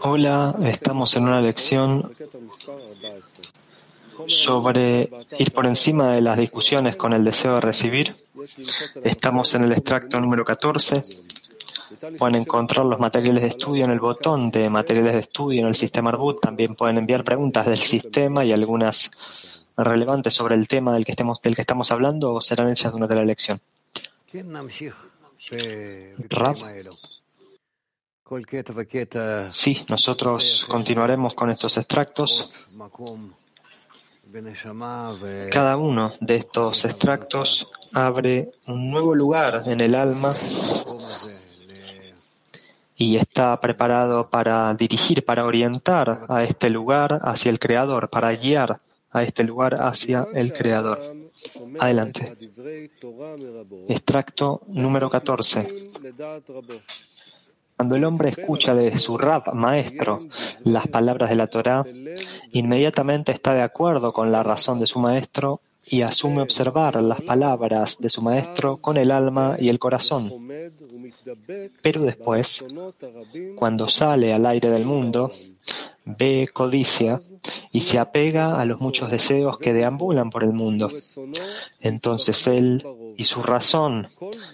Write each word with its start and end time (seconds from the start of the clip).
Hola, 0.00 0.54
estamos 0.62 1.16
en 1.16 1.24
una 1.24 1.40
lección 1.40 2.10
sobre 4.26 5.10
ir 5.38 5.52
por 5.52 5.66
encima 5.66 6.12
de 6.12 6.20
las 6.20 6.36
discusiones 6.38 6.96
con 6.96 7.12
el 7.12 7.24
deseo 7.24 7.54
de 7.54 7.60
recibir. 7.60 8.16
Estamos 9.02 9.54
en 9.54 9.64
el 9.64 9.72
extracto 9.72 10.20
número 10.20 10.44
14. 10.44 11.04
Pueden 12.18 12.34
encontrar 12.34 12.84
los 12.84 12.98
materiales 12.98 13.42
de 13.42 13.48
estudio 13.48 13.84
en 13.84 13.90
el 13.92 14.00
botón 14.00 14.50
de 14.50 14.68
materiales 14.68 15.14
de 15.14 15.20
estudio 15.20 15.62
en 15.62 15.68
el 15.68 15.74
sistema 15.74 16.10
Arbut. 16.10 16.40
También 16.40 16.74
pueden 16.74 16.98
enviar 16.98 17.24
preguntas 17.24 17.66
del 17.66 17.80
sistema 17.80 18.44
y 18.44 18.52
algunas 18.52 19.10
relevantes 19.76 20.34
sobre 20.34 20.56
el 20.56 20.68
tema 20.68 20.92
del 20.92 21.04
que, 21.04 21.12
estemos, 21.12 21.40
del 21.40 21.54
que 21.54 21.62
estamos 21.62 21.90
hablando 21.90 22.34
o 22.34 22.40
serán 22.40 22.70
hechas 22.70 22.92
durante 22.92 23.14
la 23.14 23.24
lección. 23.24 23.60
Rab. 26.28 26.56
Sí, 29.52 29.84
nosotros 29.88 30.66
continuaremos 30.68 31.34
con 31.34 31.50
estos 31.50 31.76
extractos. 31.76 32.50
Cada 35.52 35.76
uno 35.76 36.12
de 36.20 36.36
estos 36.36 36.84
extractos 36.84 37.68
abre 37.92 38.52
un 38.66 38.90
nuevo 38.90 39.14
lugar 39.14 39.62
en 39.66 39.80
el 39.80 39.94
alma 39.94 40.34
y 42.96 43.16
está 43.16 43.60
preparado 43.60 44.28
para 44.28 44.72
dirigir, 44.74 45.24
para 45.24 45.44
orientar 45.44 46.26
a 46.28 46.44
este 46.44 46.70
lugar 46.70 47.20
hacia 47.22 47.50
el 47.50 47.58
Creador, 47.58 48.08
para 48.08 48.34
guiar 48.34 48.80
a 49.10 49.22
este 49.22 49.44
lugar 49.44 49.74
hacia 49.80 50.26
el 50.34 50.52
Creador. 50.52 51.23
Adelante. 51.78 52.32
Extracto 53.88 54.62
número 54.68 55.10
14. 55.10 55.90
Cuando 57.76 57.96
el 57.96 58.04
hombre 58.04 58.28
escucha 58.30 58.74
de 58.74 58.96
su 58.98 59.18
rab 59.18 59.52
maestro 59.54 60.18
las 60.62 60.86
palabras 60.86 61.30
de 61.30 61.36
la 61.36 61.48
Torá, 61.48 61.84
inmediatamente 62.52 63.32
está 63.32 63.52
de 63.54 63.62
acuerdo 63.62 64.12
con 64.12 64.30
la 64.30 64.42
razón 64.42 64.78
de 64.78 64.86
su 64.86 65.00
maestro 65.00 65.60
y 65.86 66.02
asume 66.02 66.40
observar 66.40 67.02
las 67.02 67.20
palabras 67.20 67.98
de 67.98 68.08
su 68.08 68.22
maestro 68.22 68.76
con 68.76 68.96
el 68.96 69.10
alma 69.10 69.56
y 69.58 69.68
el 69.68 69.78
corazón. 69.78 70.32
Pero 71.82 72.02
después, 72.02 72.64
cuando 73.56 73.88
sale 73.88 74.32
al 74.32 74.46
aire 74.46 74.70
del 74.70 74.84
mundo, 74.84 75.32
ve 76.04 76.48
codicia 76.52 77.20
y 77.72 77.80
se 77.80 77.98
apega 77.98 78.60
a 78.60 78.64
los 78.64 78.80
muchos 78.80 79.10
deseos 79.10 79.58
que 79.58 79.72
deambulan 79.72 80.30
por 80.30 80.44
el 80.44 80.52
mundo. 80.52 80.90
Entonces 81.80 82.46
él 82.46 82.86
y 83.16 83.24
su 83.24 83.42
razón, 83.42 84.08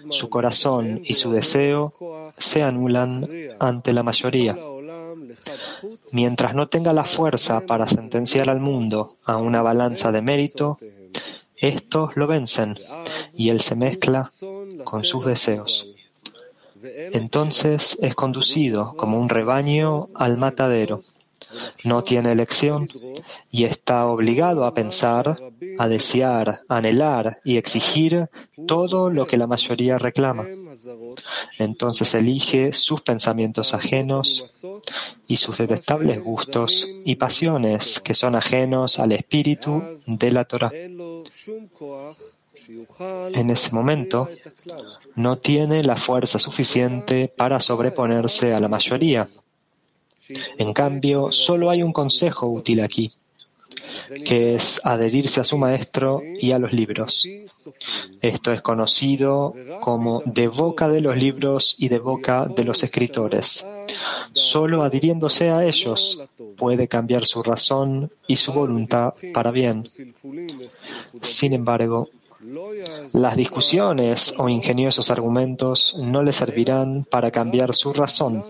su 0.09 0.29
corazón 0.29 1.01
y 1.03 1.15
su 1.15 1.31
deseo 1.31 2.31
se 2.37 2.63
anulan 2.63 3.27
ante 3.59 3.93
la 3.93 4.03
mayoría. 4.03 4.57
Mientras 6.11 6.53
no 6.53 6.67
tenga 6.67 6.93
la 6.93 7.03
fuerza 7.03 7.61
para 7.61 7.87
sentenciar 7.87 8.49
al 8.49 8.59
mundo 8.59 9.17
a 9.25 9.37
una 9.37 9.61
balanza 9.61 10.11
de 10.11 10.21
mérito, 10.21 10.77
estos 11.55 12.15
lo 12.15 12.27
vencen 12.27 12.77
y 13.33 13.49
él 13.49 13.61
se 13.61 13.75
mezcla 13.75 14.29
con 14.83 15.03
sus 15.03 15.25
deseos. 15.25 15.87
Entonces 16.83 17.97
es 18.01 18.15
conducido 18.15 18.95
como 18.95 19.19
un 19.19 19.29
rebaño 19.29 20.09
al 20.15 20.37
matadero 20.37 21.03
no 21.83 22.03
tiene 22.03 22.31
elección 22.31 22.89
y 23.49 23.65
está 23.65 24.07
obligado 24.07 24.65
a 24.65 24.73
pensar, 24.73 25.37
a 25.77 25.87
desear, 25.87 26.61
anhelar 26.67 27.39
y 27.43 27.57
exigir 27.57 28.29
todo 28.67 29.09
lo 29.09 29.25
que 29.25 29.37
la 29.37 29.47
mayoría 29.47 29.97
reclama. 29.97 30.45
Entonces 31.57 32.13
elige 32.13 32.73
sus 32.73 33.01
pensamientos 33.01 33.73
ajenos 33.73 34.45
y 35.27 35.37
sus 35.37 35.57
detestables 35.57 36.21
gustos 36.23 36.87
y 37.05 37.15
pasiones 37.15 37.99
que 37.99 38.13
son 38.13 38.35
ajenos 38.35 38.99
al 38.99 39.11
espíritu 39.11 39.83
de 40.07 40.31
la 40.31 40.45
Torah. 40.45 40.71
En 43.33 43.49
ese 43.49 43.71
momento, 43.71 44.29
no 45.15 45.37
tiene 45.37 45.83
la 45.83 45.95
fuerza 45.95 46.37
suficiente 46.37 47.27
para 47.27 47.59
sobreponerse 47.59 48.53
a 48.53 48.59
la 48.59 48.67
mayoría 48.67 49.27
en 50.57 50.73
cambio, 50.73 51.31
solo 51.31 51.69
hay 51.69 51.83
un 51.83 51.93
consejo 51.93 52.47
útil 52.47 52.81
aquí, 52.81 53.13
que 54.25 54.55
es 54.55 54.81
adherirse 54.83 55.39
a 55.39 55.43
su 55.43 55.57
maestro 55.57 56.21
y 56.39 56.51
a 56.51 56.59
los 56.59 56.73
libros. 56.73 57.27
Esto 58.21 58.51
es 58.51 58.61
conocido 58.61 59.53
como 59.79 60.21
de 60.25 60.47
boca 60.47 60.89
de 60.89 61.01
los 61.01 61.15
libros 61.15 61.75
y 61.77 61.89
de 61.89 61.99
boca 61.99 62.45
de 62.45 62.63
los 62.63 62.83
escritores. 62.83 63.65
Solo 64.33 64.83
adhiriéndose 64.83 65.49
a 65.49 65.65
ellos 65.65 66.19
puede 66.57 66.87
cambiar 66.87 67.25
su 67.25 67.43
razón 67.43 68.11
y 68.27 68.35
su 68.35 68.53
voluntad 68.53 69.13
para 69.33 69.51
bien. 69.51 69.89
Sin 71.21 71.53
embargo, 71.53 72.09
las 73.13 73.35
discusiones 73.35 74.33
o 74.37 74.49
ingeniosos 74.49 75.11
argumentos 75.11 75.95
no 75.97 76.23
le 76.23 76.31
servirán 76.31 77.05
para 77.09 77.31
cambiar 77.31 77.73
su 77.73 77.93
razón, 77.93 78.45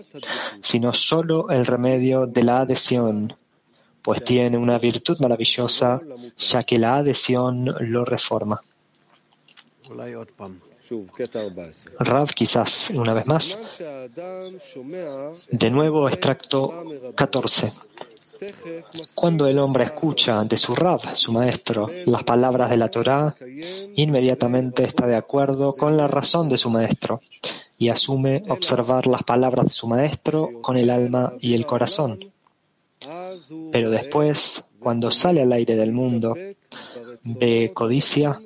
sino 0.60 0.92
solo 0.92 1.50
el 1.50 1.66
remedio 1.66 2.26
de 2.26 2.42
la 2.42 2.60
adhesión, 2.60 3.36
pues 4.02 4.24
tiene 4.24 4.58
una 4.58 4.78
virtud 4.78 5.18
maravillosa, 5.20 6.00
ya 6.36 6.64
que 6.64 6.78
la 6.78 6.96
adhesión 6.96 7.74
lo 7.80 8.04
reforma. 8.04 8.60
Rav, 11.98 12.28
quizás 12.34 12.90
una 12.90 13.14
vez 13.14 13.26
más. 13.26 13.58
De 15.50 15.70
nuevo, 15.70 16.08
extracto 16.08 16.84
14. 17.14 17.72
Cuando 19.14 19.46
el 19.46 19.58
hombre 19.58 19.84
escucha 19.84 20.44
de 20.44 20.56
su 20.56 20.74
Rab, 20.74 21.14
su 21.14 21.32
maestro, 21.32 21.90
las 22.06 22.24
palabras 22.24 22.70
de 22.70 22.76
la 22.76 22.88
Torá, 22.88 23.34
inmediatamente 23.94 24.84
está 24.84 25.06
de 25.06 25.16
acuerdo 25.16 25.72
con 25.72 25.96
la 25.96 26.08
razón 26.08 26.48
de 26.48 26.56
su 26.56 26.70
maestro 26.70 27.20
y 27.78 27.88
asume 27.88 28.44
observar 28.48 29.06
las 29.06 29.22
palabras 29.22 29.66
de 29.66 29.72
su 29.72 29.86
maestro 29.86 30.50
con 30.60 30.76
el 30.76 30.90
alma 30.90 31.34
y 31.40 31.54
el 31.54 31.66
corazón. 31.66 32.32
Pero 33.72 33.90
después, 33.90 34.64
cuando 34.78 35.10
sale 35.10 35.42
al 35.42 35.52
aire 35.52 35.76
del 35.76 35.92
mundo, 35.92 36.34
ve 37.24 37.72
codicia 37.74 38.38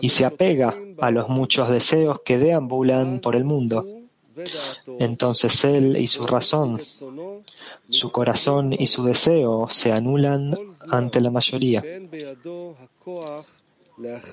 y 0.00 0.10
se 0.10 0.24
apega 0.24 0.74
a 1.00 1.10
los 1.10 1.28
muchos 1.28 1.68
deseos 1.68 2.20
que 2.24 2.38
deambulan 2.38 3.20
por 3.20 3.36
el 3.36 3.44
mundo. 3.44 3.86
Entonces 4.98 5.64
él 5.64 5.96
y 5.96 6.06
su 6.06 6.26
razón 6.26 6.80
su 7.86 8.10
corazón 8.10 8.72
y 8.72 8.86
su 8.86 9.04
deseo 9.04 9.68
se 9.70 9.92
anulan 9.92 10.56
ante 10.90 11.20
la 11.20 11.30
mayoría. 11.30 11.82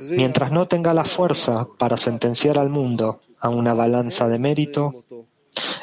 Mientras 0.09 0.51
no 0.51 0.67
tenga 0.67 0.94
la 0.94 1.06
fuerza 1.06 1.67
para 1.78 1.97
sentenciar 1.97 2.57
al 2.57 2.69
mundo 2.69 3.19
a 3.39 3.50
una 3.50 3.73
balanza 3.73 4.28
de 4.28 4.39
mérito, 4.39 5.03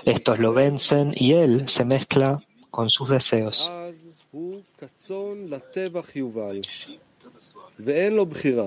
estos 0.05 0.39
lo 0.39 0.53
vencen 0.53 1.13
y 1.15 1.33
él 1.33 1.69
se 1.69 1.85
mezcla 1.85 2.43
con 2.71 2.91
sus 2.91 3.09
deseos. 3.09 3.71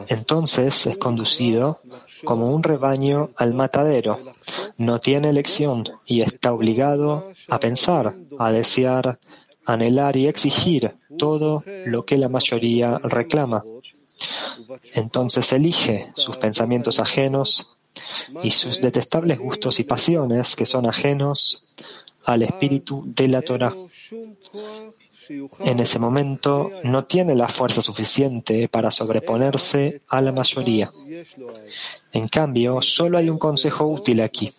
Entonces 0.08 0.88
es 0.88 0.98
conducido 0.98 1.80
como 2.24 2.52
un 2.52 2.64
rebaño 2.64 3.32
al 3.36 3.54
matadero. 3.54 4.20
No 4.78 5.00
tiene 5.00 5.30
elección 5.30 5.88
y 6.06 6.22
está 6.22 6.54
obligado 6.54 7.30
a 7.50 7.60
pensar, 7.60 8.16
a 8.40 8.52
desear, 8.52 9.20
anhelar 9.66 10.16
y 10.16 10.28
exigir 10.28 10.96
todo 11.18 11.64
lo 11.86 12.06
que 12.06 12.18
la 12.18 12.30
mayoría 12.30 12.98
reclama. 13.00 13.64
Entonces 14.94 15.52
elige 15.52 16.12
sus 16.16 16.38
pensamientos 16.38 17.00
ajenos 17.00 17.76
y 18.44 18.52
sus 18.52 18.80
detestables 18.82 19.40
gustos 19.40 19.80
y 19.80 19.84
pasiones 19.84 20.56
que 20.56 20.66
son 20.66 20.86
ajenos 20.86 21.66
al 22.24 22.44
espíritu 22.44 23.04
de 23.06 23.28
la 23.28 23.42
Torah 23.42 23.76
en 25.60 25.80
ese 25.80 26.00
momento 26.00 26.72
no 26.84 27.06
tiene 27.06 27.36
la 27.36 27.48
fuerza 27.48 27.82
suficiente 27.82 28.68
para 28.68 28.92
sobreponerse 28.92 30.02
a 30.10 30.22
la 30.22 30.32
mayoría. 30.32 30.92
En 32.12 32.28
cambio, 32.28 32.82
solo 32.82 33.18
hay 33.18 33.30
un 33.30 33.38
consejo 33.38 33.86
útil 33.86 34.22
aquí, 34.22 34.52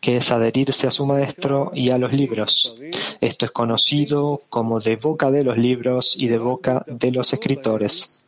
que 0.00 0.18
es 0.18 0.30
adherirse 0.30 0.86
a 0.86 0.90
su 0.90 1.06
maestro 1.06 1.70
y 1.74 1.90
a 1.90 1.98
los 1.98 2.12
libros. 2.12 2.76
Esto 3.20 3.46
es 3.46 3.50
conocido 3.50 4.40
como 4.50 4.80
de 4.80 4.96
boca 4.96 5.30
de 5.30 5.44
los 5.44 5.56
libros 5.56 6.14
y 6.16 6.28
de 6.28 6.38
boca 6.38 6.84
de 6.86 7.10
los 7.10 7.32
escritores. 7.32 8.24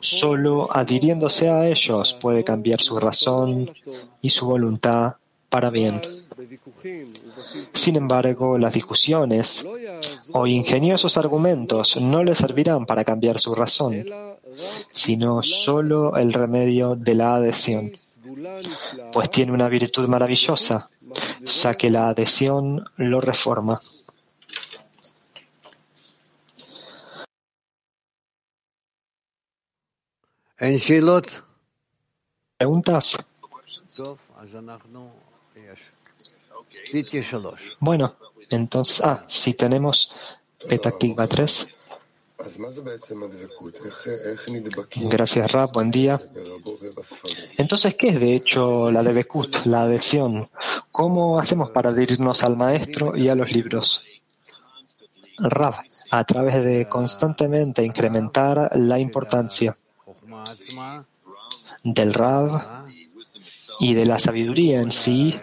Solo 0.00 0.68
adhiriéndose 0.72 1.48
a 1.48 1.68
ellos 1.68 2.14
puede 2.14 2.42
cambiar 2.42 2.80
su 2.80 2.98
razón 2.98 3.70
y 4.20 4.30
su 4.30 4.46
voluntad 4.46 5.14
para 5.54 5.70
bien. 5.70 6.02
Sin 7.72 7.94
embargo, 7.94 8.58
las 8.58 8.72
discusiones 8.72 9.64
o 10.32 10.48
ingeniosos 10.48 11.16
argumentos 11.16 11.96
no 12.00 12.24
le 12.24 12.34
servirán 12.34 12.86
para 12.86 13.04
cambiar 13.04 13.38
su 13.38 13.54
razón, 13.54 14.04
sino 14.90 15.44
solo 15.44 16.16
el 16.16 16.32
remedio 16.32 16.96
de 16.96 17.14
la 17.14 17.36
adhesión. 17.36 17.92
pues 19.12 19.30
tiene 19.30 19.52
una 19.52 19.68
virtud 19.68 20.08
maravillosa, 20.08 20.90
ya 21.44 21.74
que 21.74 21.88
la 21.88 22.08
adhesión 22.08 22.84
lo 22.96 23.20
reforma. 23.20 23.80
¿Preguntas? 32.58 33.16
Bueno, 37.80 38.16
entonces, 38.50 39.00
ah, 39.02 39.24
si 39.28 39.54
tenemos 39.54 40.12
Petaktikva 40.68 41.26
3. 41.26 41.68
Gracias, 45.08 45.52
Rab. 45.52 45.72
Buen 45.72 45.90
día. 45.90 46.20
Entonces, 47.56 47.94
¿qué 47.94 48.08
es 48.08 48.20
de 48.20 48.34
hecho 48.34 48.90
la 48.90 49.02
Debekut, 49.02 49.64
la 49.66 49.82
adhesión? 49.82 50.48
¿Cómo 50.90 51.38
hacemos 51.38 51.70
para 51.70 51.90
adherirnos 51.90 52.42
al 52.42 52.56
maestro 52.56 53.16
y 53.16 53.28
a 53.28 53.34
los 53.34 53.50
libros? 53.50 54.02
Rab, 55.38 55.74
a 56.10 56.24
través 56.24 56.62
de 56.62 56.88
constantemente 56.88 57.84
incrementar 57.84 58.76
la 58.76 58.98
importancia 58.98 59.76
del 61.82 62.14
Rab 62.14 62.86
y 63.80 63.94
de 63.94 64.04
la 64.04 64.18
sabiduría 64.18 64.80
en 64.80 64.90
sí 64.90 65.38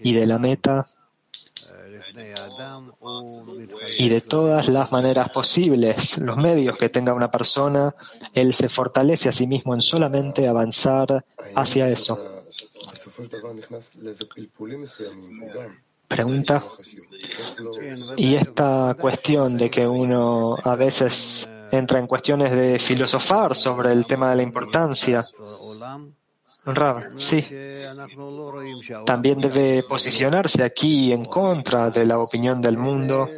y 0.00 0.12
de 0.12 0.26
la 0.26 0.38
meta 0.38 0.88
y 3.98 4.08
de 4.08 4.20
todas 4.20 4.68
las 4.68 4.92
maneras 4.92 5.30
posibles, 5.30 6.18
los 6.18 6.36
medios 6.36 6.76
que 6.76 6.88
tenga 6.88 7.14
una 7.14 7.30
persona, 7.30 7.94
él 8.34 8.54
se 8.54 8.68
fortalece 8.68 9.28
a 9.28 9.32
sí 9.32 9.46
mismo 9.46 9.74
en 9.74 9.82
solamente 9.82 10.48
avanzar 10.48 11.24
hacia 11.54 11.88
eso. 11.88 12.18
Pregunta. 16.08 16.64
Y 18.16 18.34
esta 18.34 18.96
cuestión 18.98 19.56
de 19.56 19.70
que 19.70 19.86
uno 19.86 20.56
a 20.62 20.74
veces 20.74 21.48
entra 21.70 22.00
en 22.00 22.06
cuestiones 22.06 22.50
de 22.50 22.78
filosofar 22.78 23.54
sobre 23.54 23.92
el 23.92 24.06
tema 24.06 24.30
de 24.30 24.36
la 24.36 24.42
importancia 24.42 25.24
sí. 27.16 27.46
También 29.06 29.40
debe 29.40 29.82
posicionarse 29.82 30.62
aquí 30.62 31.12
en 31.12 31.24
contra 31.24 31.90
de 31.90 32.04
la 32.04 32.18
opinión 32.18 32.60
del 32.60 32.76
mundo, 32.76 33.28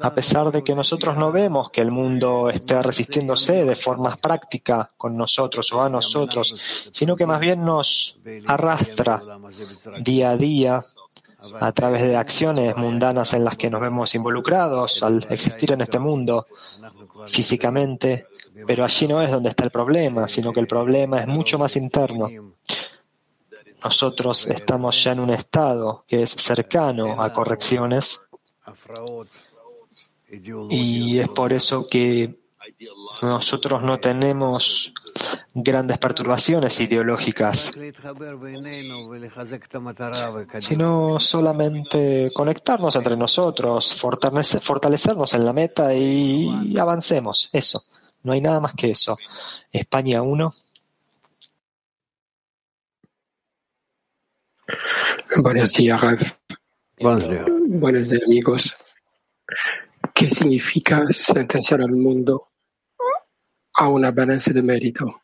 a 0.00 0.14
pesar 0.14 0.50
de 0.52 0.62
que 0.62 0.74
nosotros 0.74 1.16
no 1.16 1.32
vemos 1.32 1.70
que 1.70 1.80
el 1.80 1.90
mundo 1.90 2.48
esté 2.48 2.80
resistiéndose 2.82 3.64
de 3.64 3.76
forma 3.76 4.16
práctica 4.16 4.88
con 4.96 5.16
nosotros 5.16 5.72
o 5.72 5.82
a 5.82 5.88
nosotros, 5.88 6.56
sino 6.92 7.16
que 7.16 7.26
más 7.26 7.40
bien 7.40 7.64
nos 7.64 8.18
arrastra 8.46 9.20
día 10.00 10.30
a 10.30 10.36
día 10.36 10.84
a 11.60 11.72
través 11.72 12.02
de 12.02 12.16
acciones 12.16 12.76
mundanas 12.76 13.34
en 13.34 13.44
las 13.44 13.56
que 13.56 13.70
nos 13.70 13.80
vemos 13.80 14.14
involucrados 14.14 15.02
al 15.02 15.26
existir 15.30 15.72
en 15.72 15.82
este 15.82 15.98
mundo 15.98 16.46
físicamente 17.26 18.26
pero 18.66 18.84
allí 18.84 19.08
no 19.08 19.20
es 19.20 19.30
donde 19.30 19.50
está 19.50 19.64
el 19.64 19.70
problema, 19.70 20.28
sino 20.28 20.52
que 20.52 20.60
el 20.60 20.66
problema 20.66 21.20
es 21.20 21.26
mucho 21.26 21.58
más 21.58 21.76
interno. 21.76 22.28
Nosotros 23.82 24.46
estamos 24.46 25.02
ya 25.02 25.12
en 25.12 25.20
un 25.20 25.30
estado 25.30 26.04
que 26.06 26.22
es 26.22 26.30
cercano 26.30 27.20
a 27.22 27.32
correcciones 27.32 28.20
y 30.70 31.18
es 31.18 31.28
por 31.28 31.52
eso 31.52 31.86
que 31.86 32.40
nosotros 33.22 33.82
no 33.82 33.98
tenemos 34.00 34.92
grandes 35.54 35.98
perturbaciones 35.98 36.80
ideológicas, 36.80 37.72
sino 40.60 41.20
solamente 41.20 42.30
conectarnos 42.34 42.96
entre 42.96 43.16
nosotros, 43.16 43.94
fortalecernos 43.94 45.34
en 45.34 45.44
la 45.44 45.52
meta 45.52 45.94
y 45.94 46.76
avancemos. 46.78 47.48
Eso. 47.52 47.84
No 48.26 48.32
hay 48.32 48.40
nada 48.40 48.60
más 48.60 48.74
que 48.74 48.90
eso. 48.90 49.16
España 49.70 50.20
1. 50.20 50.52
Buenos 55.36 55.72
días, 55.74 56.00
Rav. 56.00 56.18
Buenos 56.98 57.30
días. 57.30 57.46
Buenos 57.68 58.10
días, 58.10 58.22
amigos. 58.26 58.76
¿Qué 60.12 60.28
significa 60.28 61.04
sentenciar 61.10 61.82
al 61.82 61.92
mundo 61.92 62.48
a 63.74 63.88
una 63.90 64.10
balanza 64.10 64.52
de 64.52 64.62
mérito? 64.62 65.22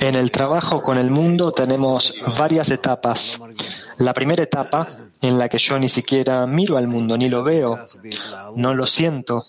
En 0.00 0.14
el 0.14 0.30
trabajo 0.30 0.82
con 0.82 0.98
el 0.98 1.10
mundo 1.10 1.52
tenemos 1.52 2.14
varias 2.38 2.70
etapas. 2.70 3.40
La 3.98 4.14
primera 4.14 4.42
etapa, 4.42 4.88
en 5.20 5.38
la 5.38 5.48
que 5.48 5.58
yo 5.58 5.78
ni 5.78 5.88
siquiera 5.88 6.46
miro 6.46 6.76
al 6.76 6.88
mundo, 6.88 7.16
ni 7.16 7.28
lo 7.28 7.42
veo, 7.42 7.86
no 8.56 8.74
lo 8.74 8.86
siento. 8.86 9.44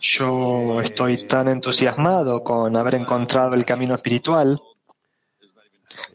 Yo 0.00 0.80
estoy 0.80 1.26
tan 1.26 1.48
entusiasmado 1.48 2.44
con 2.44 2.76
haber 2.76 2.96
encontrado 2.96 3.54
el 3.54 3.64
camino 3.64 3.94
espiritual 3.94 4.60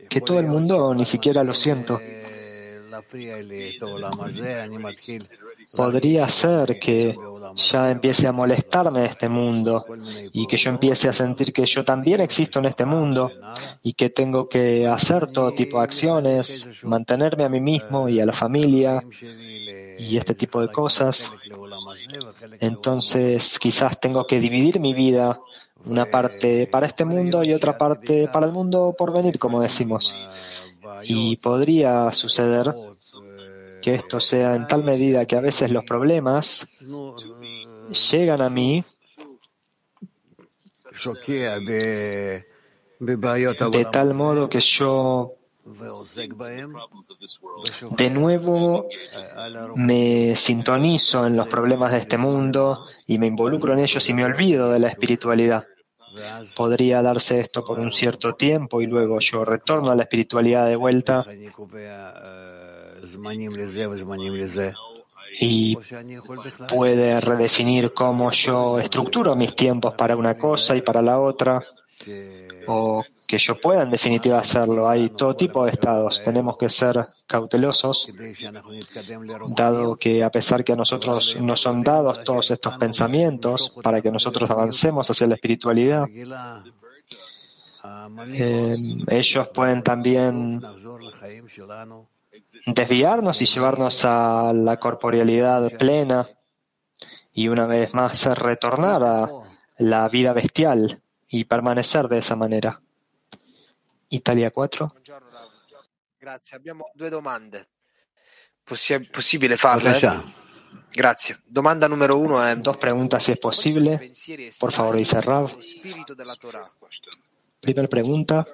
que 0.09 0.21
todo 0.21 0.39
el 0.39 0.47
mundo 0.47 0.93
ni 0.93 1.05
siquiera 1.05 1.43
lo 1.43 1.53
siento. 1.53 1.99
Podría 5.75 6.27
ser 6.27 6.79
que 6.79 7.15
ya 7.55 7.91
empiece 7.91 8.27
a 8.27 8.31
molestarme 8.31 9.05
este 9.05 9.29
mundo 9.29 9.85
y 10.31 10.47
que 10.47 10.57
yo 10.57 10.69
empiece 10.69 11.09
a 11.09 11.13
sentir 11.13 11.53
que 11.53 11.65
yo 11.65 11.83
también 11.83 12.21
existo 12.21 12.59
en 12.59 12.65
este 12.65 12.85
mundo 12.85 13.31
y 13.83 13.93
que 13.93 14.09
tengo 14.09 14.49
que 14.49 14.87
hacer 14.87 15.31
todo 15.31 15.53
tipo 15.53 15.77
de 15.77 15.83
acciones, 15.83 16.67
mantenerme 16.83 17.43
a 17.43 17.49
mí 17.49 17.61
mismo 17.61 18.09
y 18.09 18.19
a 18.19 18.25
la 18.25 18.33
familia 18.33 19.03
y 19.99 20.17
este 20.17 20.33
tipo 20.33 20.61
de 20.61 20.69
cosas. 20.69 21.31
Entonces 22.59 23.59
quizás 23.59 23.99
tengo 23.99 24.25
que 24.25 24.39
dividir 24.39 24.79
mi 24.79 24.93
vida, 24.93 25.39
una 25.85 26.05
parte 26.05 26.67
para 26.67 26.87
este 26.87 27.05
mundo 27.05 27.43
y 27.43 27.53
otra 27.53 27.77
parte 27.77 28.27
para 28.27 28.45
el 28.45 28.51
mundo 28.51 28.95
por 28.97 29.13
venir, 29.13 29.37
como 29.39 29.61
decimos. 29.61 30.15
Y 31.03 31.37
podría 31.37 32.11
suceder 32.11 32.73
que 33.81 33.93
esto 33.93 34.19
sea 34.19 34.55
en 34.55 34.67
tal 34.67 34.83
medida 34.83 35.25
que 35.25 35.35
a 35.35 35.41
veces 35.41 35.71
los 35.71 35.83
problemas 35.83 36.67
llegan 38.11 38.41
a 38.41 38.49
mí 38.49 38.83
de 42.99 43.85
tal 43.91 44.13
modo 44.13 44.49
que 44.49 44.59
yo 44.59 45.35
de 47.91 48.09
nuevo 48.09 48.87
me 49.75 50.35
sintonizo 50.35 51.27
en 51.27 51.37
los 51.37 51.47
problemas 51.47 51.91
de 51.91 51.99
este 51.99 52.17
mundo 52.17 52.85
y 53.05 53.19
me 53.19 53.27
involucro 53.27 53.73
en 53.73 53.79
ellos 53.79 54.09
y 54.09 54.13
me 54.13 54.25
olvido 54.25 54.71
de 54.71 54.79
la 54.79 54.87
espiritualidad. 54.89 55.67
Podría 56.55 57.01
darse 57.01 57.39
esto 57.39 57.63
por 57.63 57.79
un 57.79 57.91
cierto 57.91 58.35
tiempo 58.35 58.81
y 58.81 58.87
luego 58.87 59.19
yo 59.19 59.45
retorno 59.45 59.91
a 59.91 59.95
la 59.95 60.03
espiritualidad 60.03 60.67
de 60.67 60.75
vuelta. 60.75 61.25
Y 65.39 65.77
puede 66.67 67.21
redefinir 67.21 67.93
cómo 67.93 68.31
yo 68.31 68.79
estructuro 68.79 69.35
mis 69.35 69.55
tiempos 69.55 69.93
para 69.93 70.15
una 70.15 70.37
cosa 70.37 70.75
y 70.75 70.81
para 70.81 71.01
la 71.01 71.19
otra, 71.19 71.63
o 72.69 73.03
que 73.27 73.37
yo 73.37 73.59
pueda 73.59 73.83
en 73.83 73.91
definitiva 73.91 74.39
hacerlo. 74.39 74.87
Hay 74.87 75.09
todo 75.09 75.35
tipo 75.35 75.65
de 75.65 75.71
estados. 75.71 76.21
Tenemos 76.23 76.57
que 76.57 76.69
ser 76.69 77.05
cautelosos, 77.25 78.09
dado 79.49 79.95
que 79.95 80.23
a 80.23 80.29
pesar 80.29 80.63
que 80.63 80.73
a 80.73 80.75
nosotros 80.75 81.37
nos 81.41 81.61
son 81.61 81.83
dados 81.83 82.23
todos 82.23 82.51
estos 82.51 82.77
pensamientos 82.77 83.73
para 83.83 84.01
que 84.01 84.11
nosotros 84.11 84.49
avancemos 84.49 85.09
hacia 85.09 85.27
la 85.27 85.35
espiritualidad, 85.35 86.07
eh, 88.33 88.75
ellos 89.07 89.47
pueden 89.49 89.83
también 89.83 90.61
desviarnos 92.65 93.41
y 93.41 93.45
llevarnos 93.45 94.05
a 94.05 94.53
la 94.53 94.77
corporealidad 94.77 95.71
plena 95.77 96.27
y 97.33 97.47
una 97.47 97.65
vez 97.65 97.93
más 97.93 98.25
retornar 98.37 99.03
a 99.03 99.29
la 99.77 100.09
vida 100.09 100.33
bestial 100.33 101.01
y 101.29 101.45
permanecer 101.45 102.07
de 102.07 102.17
esa 102.17 102.35
manera. 102.35 102.81
Italia 104.09 104.51
4. 104.51 104.93
Grazie, 106.19 106.57
abbiamo 106.57 106.91
due 106.93 107.09
domande. 107.09 107.69
Possi- 108.63 109.07
possibile 109.09 109.55
farle? 109.55 109.97
Grazie. 110.91 111.41
Domanda 111.45 111.87
numero 111.87 112.17
uno 112.17 112.41
è... 112.41 112.55
Dos 112.57 112.77
preguntas 112.77 113.23
si 113.23 113.31
es 113.31 113.37
posible. 113.37 114.11
Por 114.59 114.71
favor, 114.71 114.95
dice 114.95 115.21
Rav. 115.21 115.57
Primera 117.59 117.87
pregunta. 117.87 118.45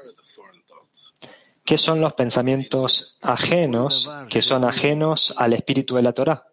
¿Qué 1.64 1.78
son 1.78 2.00
los 2.00 2.14
pensamientos 2.14 3.18
ajenos 3.22 4.10
que 4.30 4.42
son 4.42 4.64
ajenos 4.64 5.34
al 5.36 5.54
espíritu 5.54 5.96
de 5.96 6.02
la 6.04 6.14
Torah? 6.14 6.46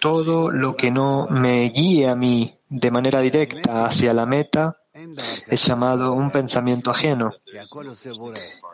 Todo 0.00 0.50
lo 0.50 0.76
que 0.76 0.90
no 0.90 1.26
me 1.30 1.70
guíe 1.70 2.08
a 2.08 2.14
mí 2.14 2.58
de 2.68 2.90
manera 2.90 3.20
directa 3.20 3.86
hacia 3.86 4.12
la 4.12 4.26
meta 4.26 4.76
es 5.46 5.64
llamado 5.66 6.12
un 6.12 6.30
pensamiento 6.30 6.90
ajeno. 6.90 7.32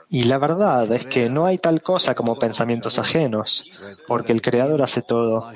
Y 0.09 0.25
la 0.25 0.38
verdad 0.38 0.90
es 0.92 1.07
que 1.07 1.28
no 1.28 1.47
hay 1.47 1.59
tal 1.59 1.83
cosa 1.83 2.14
como 2.14 2.38
pensamientos 2.38 2.99
ajenos, 2.99 3.64
porque 4.07 4.33
el 4.33 4.42
Creador 4.42 4.83
hace 4.83 5.02
todo 5.02 5.50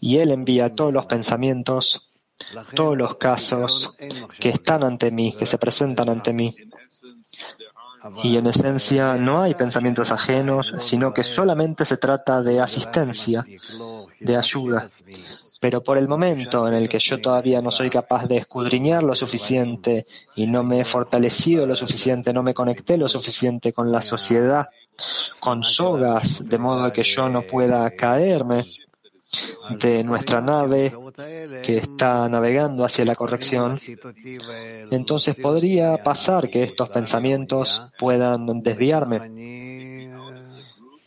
y 0.00 0.18
Él 0.18 0.30
envía 0.30 0.74
todos 0.74 0.92
los 0.92 1.06
pensamientos, 1.06 2.12
todos 2.74 2.96
los 2.96 3.16
casos 3.16 3.94
que 4.38 4.50
están 4.50 4.84
ante 4.84 5.10
mí, 5.10 5.34
que 5.36 5.46
se 5.46 5.58
presentan 5.58 6.08
ante 6.08 6.32
mí. 6.32 6.54
Y 8.22 8.36
en 8.36 8.46
esencia 8.46 9.14
no 9.14 9.42
hay 9.42 9.54
pensamientos 9.54 10.10
ajenos, 10.12 10.74
sino 10.78 11.12
que 11.12 11.24
solamente 11.24 11.84
se 11.84 11.96
trata 11.96 12.42
de 12.42 12.60
asistencia, 12.60 13.44
de 14.20 14.36
ayuda. 14.36 14.88
Pero 15.60 15.82
por 15.82 15.98
el 15.98 16.06
momento 16.06 16.68
en 16.68 16.74
el 16.74 16.88
que 16.88 17.00
yo 17.00 17.20
todavía 17.20 17.60
no 17.60 17.70
soy 17.70 17.90
capaz 17.90 18.26
de 18.26 18.38
escudriñar 18.38 19.02
lo 19.02 19.14
suficiente 19.14 20.06
y 20.36 20.46
no 20.46 20.62
me 20.62 20.80
he 20.80 20.84
fortalecido 20.84 21.66
lo 21.66 21.74
suficiente, 21.74 22.32
no 22.32 22.42
me 22.42 22.54
conecté 22.54 22.96
lo 22.96 23.08
suficiente 23.08 23.72
con 23.72 23.90
la 23.90 24.00
sociedad, 24.00 24.68
con 25.40 25.64
sogas, 25.64 26.48
de 26.48 26.58
modo 26.58 26.92
que 26.92 27.02
yo 27.02 27.28
no 27.28 27.42
pueda 27.42 27.90
caerme 27.90 28.64
de 29.70 30.02
nuestra 30.04 30.40
nave 30.40 30.94
que 31.62 31.78
está 31.78 32.28
navegando 32.28 32.84
hacia 32.84 33.04
la 33.04 33.14
corrección, 33.14 33.78
entonces 34.90 35.36
podría 35.36 36.02
pasar 36.02 36.48
que 36.48 36.62
estos 36.62 36.88
pensamientos 36.88 37.82
puedan 37.98 38.62
desviarme 38.62 39.30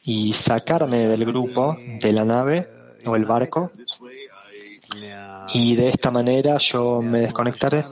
y 0.04 0.34
sacarme 0.34 1.08
del 1.08 1.25
grupo, 1.25 1.75
de 1.78 2.12
la 2.12 2.25
nave 2.25 2.70
o 3.06 3.16
el 3.16 3.25
barco. 3.25 3.72
Y 5.54 5.75
de 5.75 5.90
esta 5.90 6.12
manera 6.12 6.58
yo 6.58 7.01
me 7.01 7.22
desconectaré 7.22 7.86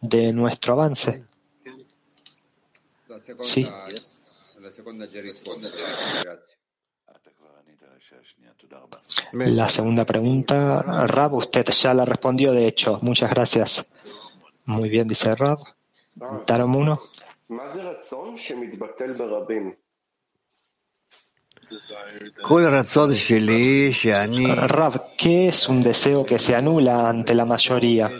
de 0.00 0.32
nuestro 0.32 0.72
avance. 0.74 1.24
Sí. 3.42 3.68
La 9.32 9.68
segunda 9.68 10.04
pregunta, 10.04 10.82
Rab, 11.06 11.34
usted 11.34 11.66
ya 11.66 11.94
la 11.94 12.04
respondió, 12.04 12.52
de 12.52 12.66
hecho. 12.66 12.98
Muchas 13.02 13.30
gracias. 13.30 13.86
Muy 14.64 14.88
bien, 14.88 15.06
dice 15.06 15.34
Rab. 15.34 15.58
Tarom 16.46 16.76
1. 16.76 17.00
Rav, 24.66 25.02
¿qué 25.16 25.48
es 25.48 25.68
un 25.68 25.82
deseo 25.82 26.26
que 26.26 26.38
se 26.38 26.56
anula 26.56 27.08
ante 27.08 27.34
la 27.34 27.44
mayoría? 27.44 28.10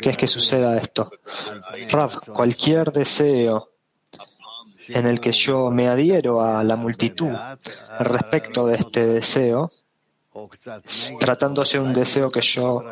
¿Qué 0.00 0.10
es 0.10 0.18
que 0.18 0.26
suceda 0.26 0.76
esto? 0.78 1.10
Rav, 1.90 2.20
cualquier 2.32 2.92
deseo 2.92 3.73
en 4.88 5.06
el 5.06 5.20
que 5.20 5.32
yo 5.32 5.70
me 5.70 5.88
adhiero 5.88 6.42
a 6.42 6.62
la 6.64 6.76
multitud 6.76 7.32
respecto 7.98 8.66
de 8.66 8.76
este 8.76 9.06
deseo, 9.06 9.70
tratándose 11.20 11.78
de 11.78 11.84
un 11.84 11.92
deseo 11.92 12.30
que 12.30 12.40
yo 12.40 12.82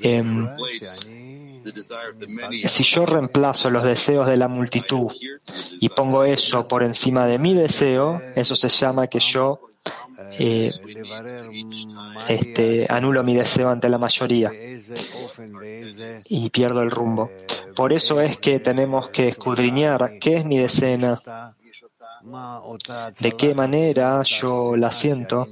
Em, 0.00 0.48
si 2.66 2.84
yo 2.84 3.06
reemplazo 3.06 3.70
los 3.70 3.82
deseos 3.82 4.26
de 4.26 4.36
la 4.36 4.46
multitud 4.46 5.10
y 5.80 5.88
pongo 5.88 6.24
eso 6.24 6.68
por 6.68 6.82
encima 6.82 7.26
de 7.26 7.38
mi 7.38 7.54
deseo, 7.54 8.20
eso 8.36 8.54
se 8.54 8.68
llama 8.68 9.08
que 9.08 9.18
yo 9.18 9.60
eh, 10.38 10.72
este, 12.28 12.86
anulo 12.88 13.22
mi 13.22 13.34
deseo 13.34 13.70
ante 13.70 13.88
la 13.88 13.98
mayoría 13.98 14.52
y 16.26 16.50
pierdo 16.50 16.82
el 16.82 16.90
rumbo. 16.90 17.30
Por 17.74 17.92
eso 17.92 18.20
es 18.20 18.38
que 18.38 18.60
tenemos 18.60 19.10
que 19.10 19.28
escudriñar 19.28 20.18
qué 20.20 20.38
es 20.38 20.44
mi 20.44 20.58
decena, 20.58 21.20
de 23.20 23.32
qué 23.32 23.54
manera 23.54 24.22
yo 24.22 24.76
la 24.76 24.90
siento 24.92 25.46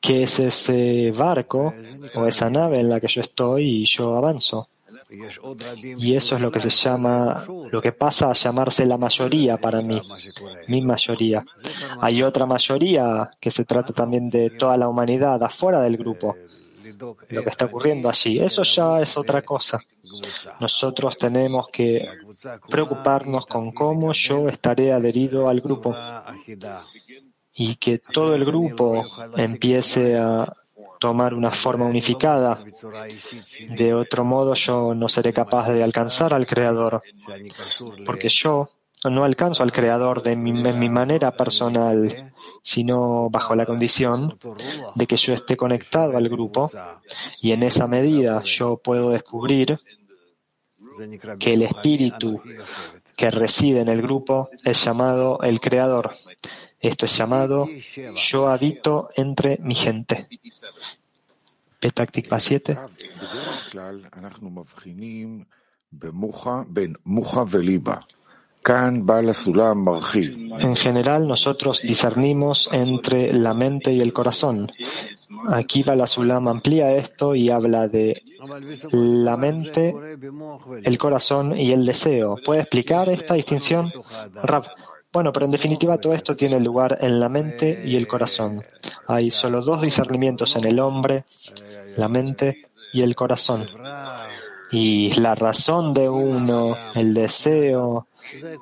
¿Qué 0.00 0.22
es 0.22 0.38
ese 0.38 1.12
barco 1.12 1.74
o 2.14 2.26
esa 2.26 2.48
nave 2.48 2.80
en 2.80 2.88
la 2.88 3.00
que 3.00 3.08
yo 3.08 3.20
estoy 3.20 3.82
y 3.82 3.84
yo 3.84 4.16
avanzo? 4.16 4.68
Y 5.10 6.14
eso 6.14 6.36
es 6.36 6.40
lo 6.40 6.50
que 6.50 6.60
se 6.60 6.68
llama, 6.68 7.44
lo 7.70 7.80
que 7.80 7.92
pasa 7.92 8.30
a 8.30 8.34
llamarse 8.34 8.84
la 8.84 8.98
mayoría 8.98 9.56
para 9.56 9.80
mí, 9.80 10.02
mi 10.66 10.82
mayoría. 10.82 11.44
Hay 12.00 12.22
otra 12.22 12.44
mayoría 12.44 13.30
que 13.40 13.50
se 13.50 13.64
trata 13.64 13.92
también 13.92 14.28
de 14.28 14.50
toda 14.50 14.76
la 14.76 14.88
humanidad 14.88 15.42
afuera 15.42 15.80
del 15.80 15.96
grupo, 15.96 16.36
lo 17.28 17.42
que 17.42 17.48
está 17.48 17.66
ocurriendo 17.66 18.08
allí. 18.08 18.38
Eso 18.38 18.62
ya 18.64 19.00
es 19.00 19.16
otra 19.16 19.42
cosa. 19.42 19.80
Nosotros 20.60 21.16
tenemos 21.16 21.68
que 21.72 22.06
preocuparnos 22.68 23.46
con 23.46 23.72
cómo 23.72 24.12
yo 24.12 24.48
estaré 24.48 24.92
adherido 24.92 25.48
al 25.48 25.60
grupo 25.60 25.94
y 27.54 27.76
que 27.76 27.98
todo 27.98 28.34
el 28.34 28.44
grupo 28.44 29.06
empiece 29.36 30.18
a 30.18 30.52
tomar 30.98 31.34
una 31.34 31.50
forma 31.50 31.84
unificada. 31.84 32.64
De 33.68 33.94
otro 33.94 34.24
modo, 34.24 34.54
yo 34.54 34.94
no 34.94 35.08
seré 35.08 35.32
capaz 35.32 35.68
de 35.68 35.82
alcanzar 35.82 36.34
al 36.34 36.46
Creador, 36.46 37.02
porque 38.04 38.28
yo 38.28 38.70
no 39.04 39.24
alcanzo 39.24 39.62
al 39.62 39.72
Creador 39.72 40.22
de 40.22 40.36
mi, 40.36 40.52
mi 40.52 40.88
manera 40.88 41.30
personal, 41.32 42.32
sino 42.62 43.30
bajo 43.30 43.54
la 43.54 43.66
condición 43.66 44.36
de 44.94 45.06
que 45.06 45.16
yo 45.16 45.34
esté 45.34 45.56
conectado 45.56 46.16
al 46.16 46.28
grupo 46.28 46.70
y 47.40 47.52
en 47.52 47.62
esa 47.62 47.86
medida 47.86 48.42
yo 48.44 48.76
puedo 48.76 49.10
descubrir 49.10 49.78
que 51.38 51.54
el 51.54 51.62
espíritu 51.62 52.40
que 53.16 53.30
reside 53.30 53.80
en 53.80 53.88
el 53.88 54.02
grupo 54.02 54.48
es 54.64 54.84
llamado 54.84 55.40
el 55.42 55.60
Creador. 55.60 56.12
Esto 56.80 57.04
es 57.06 57.16
llamado 57.16 57.68
Yo 58.14 58.48
habito 58.48 59.10
entre 59.16 59.58
mi 59.58 59.74
gente. 59.74 60.28
Petactikva 61.80 62.40
7. 62.40 62.78
En 70.58 70.76
general, 70.76 71.26
nosotros 71.26 71.80
discernimos 71.82 72.68
entre 72.72 73.32
la 73.32 73.54
mente 73.54 73.92
y 73.92 74.00
el 74.00 74.12
corazón. 74.12 74.70
Aquí 75.48 75.82
Balasulam 75.82 76.48
amplía 76.48 76.94
esto 76.96 77.34
y 77.34 77.50
habla 77.50 77.88
de 77.88 78.22
la 78.92 79.36
mente, 79.36 79.94
el 80.84 80.98
corazón 80.98 81.56
y 81.56 81.72
el 81.72 81.86
deseo. 81.86 82.36
¿Puede 82.44 82.60
explicar 82.60 83.08
esta 83.08 83.34
distinción? 83.34 83.92
Rab, 84.42 84.66
bueno, 85.12 85.32
pero 85.32 85.46
en 85.46 85.52
definitiva 85.52 85.98
todo 85.98 86.12
esto 86.12 86.36
tiene 86.36 86.60
lugar 86.60 86.98
en 87.00 87.18
la 87.18 87.28
mente 87.28 87.82
y 87.84 87.96
el 87.96 88.06
corazón. 88.06 88.62
Hay 89.06 89.30
solo 89.30 89.62
dos 89.62 89.80
discernimientos 89.80 90.56
en 90.56 90.66
el 90.66 90.80
hombre, 90.80 91.24
la 91.96 92.08
mente 92.08 92.66
y 92.92 93.02
el 93.02 93.16
corazón. 93.16 93.66
Y 94.70 95.12
la 95.12 95.34
razón 95.34 95.94
de 95.94 96.08
uno, 96.08 96.76
el 96.94 97.14
deseo, 97.14 98.08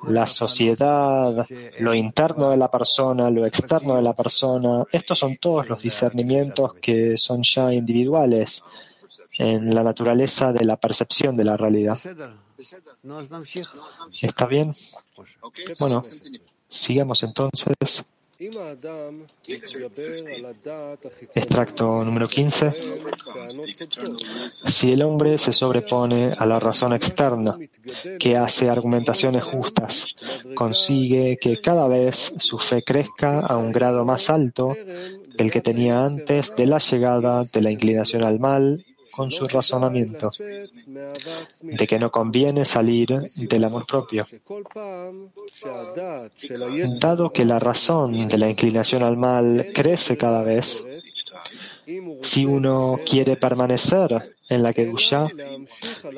la 0.07 0.25
sociedad, 0.25 1.45
lo 1.79 1.93
interno 1.93 2.49
de 2.49 2.57
la 2.57 2.71
persona, 2.71 3.29
lo 3.29 3.45
externo 3.45 3.95
de 3.95 4.01
la 4.01 4.13
persona, 4.13 4.85
estos 4.91 5.19
son 5.19 5.37
todos 5.37 5.67
los 5.67 5.81
discernimientos 5.81 6.75
que 6.75 7.17
son 7.17 7.43
ya 7.43 7.73
individuales 7.73 8.63
en 9.37 9.73
la 9.73 9.83
naturaleza 9.83 10.53
de 10.53 10.63
la 10.63 10.77
percepción 10.77 11.35
de 11.35 11.43
la 11.43 11.57
realidad. 11.57 11.97
¿Está 14.21 14.45
bien? 14.47 14.75
Bueno, 15.79 16.03
sigamos 16.67 17.23
entonces. 17.23 18.09
Extracto 21.33 22.03
número 22.03 22.27
15. 22.27 22.73
Si 24.67 24.91
el 24.91 25.01
hombre 25.01 25.39
se 25.39 25.53
sobrepone 25.53 26.33
a 26.37 26.45
la 26.45 26.59
razón 26.59 26.93
externa, 26.93 27.57
que 28.19 28.37
hace 28.37 28.69
argumentaciones 28.69 29.43
justas, 29.43 30.15
consigue 30.53 31.39
que 31.41 31.59
cada 31.59 31.87
vez 31.87 32.33
su 32.37 32.59
fe 32.59 32.83
crezca 32.83 33.39
a 33.39 33.57
un 33.57 33.71
grado 33.71 34.05
más 34.05 34.29
alto 34.29 34.75
del 35.35 35.51
que 35.51 35.61
tenía 35.61 36.05
antes 36.05 36.55
de 36.55 36.67
la 36.67 36.77
llegada 36.77 37.43
de 37.43 37.61
la 37.61 37.71
inclinación 37.71 38.23
al 38.23 38.39
mal 38.39 38.85
con 39.17 39.31
su 39.31 39.47
razonamiento 39.47 40.29
de 41.63 41.87
que 41.87 41.97
no 41.97 42.11
conviene 42.11 42.63
salir 42.65 43.07
del 43.35 43.63
amor 43.63 43.87
propio. 43.87 44.27
Dado 46.99 47.33
que 47.33 47.43
la 47.43 47.57
razón 47.57 48.27
de 48.27 48.37
la 48.37 48.47
inclinación 48.47 49.01
al 49.01 49.17
mal 49.17 49.71
crece 49.73 50.17
cada 50.17 50.43
vez, 50.43 50.83
si 52.21 52.45
uno 52.45 52.99
quiere 53.03 53.37
permanecer 53.37 54.35
en 54.49 54.61
la 54.61 54.71
Kedusha, 54.71 55.27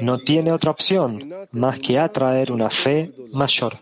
no 0.02 0.18
tiene 0.18 0.52
otra 0.52 0.72
opción 0.72 1.34
más 1.52 1.80
que 1.80 1.98
atraer 1.98 2.52
una 2.52 2.70
fe 2.70 3.14
mayor. 3.34 3.80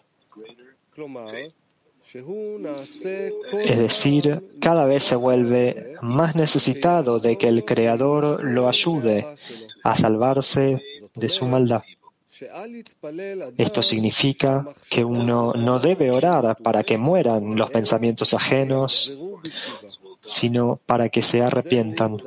Es 2.14 3.78
decir, 3.78 4.58
cada 4.62 4.86
vez 4.86 5.04
se 5.04 5.16
vuelve 5.16 5.96
más 6.02 6.36
necesitado 6.36 7.20
de 7.20 7.38
que 7.38 7.48
el 7.48 7.66
Creador 7.66 8.44
lo 8.44 8.68
ayude 8.68 9.28
a 9.84 9.96
salvarse 9.96 10.82
de 11.16 11.30
su 11.30 11.48
maldad. 11.48 11.82
Esto 13.58 13.82
significa 13.82 14.68
que 14.90 15.04
uno 15.04 15.54
no 15.54 15.80
debe 15.80 16.12
orar 16.12 16.56
para 16.58 16.84
que 16.84 16.98
mueran 16.98 17.56
los 17.56 17.70
pensamientos 17.72 18.34
ajenos, 18.34 19.14
sino 20.24 20.80
para 20.86 21.10
que 21.10 21.22
se 21.22 21.42
arrepientan. 21.42 22.22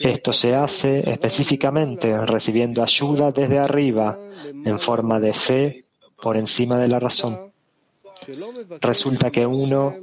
Esto 0.00 0.32
se 0.32 0.54
hace 0.54 1.08
específicamente 1.08 2.18
recibiendo 2.26 2.82
ayuda 2.82 3.30
desde 3.30 3.58
arriba 3.58 4.18
en 4.64 4.80
forma 4.80 5.20
de 5.20 5.32
fe 5.32 5.84
por 6.20 6.36
encima 6.36 6.78
de 6.78 6.88
la 6.88 6.98
razón. 6.98 7.53
Resulta 8.80 9.30
que 9.30 9.46
uno 9.46 9.94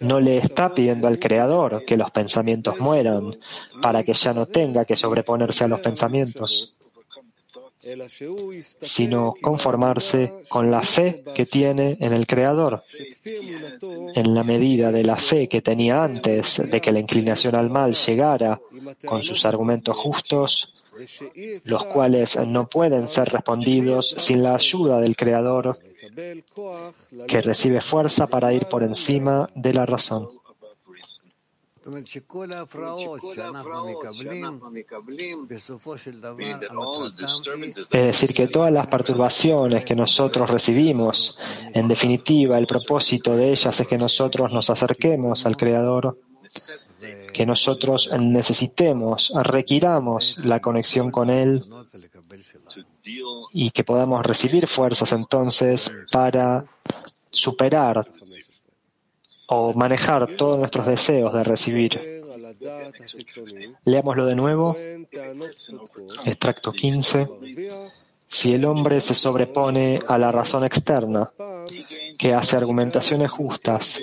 no 0.00 0.20
le 0.20 0.38
está 0.38 0.74
pidiendo 0.74 1.08
al 1.08 1.18
Creador 1.18 1.84
que 1.84 1.96
los 1.96 2.10
pensamientos 2.10 2.78
mueran 2.78 3.36
para 3.80 4.02
que 4.02 4.12
ya 4.12 4.32
no 4.32 4.46
tenga 4.46 4.84
que 4.84 4.96
sobreponerse 4.96 5.64
a 5.64 5.68
los 5.68 5.80
pensamientos, 5.80 6.74
sino 8.80 9.34
conformarse 9.40 10.42
con 10.48 10.70
la 10.70 10.82
fe 10.82 11.22
que 11.34 11.46
tiene 11.46 11.96
en 12.00 12.12
el 12.12 12.26
Creador. 12.26 12.82
En 14.14 14.34
la 14.34 14.44
medida 14.44 14.90
de 14.90 15.04
la 15.04 15.16
fe 15.16 15.48
que 15.48 15.62
tenía 15.62 16.02
antes 16.02 16.62
de 16.64 16.80
que 16.80 16.92
la 16.92 16.98
inclinación 16.98 17.54
al 17.54 17.70
mal 17.70 17.94
llegara 17.94 18.60
con 19.04 19.22
sus 19.22 19.44
argumentos 19.46 19.96
justos, 19.96 20.84
los 21.64 21.84
cuales 21.86 22.38
no 22.46 22.68
pueden 22.68 23.08
ser 23.08 23.28
respondidos 23.28 24.10
sin 24.16 24.42
la 24.42 24.54
ayuda 24.56 25.00
del 25.00 25.16
Creador, 25.16 25.78
que 27.26 27.42
recibe 27.42 27.80
fuerza 27.80 28.26
para 28.26 28.52
ir 28.52 28.66
por 28.66 28.82
encima 28.82 29.48
de 29.54 29.74
la 29.74 29.86
razón. 29.86 30.28
Es 37.90 37.90
decir, 37.90 38.34
que 38.34 38.48
todas 38.48 38.72
las 38.72 38.86
perturbaciones 38.88 39.84
que 39.84 39.94
nosotros 39.94 40.50
recibimos, 40.50 41.38
en 41.72 41.88
definitiva, 41.88 42.58
el 42.58 42.66
propósito 42.66 43.34
de 43.36 43.52
ellas 43.52 43.80
es 43.80 43.86
que 43.86 43.96
nosotros 43.96 44.52
nos 44.52 44.68
acerquemos 44.68 45.46
al 45.46 45.56
Creador, 45.56 46.18
que 47.32 47.46
nosotros 47.46 48.10
necesitemos, 48.18 49.32
requiramos 49.42 50.38
la 50.38 50.60
conexión 50.60 51.10
con 51.10 51.30
Él 51.30 51.62
y 53.52 53.70
que 53.70 53.84
podamos 53.84 54.24
recibir 54.24 54.66
fuerzas 54.66 55.12
entonces 55.12 55.90
para 56.12 56.64
superar 57.30 58.08
o 59.48 59.72
manejar 59.72 60.36
todos 60.36 60.58
nuestros 60.58 60.86
deseos 60.86 61.32
de 61.32 61.44
recibir. 61.44 62.22
Leámoslo 63.84 64.26
de 64.26 64.34
nuevo. 64.34 64.76
Extracto 66.24 66.72
15. 66.72 67.28
Si 68.26 68.52
el 68.52 68.64
hombre 68.66 69.00
se 69.00 69.14
sobrepone 69.14 70.00
a 70.06 70.18
la 70.18 70.30
razón 70.30 70.64
externa, 70.64 71.30
que 72.18 72.34
hace 72.34 72.56
argumentaciones 72.56 73.30
justas, 73.30 74.00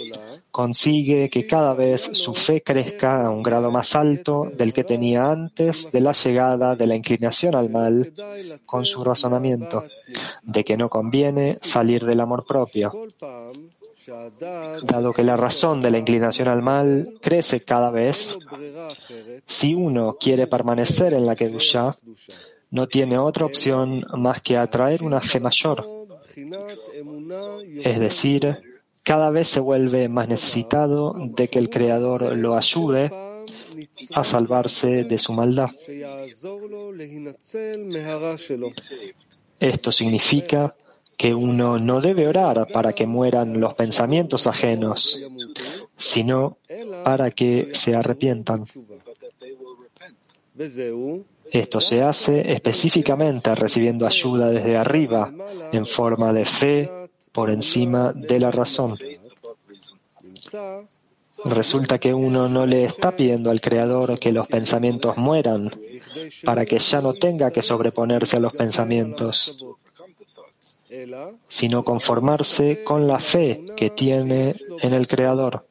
consigue 0.56 1.30
que 1.30 1.46
cada 1.46 1.74
vez 1.74 2.02
su 2.14 2.34
fe 2.34 2.64
crezca 2.64 3.26
a 3.26 3.30
un 3.30 3.44
grado 3.44 3.72
más 3.72 3.94
alto 3.94 4.50
del 4.56 4.72
que 4.72 4.86
tenía 4.86 5.30
antes 5.30 5.92
de 5.92 6.00
la 6.00 6.14
llegada 6.14 6.78
de 6.78 6.88
la 6.88 6.96
inclinación 6.96 7.56
al 7.56 7.70
mal 7.70 8.14
con 8.66 8.86
su 8.86 9.04
razonamiento 9.04 9.84
de 10.44 10.64
que 10.64 10.78
no 10.78 10.88
conviene 10.88 11.56
salir 11.56 12.06
del 12.06 12.22
amor 12.22 12.46
propio. 12.46 12.94
Dado 14.82 15.12
que 15.12 15.26
la 15.26 15.36
razón 15.36 15.82
de 15.82 15.92
la 15.92 15.98
inclinación 15.98 16.48
al 16.48 16.62
mal 16.62 17.16
crece 17.22 17.66
cada 17.66 17.92
vez, 17.92 18.38
si 19.46 19.74
uno 19.74 20.16
quiere 20.18 20.48
permanecer 20.48 21.14
en 21.16 21.26
la 21.26 21.36
Kedusha, 21.36 21.98
no 22.72 22.88
tiene 22.88 23.18
otra 23.18 23.46
opción 23.46 24.06
más 24.14 24.42
que 24.42 24.56
atraer 24.56 25.04
una 25.04 25.20
fe 25.20 25.42
mayor. 25.42 25.86
Es 27.84 28.00
decir, 28.00 28.75
cada 29.06 29.30
vez 29.30 29.48
se 29.48 29.60
vuelve 29.60 30.10
más 30.10 30.28
necesitado 30.28 31.16
de 31.16 31.48
que 31.48 31.60
el 31.60 31.70
Creador 31.70 32.36
lo 32.36 32.58
ayude 32.58 33.12
a 34.16 34.24
salvarse 34.24 35.04
de 35.04 35.18
su 35.20 35.32
maldad. 35.32 35.70
Esto 39.60 39.92
significa 39.92 40.76
que 41.16 41.36
uno 41.36 41.78
no 41.78 42.02
debe 42.02 42.28
orar 42.28 42.68
para 42.74 42.94
que 42.94 43.06
mueran 43.06 43.60
los 43.60 43.76
pensamientos 43.76 44.48
ajenos, 44.48 45.20
sino 45.96 46.58
para 47.04 47.30
que 47.30 47.70
se 47.74 47.96
arrepientan. 47.96 48.66
Esto 51.52 51.80
se 51.80 52.02
hace 52.02 52.52
específicamente 52.52 53.54
recibiendo 53.54 54.08
ayuda 54.08 54.50
desde 54.50 54.76
arriba 54.78 55.32
en 55.72 55.86
forma 55.86 56.34
de 56.34 56.46
fe 56.46 57.05
por 57.36 57.52
encima 57.52 58.14
de 58.14 58.40
la 58.40 58.50
razón. 58.50 58.98
Resulta 61.44 62.00
que 62.00 62.14
uno 62.14 62.48
no 62.48 62.66
le 62.66 62.86
está 62.86 63.14
pidiendo 63.14 63.52
al 63.52 63.60
Creador 63.60 64.18
que 64.18 64.32
los 64.32 64.48
pensamientos 64.48 65.18
mueran 65.18 65.70
para 66.46 66.66
que 66.66 66.80
ya 66.80 67.02
no 67.02 67.14
tenga 67.14 67.52
que 67.52 67.62
sobreponerse 67.62 68.38
a 68.38 68.40
los 68.40 68.54
pensamientos, 68.54 69.66
sino 71.50 71.84
conformarse 71.84 72.82
con 72.84 73.06
la 73.06 73.20
fe 73.20 73.66
que 73.76 73.90
tiene 73.90 74.56
en 74.82 74.94
el 74.94 75.06
Creador. 75.06 75.68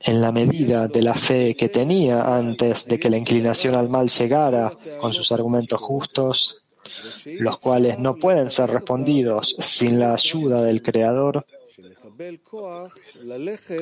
En 0.00 0.22
la 0.22 0.32
medida 0.32 0.88
de 0.88 1.02
la 1.02 1.12
fe 1.12 1.54
que 1.54 1.68
tenía 1.68 2.22
antes 2.22 2.86
de 2.86 2.98
que 2.98 3.10
la 3.10 3.18
inclinación 3.18 3.74
al 3.74 3.90
mal 3.90 4.08
llegara 4.08 4.72
con 4.98 5.12
sus 5.12 5.30
argumentos 5.30 5.78
justos, 5.78 6.65
los 7.40 7.58
cuales 7.58 7.98
no 7.98 8.16
pueden 8.16 8.50
ser 8.50 8.70
respondidos 8.70 9.56
sin 9.58 9.98
la 9.98 10.12
ayuda 10.12 10.62
del 10.62 10.82
Creador, 10.82 11.46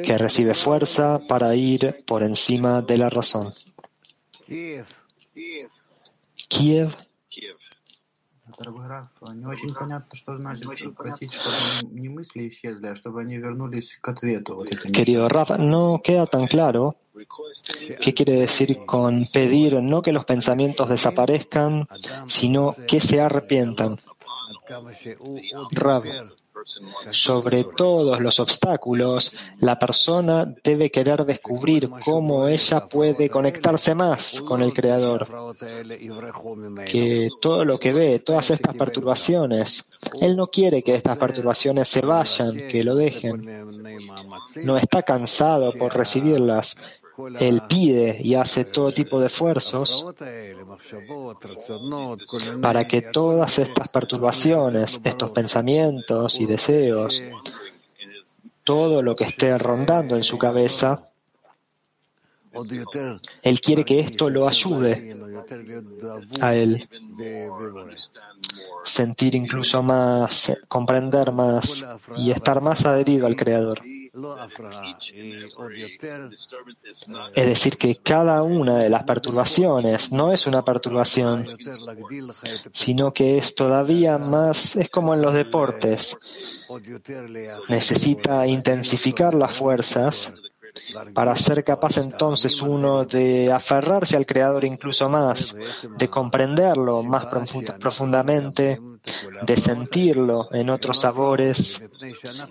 que 0.03 0.19
recibe 0.19 0.55
fuerza 0.55 1.21
para 1.29 1.55
ir 1.55 2.05
por 2.07 2.23
encima 2.23 2.83
de 2.83 2.99
la 2.99 3.11
razón. 3.11 3.53
Kiev. 6.49 6.95
Querido 14.93 15.29
Rab, 15.29 15.59
no 15.59 16.01
queda 16.03 16.27
tan 16.27 16.47
claro 16.47 16.97
¿Qué 18.01 18.13
quiere 18.13 18.41
decir 18.41 18.85
con 18.85 19.25
pedir 19.33 19.81
no 19.83 20.03
que 20.03 20.13
los 20.13 20.25
pensamientos 20.25 20.89
desaparezcan, 20.89 21.89
sino 22.27 22.75
que 22.89 23.01
se 23.01 23.21
arrepientan? 23.21 24.01
Rab, 25.71 26.03
sobre 27.07 27.65
todos 27.65 28.21
los 28.21 28.41
obstáculos, 28.41 29.33
la 29.61 29.79
persona 29.79 30.55
debe 30.63 30.91
querer 30.91 31.25
descubrir 31.25 31.91
cómo 32.05 32.49
ella 32.49 32.87
puede 32.87 33.29
conectarse 33.29 33.95
más 33.95 34.41
con 34.41 34.63
el 34.63 34.73
Creador. 34.73 35.27
Que 36.87 37.31
todo 37.41 37.65
lo 37.65 37.79
que 37.79 37.93
ve, 37.93 38.19
todas 38.21 38.51
estas 38.51 38.75
perturbaciones, 38.75 39.85
él 40.21 40.37
no 40.37 40.49
quiere 40.49 40.83
que 40.83 40.95
estas 40.95 41.17
perturbaciones 41.17 41.89
se 41.89 42.01
vayan, 42.01 42.55
que 42.69 42.85
lo 42.85 42.95
dejen. 42.95 43.67
No 44.65 44.77
está 44.77 45.03
cansado 45.03 45.73
por 45.73 45.97
recibirlas, 45.97 46.77
él 47.41 47.63
pide 47.69 48.19
y 48.23 48.35
hace 48.35 48.65
todo 48.65 48.93
tipo 48.93 49.21
de 49.21 49.27
esfuerzos 49.27 50.07
para 52.61 52.87
que 52.87 53.03
todas 53.03 53.59
estas 53.59 53.89
perturbaciones, 53.89 55.01
estos 55.05 55.31
pensamientos 55.31 56.41
y 56.41 56.47
deseos, 56.47 57.23
todo 58.65 59.03
lo 59.03 59.15
que 59.15 59.25
esté 59.25 59.57
rondando 59.59 60.17
en 60.17 60.25
su 60.25 60.39
cabeza, 60.39 61.11
Él 63.43 63.61
quiere 63.61 63.85
que 63.85 64.01
esto 64.01 64.31
lo 64.31 64.49
ayude 64.49 65.17
a 66.41 66.55
él. 66.55 66.89
sentir 68.85 69.35
incluso 69.35 69.83
más, 69.83 70.53
comprender 70.69 71.33
más 71.33 71.85
y 72.17 72.31
estar 72.31 72.61
más 72.61 72.85
adherido 72.85 73.27
al 73.27 73.37
Creador. 73.37 73.81
Es 77.35 77.47
decir, 77.47 77.77
que 77.77 77.97
cada 77.97 78.43
una 78.45 78.79
de 78.79 78.89
las 78.89 79.03
perturbaciones 79.03 80.13
no 80.13 80.33
es 80.33 80.47
una 80.47 80.65
perturbación, 80.65 81.47
sino 82.73 83.13
que 83.13 83.39
es 83.39 83.57
todavía 83.57 84.19
más, 84.19 84.77
es 84.77 84.89
como 84.89 85.15
en 85.15 85.23
los 85.23 85.35
deportes, 85.35 86.17
necesita 87.69 88.47
intensificar 88.47 89.35
las 89.35 89.57
fuerzas 89.57 90.33
para 91.13 91.37
ser 91.37 91.63
capaz 91.63 91.99
entonces 91.99 92.61
uno 92.61 93.05
de 93.05 93.51
aferrarse 93.53 94.17
al 94.17 94.27
Creador 94.27 94.65
incluso 94.65 95.09
más, 95.09 95.55
de 95.97 96.09
comprenderlo 96.09 97.03
más 97.03 97.27
profundamente, 97.79 98.81
de 99.43 99.57
sentirlo 99.57 100.49
en 100.53 100.71
otros 100.71 101.01
sabores. 101.01 101.83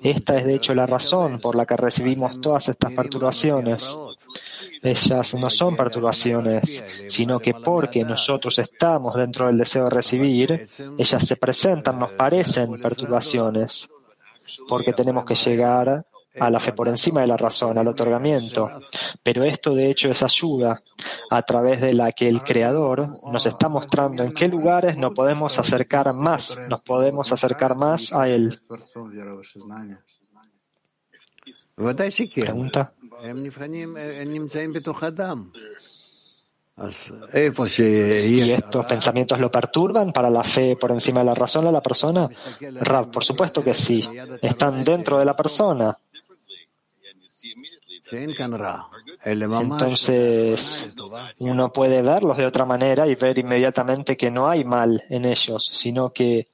Esta 0.02 0.38
es 0.38 0.46
de 0.46 0.56
hecho 0.56 0.74
la 0.74 0.86
razón 0.86 1.40
por 1.40 1.56
la 1.56 1.66
que 1.66 1.78
recibimos 1.78 2.40
todas 2.40 2.70
estas 2.70 2.92
perturbaciones. 2.94 3.96
Ellas 4.82 5.34
no 5.36 5.50
son 5.50 5.76
perturbaciones, 5.76 6.84
sino 7.08 7.40
que 7.40 7.54
porque 7.54 8.04
nosotros 8.04 8.58
estamos 8.60 9.16
dentro 9.16 9.48
del 9.48 9.58
deseo 9.58 9.86
de 9.86 9.90
recibir, 9.90 10.68
ellas 10.98 11.26
se 11.26 11.36
presentan, 11.36 12.00
nos 12.00 12.12
parecen 12.12 12.82
perturbaciones, 12.82 13.90
porque 14.68 14.92
tenemos 14.92 15.26
que 15.26 15.36
llegar 15.36 16.06
a 16.40 16.50
la 16.50 16.60
fe 16.60 16.74
por 16.74 16.88
encima 16.88 17.22
de 17.22 17.28
la 17.28 17.38
razón, 17.38 17.78
al 17.78 17.88
otorgamiento. 17.88 18.70
Pero 19.22 19.44
esto 19.44 19.76
de 19.76 19.90
hecho 19.90 20.10
es 20.10 20.24
ayuda 20.24 20.82
a 21.30 21.42
través 21.44 21.82
de 21.82 21.94
la 21.94 22.12
que 22.12 22.28
el 22.28 22.44
Creador 22.44 23.20
nos 23.32 23.46
está 23.46 23.70
mostrando 23.70 24.24
en 24.24 24.34
qué 24.34 24.48
lugares 24.48 24.98
nos 24.98 25.14
podemos 25.14 25.58
acercar 25.60 26.14
más, 26.16 26.58
nos 26.68 26.82
podemos 26.82 27.32
acercar 27.32 27.76
más 27.76 28.14
a 28.14 28.28
Él. 28.28 28.60
Pregunta. 32.36 32.94
¿Y 36.76 38.52
estos 38.52 38.86
pensamientos 38.86 39.40
lo 39.40 39.52
perturban 39.52 40.12
para 40.12 40.30
la 40.32 40.44
fe 40.44 40.76
por 40.76 40.92
encima 40.92 41.20
de 41.20 41.28
la 41.28 41.36
razón 41.36 41.68
a 41.68 41.72
la 41.72 41.82
persona? 41.82 42.28
Rab, 42.80 43.12
por 43.12 43.24
supuesto 43.24 43.64
que 43.64 43.74
sí. 43.76 44.04
Están 44.42 44.84
dentro 44.84 45.20
de 45.20 45.26
la 45.26 45.36
persona. 45.36 45.96
Entonces, 49.62 50.94
uno 51.40 51.72
puede 51.72 52.02
verlos 52.02 52.38
de 52.38 52.46
otra 52.46 52.66
manera 52.66 53.08
y 53.08 53.16
ver 53.16 53.38
inmediatamente 53.38 54.18
que 54.18 54.30
no 54.32 54.48
hay 54.48 54.64
mal 54.64 55.04
en 55.10 55.26
ellos, 55.26 55.68
sino 55.74 56.12
que, 56.12 56.50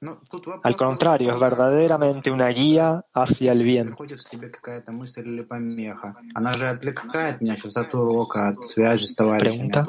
al 0.64 0.76
contrario, 0.76 1.34
es 1.34 1.40
verdaderamente 1.40 2.32
una 2.32 2.48
guía 2.50 3.06
hacia 3.14 3.52
el 3.52 3.64
bien. 3.64 3.96
Pregunta. 9.40 9.86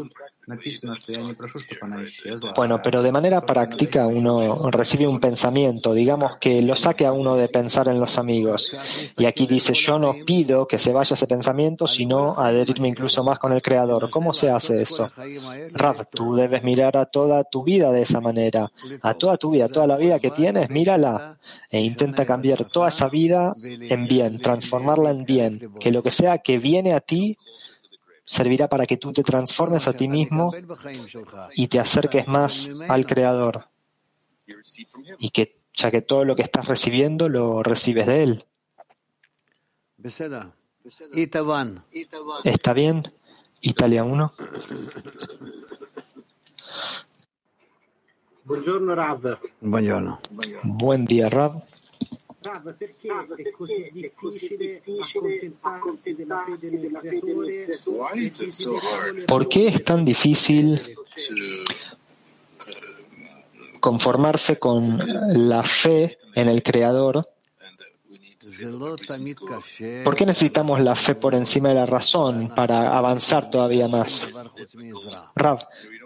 Bueno, 2.57 2.81
pero 2.83 3.03
de 3.03 3.13
manera 3.13 3.45
práctica 3.45 4.07
uno 4.07 4.71
recibe 4.71 5.07
un 5.07 5.21
pensamiento, 5.21 5.93
digamos 5.93 6.37
que 6.39 6.63
lo 6.63 6.77
saque 6.77 7.07
a 7.07 7.13
uno 7.13 7.37
de 7.37 7.49
pensar 7.49 7.89
en 7.89 8.01
los 8.01 8.19
amigos. 8.19 8.73
Y 9.17 9.27
aquí 9.27 9.47
dice, 9.47 9.75
yo 9.75 9.99
no 9.99 10.15
pido 10.27 10.67
que 10.67 10.79
se 10.79 10.93
vaya 10.93 11.15
ese 11.15 11.27
pensamiento, 11.27 11.87
sino 11.87 12.39
adherirme 12.39 12.89
incluso 12.89 13.25
más 13.25 13.39
con 13.39 13.53
el 13.53 13.63
Creador. 13.63 14.11
¿Cómo 14.11 14.33
se 14.33 14.51
hace 14.51 14.83
eso? 14.83 15.11
Rab, 15.73 16.09
tú 16.11 16.35
debes 16.35 16.63
mirar 16.63 16.97
a 16.97 17.07
toda 17.07 17.45
tu 17.45 17.63
vida 17.63 17.93
de 17.93 18.03
esa 18.03 18.21
manera. 18.21 18.71
A 19.03 19.15
toda 19.15 19.37
tu 19.37 19.51
vida, 19.51 19.69
toda 19.69 19.87
la 19.87 19.97
vida 19.97 20.19
que 20.19 20.31
tienes, 20.31 20.71
mírala 20.71 21.39
e 21.71 21.81
intenta 21.81 22.27
cambiar 22.27 22.65
toda 22.67 22.89
esa 22.89 23.09
vida 23.09 23.53
en 23.65 24.07
bien, 24.07 24.41
transformarla 24.41 25.11
en 25.11 25.25
bien. 25.25 25.73
Que 25.79 25.91
lo 25.91 26.03
que 26.03 26.11
sea 26.11 26.39
que 26.39 26.59
viene 26.59 26.93
a 26.95 27.01
ti 27.01 27.39
servirá 28.31 28.69
para 28.69 28.87
que 28.87 28.97
tú 28.97 29.13
te 29.13 29.25
transformes 29.25 29.89
a 29.89 29.93
ti 29.93 30.07
mismo 30.07 30.53
y 31.57 31.67
te 31.67 31.81
acerques 31.81 32.29
más 32.29 32.71
al 32.89 33.05
Creador. 33.05 33.65
Y 35.19 35.31
que 35.31 35.59
ya 35.75 35.91
que 35.91 36.03
todo 36.03 36.25
lo 36.25 36.37
que 36.37 36.43
estás 36.43 36.69
recibiendo 36.69 37.29
lo 37.29 37.65
recibes 37.65 38.07
de 38.07 38.23
Él. 38.23 38.45
¿Está 42.45 42.73
bien? 42.73 43.13
Italia 43.63 44.05
1. 44.05 44.33
Buen 50.63 51.05
día, 51.05 51.29
Rav. 51.29 51.65
Rav, 52.43 52.75
perché 52.75 53.09
è 53.37 53.51
così 53.51 53.91
difficile 53.93 54.83
accontentarsi 55.61 56.15
della 56.15 56.43
fede 56.47 56.79
nel 56.79 56.99
creatore? 57.01 57.81
¿Por 59.27 59.49
qué 59.49 59.69
es 59.69 59.85
tan 59.85 60.05
difícil 60.05 60.97
conformarse 63.79 64.59
con 64.59 64.99
la 65.49 65.63
fe 65.63 66.19
en 66.35 66.49
el 66.49 66.63
Creador? 66.63 67.29
¿Por 70.05 70.17
qué 70.17 70.27
necesitamos 70.27 70.81
la 70.81 70.95
fe 70.95 71.15
por 71.15 71.35
encima 71.35 71.71
de 71.71 71.75
la 71.77 71.87
razón 71.87 72.53
para 72.55 72.97
avanzar 72.97 73.51
todavía 73.51 73.87
más? 73.89 74.29
Rav, 75.35 75.61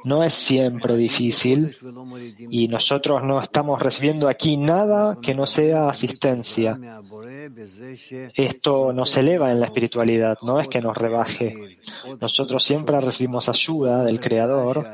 no 0.04 0.22
es 0.22 0.34
siempre 0.34 0.96
difícil 0.96 1.76
y 2.50 2.68
nosotros 2.68 3.22
no 3.24 3.40
estamos 3.40 3.80
recibiendo 3.80 4.28
aquí 4.28 4.56
nada 4.56 5.18
que 5.20 5.34
no 5.34 5.46
sea 5.46 5.88
asistencia. 5.88 6.78
Esto 8.34 8.92
nos 8.92 9.16
eleva 9.16 9.50
en 9.50 9.60
la 9.60 9.66
espiritualidad, 9.66 10.38
no 10.42 10.60
es 10.60 10.68
que 10.68 10.80
nos 10.80 10.96
rebaje. 10.96 11.78
Nosotros 12.20 12.62
siempre 12.62 13.00
recibimos 13.00 13.48
ayuda 13.48 14.04
del 14.04 14.20
Creador 14.20 14.86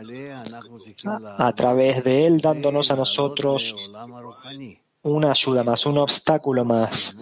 a 1.38 1.52
través 1.54 2.04
de 2.04 2.26
Él 2.26 2.40
dándonos 2.40 2.90
a 2.90 2.96
nosotros 2.96 3.74
una 5.02 5.30
ayuda 5.30 5.64
más, 5.64 5.86
un 5.86 5.98
obstáculo 5.98 6.64
más, 6.64 7.16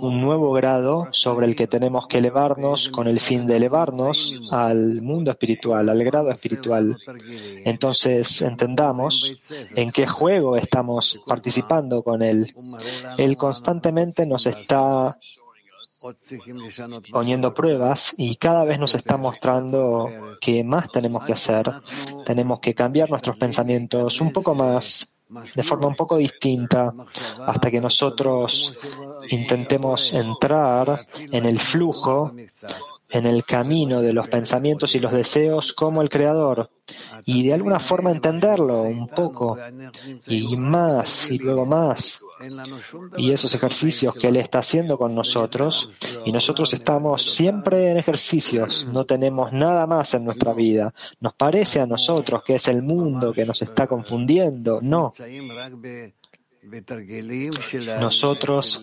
un 0.00 0.20
nuevo 0.20 0.52
grado 0.52 1.08
sobre 1.10 1.46
el 1.46 1.56
que 1.56 1.66
tenemos 1.66 2.06
que 2.06 2.18
elevarnos 2.18 2.90
con 2.90 3.08
el 3.08 3.18
fin 3.18 3.46
de 3.46 3.56
elevarnos 3.56 4.34
al 4.52 5.02
mundo 5.02 5.32
espiritual, 5.32 5.88
al 5.88 6.04
grado 6.04 6.30
espiritual. 6.30 6.96
Entonces 7.64 8.40
entendamos 8.42 9.36
en 9.74 9.90
qué 9.90 10.06
juego 10.06 10.56
estamos 10.56 11.20
participando 11.26 12.02
con 12.02 12.22
Él. 12.22 12.54
Él 13.18 13.36
constantemente 13.36 14.24
nos 14.24 14.46
está 14.46 15.18
poniendo 17.12 17.54
pruebas 17.54 18.14
y 18.16 18.36
cada 18.36 18.64
vez 18.64 18.78
nos 18.78 18.94
está 18.94 19.16
mostrando 19.16 20.08
que 20.40 20.62
más 20.62 20.90
tenemos 20.90 21.24
que 21.24 21.32
hacer. 21.32 21.70
Tenemos 22.24 22.60
que 22.60 22.74
cambiar 22.74 23.10
nuestros 23.10 23.36
pensamientos 23.36 24.20
un 24.20 24.32
poco 24.32 24.54
más 24.54 25.16
de 25.54 25.62
forma 25.62 25.86
un 25.86 25.94
poco 25.94 26.16
distinta 26.16 26.92
hasta 27.46 27.70
que 27.70 27.80
nosotros 27.80 28.76
intentemos 29.30 30.12
entrar 30.12 31.06
en 31.14 31.44
el 31.46 31.58
flujo, 31.60 32.32
en 33.12 33.26
el 33.26 33.44
camino 33.44 34.00
de 34.00 34.12
los 34.12 34.28
pensamientos 34.28 34.94
y 34.94 34.98
los 34.98 35.12
deseos 35.12 35.72
como 35.72 36.02
el 36.02 36.08
Creador 36.08 36.70
y 37.24 37.46
de 37.46 37.54
alguna 37.54 37.78
forma 37.78 38.10
entenderlo 38.10 38.82
un 38.82 39.06
poco 39.06 39.58
y 40.26 40.56
más 40.56 41.30
y 41.30 41.38
luego 41.38 41.66
más 41.66 42.20
y 43.16 43.32
esos 43.32 43.54
ejercicios 43.54 44.14
que 44.14 44.28
Él 44.28 44.36
está 44.36 44.58
haciendo 44.58 44.98
con 44.98 45.14
nosotros, 45.14 45.90
y 46.24 46.32
nosotros 46.32 46.72
estamos 46.74 47.34
siempre 47.34 47.90
en 47.90 47.98
ejercicios, 47.98 48.86
no 48.92 49.04
tenemos 49.04 49.52
nada 49.52 49.86
más 49.86 50.14
en 50.14 50.24
nuestra 50.24 50.52
vida. 50.52 50.92
Nos 51.20 51.34
parece 51.34 51.80
a 51.80 51.86
nosotros 51.86 52.42
que 52.44 52.56
es 52.56 52.68
el 52.68 52.82
mundo 52.82 53.32
que 53.32 53.46
nos 53.46 53.62
está 53.62 53.86
confundiendo, 53.86 54.80
no. 54.82 55.12
Nosotros 57.98 58.80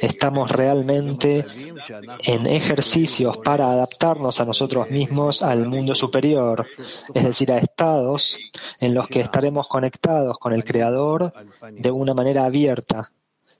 estamos 0.00 0.50
realmente 0.50 1.44
en 2.24 2.46
ejercicios 2.46 3.36
para 3.38 3.70
adaptarnos 3.72 4.40
a 4.40 4.44
nosotros 4.44 4.88
mismos 4.90 5.42
al 5.42 5.66
mundo 5.66 5.94
superior, 5.96 6.66
es 7.12 7.24
decir, 7.24 7.50
a 7.50 7.58
estados 7.58 8.38
en 8.80 8.94
los 8.94 9.08
que 9.08 9.20
estaremos 9.20 9.66
conectados 9.66 10.38
con 10.38 10.52
el 10.52 10.62
Creador 10.64 11.32
de 11.72 11.90
una 11.90 12.14
manera 12.14 12.44
abierta, 12.44 13.10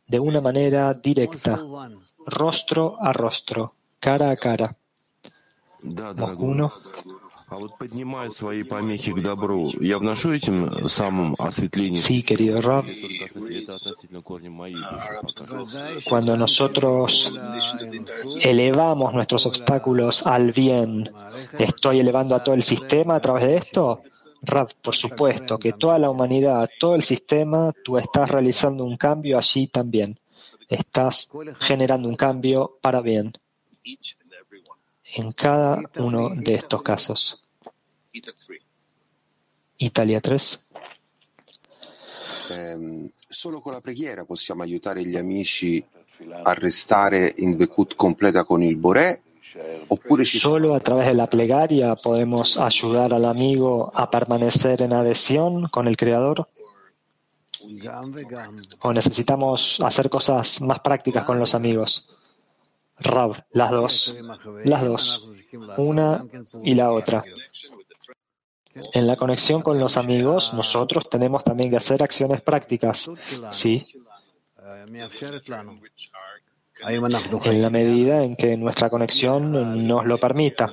de 0.06 0.20
una 0.20 0.40
manera 0.40 0.94
directa, 0.94 1.60
rostro 2.24 2.98
a 3.00 3.12
rostro, 3.12 3.74
cara 3.98 4.30
a 4.30 4.36
cara. 4.36 4.76
Sí, 11.94 12.22
querido 12.24 12.60
Rab. 12.60 12.84
Cuando 16.04 16.36
nosotros 16.36 17.32
elevamos 18.40 19.14
nuestros 19.14 19.46
obstáculos 19.46 20.26
al 20.26 20.50
bien, 20.50 21.08
¿estoy 21.56 22.00
elevando 22.00 22.34
a 22.34 22.42
todo 22.42 22.54
el 22.56 22.64
sistema 22.64 23.14
a 23.14 23.20
través 23.20 23.44
de 23.44 23.56
esto? 23.58 24.02
Rab, 24.42 24.74
por 24.82 24.96
supuesto 24.96 25.56
que 25.58 25.74
toda 25.74 26.00
la 26.00 26.10
humanidad, 26.10 26.68
todo 26.80 26.96
el 26.96 27.02
sistema, 27.02 27.72
tú 27.84 27.96
estás 27.96 28.28
realizando 28.28 28.84
un 28.84 28.96
cambio 28.96 29.38
allí 29.38 29.68
también. 29.68 30.18
Estás 30.68 31.30
generando 31.60 32.08
un 32.08 32.16
cambio 32.16 32.78
para 32.80 33.00
bien 33.00 33.32
en 35.16 35.32
cada 35.32 35.80
uno 35.96 36.30
de 36.34 36.54
estos 36.54 36.82
casos. 36.82 37.42
Italia 39.78 40.20
3. 40.20 40.66
Eh, 42.50 43.10
solo 43.28 43.60
con 43.60 43.72
la 43.72 43.80
preghiera 43.80 44.24
possiamo 44.24 44.62
aiutare 44.62 45.04
gli 45.04 45.16
amici 45.16 45.84
a 46.42 46.54
restare 46.54 47.32
in 47.38 47.56
Vekut 47.56 47.96
completa 47.96 48.44
con 48.44 48.62
il 48.62 48.76
Boré 48.76 49.22
Solo 50.24 50.74
a 50.74 50.80
través 50.80 51.06
de 51.06 51.14
la 51.14 51.28
plegaria 51.28 51.94
podemos 51.94 52.58
ayudar 52.58 53.14
al 53.14 53.24
amigo 53.24 53.90
a 53.94 54.10
permanecer 54.10 54.82
en 54.82 54.92
adhesión 54.92 55.68
con 55.68 55.86
el 55.86 55.96
Creador. 55.96 56.48
O 58.80 58.92
necesitamos 58.92 59.80
hacer 59.80 60.10
cosas 60.10 60.60
más 60.60 60.80
prácticas 60.80 61.24
con 61.24 61.38
los 61.38 61.54
amigos. 61.54 62.15
Rab, 62.98 63.44
las 63.52 63.70
dos, 63.70 64.16
las 64.64 64.82
dos, 64.82 65.28
una 65.76 66.24
y 66.62 66.74
la 66.74 66.92
otra. 66.92 67.24
En 68.92 69.06
la 69.06 69.16
conexión 69.16 69.62
con 69.62 69.78
los 69.78 69.96
amigos, 69.96 70.52
nosotros 70.52 71.08
tenemos 71.08 71.44
también 71.44 71.70
que 71.70 71.76
hacer 71.76 72.02
acciones 72.02 72.42
prácticas, 72.42 73.10
sí, 73.50 73.86
en 76.84 77.62
la 77.62 77.70
medida 77.70 78.22
en 78.22 78.36
que 78.36 78.56
nuestra 78.56 78.90
conexión 78.90 79.86
nos 79.86 80.04
lo 80.04 80.18
permita. 80.18 80.72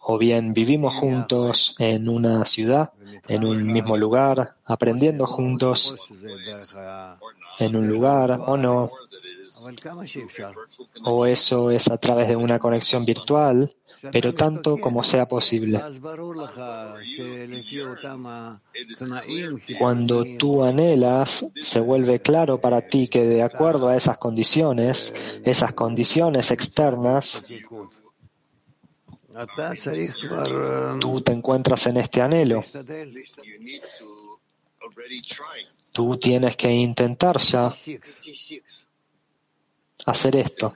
O 0.00 0.18
bien 0.18 0.52
vivimos 0.52 0.94
juntos 0.94 1.74
en 1.78 2.08
una 2.08 2.44
ciudad, 2.44 2.92
en 3.26 3.44
un 3.44 3.66
mismo 3.66 3.96
lugar, 3.96 4.56
aprendiendo 4.64 5.26
juntos. 5.26 5.94
en 7.58 7.76
un 7.76 7.88
lugar 7.88 8.30
o 8.46 8.56
no. 8.56 8.90
O 11.04 11.26
eso 11.26 11.70
es 11.70 11.88
a 11.88 11.98
través 11.98 12.28
de 12.28 12.36
una 12.36 12.58
conexión 12.58 13.04
virtual 13.04 13.74
pero 14.12 14.32
tanto 14.32 14.78
como 14.78 15.02
sea 15.04 15.26
posible. 15.26 15.80
Cuando 19.78 20.24
tú 20.38 20.64
anhelas, 20.64 21.46
se 21.60 21.80
vuelve 21.80 22.20
claro 22.20 22.60
para 22.60 22.88
ti 22.88 23.08
que 23.08 23.26
de 23.26 23.42
acuerdo 23.42 23.88
a 23.88 23.96
esas 23.96 24.18
condiciones, 24.18 25.12
esas 25.44 25.72
condiciones 25.74 26.50
externas, 26.50 27.44
tú 31.00 31.20
te 31.20 31.32
encuentras 31.32 31.86
en 31.86 31.98
este 31.98 32.22
anhelo. 32.22 32.64
Tú 35.92 36.16
tienes 36.16 36.56
que 36.56 36.70
intentar 36.70 37.38
ya 37.38 37.72
hacer 40.10 40.36
esto. 40.36 40.72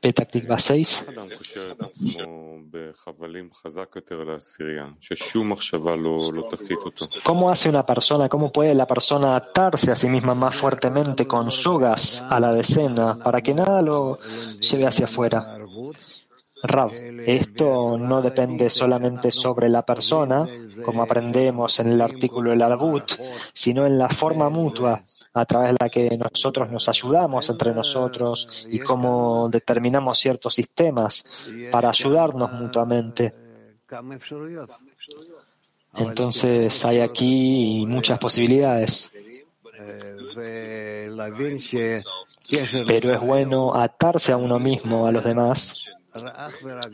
Petaktikva 0.00 0.58
6. 0.58 1.06
¿Cómo 7.24 7.50
hace 7.50 7.68
una 7.68 7.84
persona, 7.84 8.28
cómo 8.28 8.52
puede 8.52 8.74
la 8.74 8.86
persona 8.86 9.34
atarse 9.34 9.90
a 9.90 9.96
sí 9.96 10.08
misma 10.08 10.34
más 10.34 10.54
fuertemente 10.54 11.26
con 11.26 11.50
sogas 11.50 12.22
a 12.28 12.38
la 12.38 12.52
decena 12.52 13.18
para 13.18 13.42
que 13.42 13.54
nada 13.54 13.82
lo 13.82 14.18
lleve 14.60 14.86
hacia 14.86 15.06
afuera? 15.06 15.58
Rab, 16.62 16.92
esto 17.26 17.96
no 17.98 18.20
depende 18.20 18.68
solamente 18.68 19.30
sobre 19.30 19.68
la 19.68 19.82
persona, 19.82 20.48
como 20.84 21.02
aprendemos 21.02 21.78
en 21.78 21.92
el 21.92 22.00
artículo 22.00 22.50
del 22.50 22.62
Arbut, 22.62 23.12
sino 23.52 23.86
en 23.86 23.98
la 23.98 24.08
forma 24.08 24.50
mutua 24.50 25.02
a 25.34 25.44
través 25.44 25.70
de 25.72 25.76
la 25.80 25.88
que 25.88 26.18
nosotros 26.18 26.70
nos 26.70 26.88
ayudamos 26.88 27.48
entre 27.48 27.72
nosotros 27.72 28.48
y 28.68 28.80
cómo 28.80 29.48
determinamos 29.48 30.18
ciertos 30.18 30.54
sistemas 30.54 31.24
para 31.70 31.90
ayudarnos 31.90 32.52
mutuamente. 32.52 33.32
Entonces 35.94 36.84
hay 36.84 37.00
aquí 37.00 37.84
muchas 37.86 38.18
posibilidades. 38.18 39.12
Pero 42.86 43.14
es 43.14 43.20
bueno 43.20 43.74
atarse 43.74 44.32
a 44.32 44.36
uno 44.36 44.58
mismo, 44.58 45.06
a 45.06 45.12
los 45.12 45.22
demás, 45.22 45.84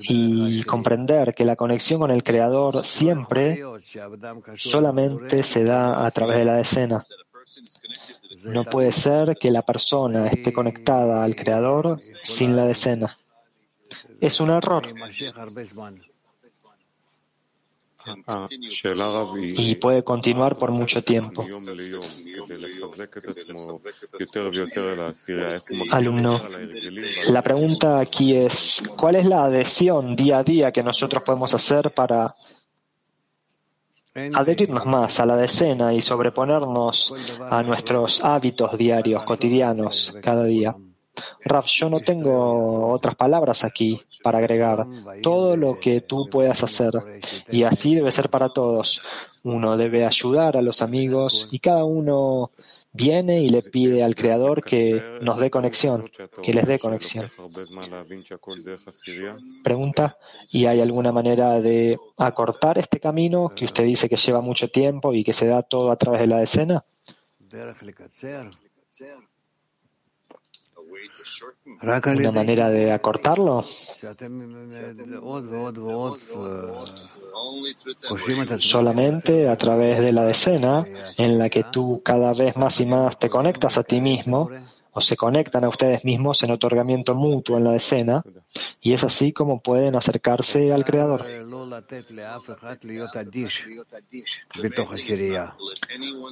y 0.00 0.62
comprender 0.64 1.34
que 1.34 1.44
la 1.44 1.56
conexión 1.56 2.00
con 2.00 2.10
el 2.10 2.22
Creador 2.22 2.84
siempre 2.84 3.62
solamente 4.56 5.42
se 5.42 5.64
da 5.64 6.06
a 6.06 6.10
través 6.10 6.38
de 6.38 6.44
la 6.44 6.56
decena. 6.56 7.06
No 8.44 8.64
puede 8.64 8.92
ser 8.92 9.36
que 9.36 9.50
la 9.50 9.62
persona 9.62 10.26
esté 10.26 10.52
conectada 10.52 11.24
al 11.24 11.34
Creador 11.34 12.00
sin 12.22 12.56
la 12.56 12.66
decena. 12.66 13.16
Es 14.20 14.40
un 14.40 14.50
error. 14.50 14.86
Y 19.56 19.76
puede 19.76 20.04
continuar 20.04 20.56
por 20.56 20.72
mucho 20.72 21.02
tiempo. 21.02 21.46
Alumno, 25.90 26.42
la 27.30 27.42
pregunta 27.42 27.98
aquí 27.98 28.36
es, 28.36 28.82
¿cuál 28.96 29.16
es 29.16 29.26
la 29.26 29.44
adhesión 29.44 30.14
día 30.16 30.38
a 30.38 30.44
día 30.44 30.72
que 30.72 30.82
nosotros 30.82 31.22
podemos 31.22 31.54
hacer 31.54 31.92
para 31.92 32.28
adherirnos 34.14 34.86
más 34.86 35.18
a 35.18 35.26
la 35.26 35.36
decena 35.36 35.92
y 35.92 36.00
sobreponernos 36.00 37.14
a 37.50 37.62
nuestros 37.62 38.22
hábitos 38.22 38.76
diarios, 38.76 39.24
cotidianos, 39.24 40.14
cada 40.22 40.44
día? 40.44 40.76
Raf, 41.44 41.66
yo 41.66 41.88
no 41.88 42.00
tengo 42.00 42.88
otras 42.88 43.14
palabras 43.14 43.64
aquí 43.64 44.00
para 44.22 44.38
agregar. 44.38 44.86
Todo 45.22 45.56
lo 45.56 45.78
que 45.78 46.00
tú 46.00 46.28
puedas 46.30 46.62
hacer. 46.62 46.92
Y 47.50 47.64
así 47.64 47.94
debe 47.94 48.10
ser 48.10 48.30
para 48.30 48.48
todos. 48.48 49.02
Uno 49.42 49.76
debe 49.76 50.04
ayudar 50.04 50.56
a 50.56 50.62
los 50.62 50.82
amigos 50.82 51.48
y 51.50 51.58
cada 51.58 51.84
uno 51.84 52.50
viene 52.94 53.42
y 53.42 53.48
le 53.48 53.62
pide 53.62 54.04
al 54.04 54.14
Creador 54.14 54.62
que 54.62 55.18
nos 55.20 55.38
dé 55.38 55.50
conexión, 55.50 56.08
que 56.42 56.54
les 56.54 56.64
dé 56.66 56.78
conexión. 56.78 57.28
Pregunta, 59.62 60.16
¿y 60.50 60.66
hay 60.66 60.80
alguna 60.80 61.12
manera 61.12 61.60
de 61.60 61.98
acortar 62.16 62.78
este 62.78 63.00
camino 63.00 63.52
que 63.54 63.64
usted 63.64 63.84
dice 63.84 64.08
que 64.08 64.16
lleva 64.16 64.40
mucho 64.40 64.68
tiempo 64.68 65.12
y 65.12 65.24
que 65.24 65.32
se 65.32 65.46
da 65.46 65.62
todo 65.62 65.90
a 65.90 65.96
través 65.96 66.20
de 66.20 66.26
la 66.28 66.38
decena? 66.38 66.84
¿Una 71.82 72.32
manera 72.32 72.68
de 72.70 72.92
acortarlo? 72.92 73.64
Solamente 78.58 79.48
a 79.48 79.56
través 79.56 80.00
de 80.00 80.12
la 80.12 80.24
decena 80.24 80.86
en 81.18 81.38
la 81.38 81.48
que 81.48 81.64
tú 81.64 82.02
cada 82.04 82.32
vez 82.32 82.56
más 82.56 82.80
y 82.80 82.86
más 82.86 83.18
te 83.18 83.28
conectas 83.28 83.78
a 83.78 83.82
ti 83.82 84.00
mismo 84.00 84.50
o 84.92 85.00
se 85.00 85.16
conectan 85.16 85.64
a 85.64 85.68
ustedes 85.68 86.04
mismos 86.04 86.42
en 86.42 86.52
otorgamiento 86.52 87.14
mutuo 87.14 87.58
en 87.58 87.64
la 87.64 87.72
decena 87.72 88.22
y 88.80 88.92
es 88.92 89.02
así 89.02 89.32
como 89.32 89.60
pueden 89.60 89.96
acercarse 89.96 90.72
al 90.72 90.84
Creador. 90.84 91.26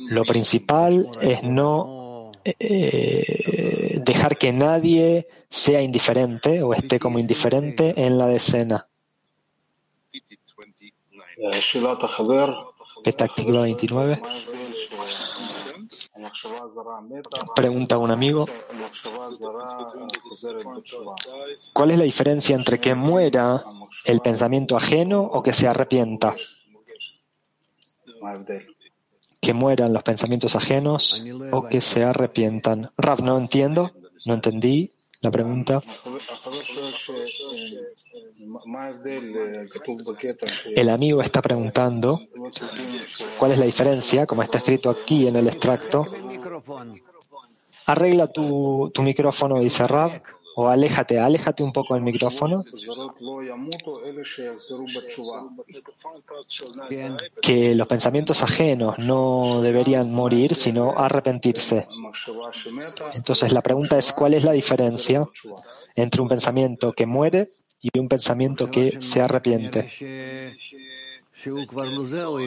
Lo 0.08 0.24
principal 0.24 1.08
es 1.20 1.42
no 1.42 2.30
eh, 2.44 3.81
dejar 4.04 4.36
que 4.36 4.52
nadie 4.52 5.28
sea 5.48 5.82
indiferente 5.82 6.62
o 6.62 6.74
esté 6.74 6.98
como 6.98 7.18
indiferente 7.18 7.94
en 7.96 8.18
la 8.18 8.26
decena. 8.26 8.88
Petáctica 13.02 13.60
29. 13.62 14.22
Pregunta 17.54 17.98
un 17.98 18.10
amigo, 18.10 18.46
¿cuál 21.72 21.90
es 21.90 21.98
la 21.98 22.04
diferencia 22.04 22.54
entre 22.54 22.80
que 22.80 22.94
muera 22.94 23.62
el 24.04 24.20
pensamiento 24.20 24.76
ajeno 24.76 25.22
o 25.22 25.42
que 25.42 25.52
se 25.52 25.66
arrepienta? 25.66 26.36
Que 29.42 29.52
mueran 29.52 29.92
los 29.92 30.02
pensamientos 30.02 30.56
ajenos 30.56 31.22
o 31.50 31.66
que 31.68 31.82
se 31.82 32.04
arrepientan. 32.04 32.90
Rav, 32.96 33.22
no 33.22 33.36
entiendo, 33.36 33.90
no 34.24 34.34
entendí. 34.34 34.92
La 35.22 35.30
pregunta. 35.30 35.80
El 40.74 40.88
amigo 40.88 41.22
está 41.22 41.40
preguntando 41.40 42.20
cuál 43.38 43.52
es 43.52 43.58
la 43.58 43.64
diferencia, 43.64 44.26
como 44.26 44.42
está 44.42 44.58
escrito 44.58 44.90
aquí 44.90 45.28
en 45.28 45.36
el 45.36 45.46
extracto. 45.46 46.06
Arregla 47.86 48.26
tu, 48.26 48.92
micrófono, 48.98 49.60
dice 49.60 49.86
Rab, 49.86 50.22
o 50.54 50.68
aléjate, 50.68 51.18
aléjate 51.18 51.62
un 51.62 51.72
poco 51.72 51.94
del 51.94 52.02
micrófono. 52.02 52.64
Que 57.40 57.74
los 57.74 57.86
pensamientos 57.86 58.42
ajenos 58.42 58.98
no 58.98 59.60
deberían 59.62 60.12
morir, 60.12 60.54
sino 60.54 60.96
arrepentirse. 60.96 61.86
Entonces 63.14 63.52
la 63.52 63.62
pregunta 63.62 63.98
es, 63.98 64.12
¿cuál 64.12 64.34
es 64.34 64.44
la 64.44 64.52
diferencia 64.52 65.26
entre 65.96 66.22
un 66.22 66.28
pensamiento 66.28 66.92
que 66.92 67.06
muere 67.06 67.48
y 67.80 67.98
un 67.98 68.08
pensamiento 68.08 68.70
que 68.70 69.00
se 69.00 69.20
arrepiente? 69.20 69.90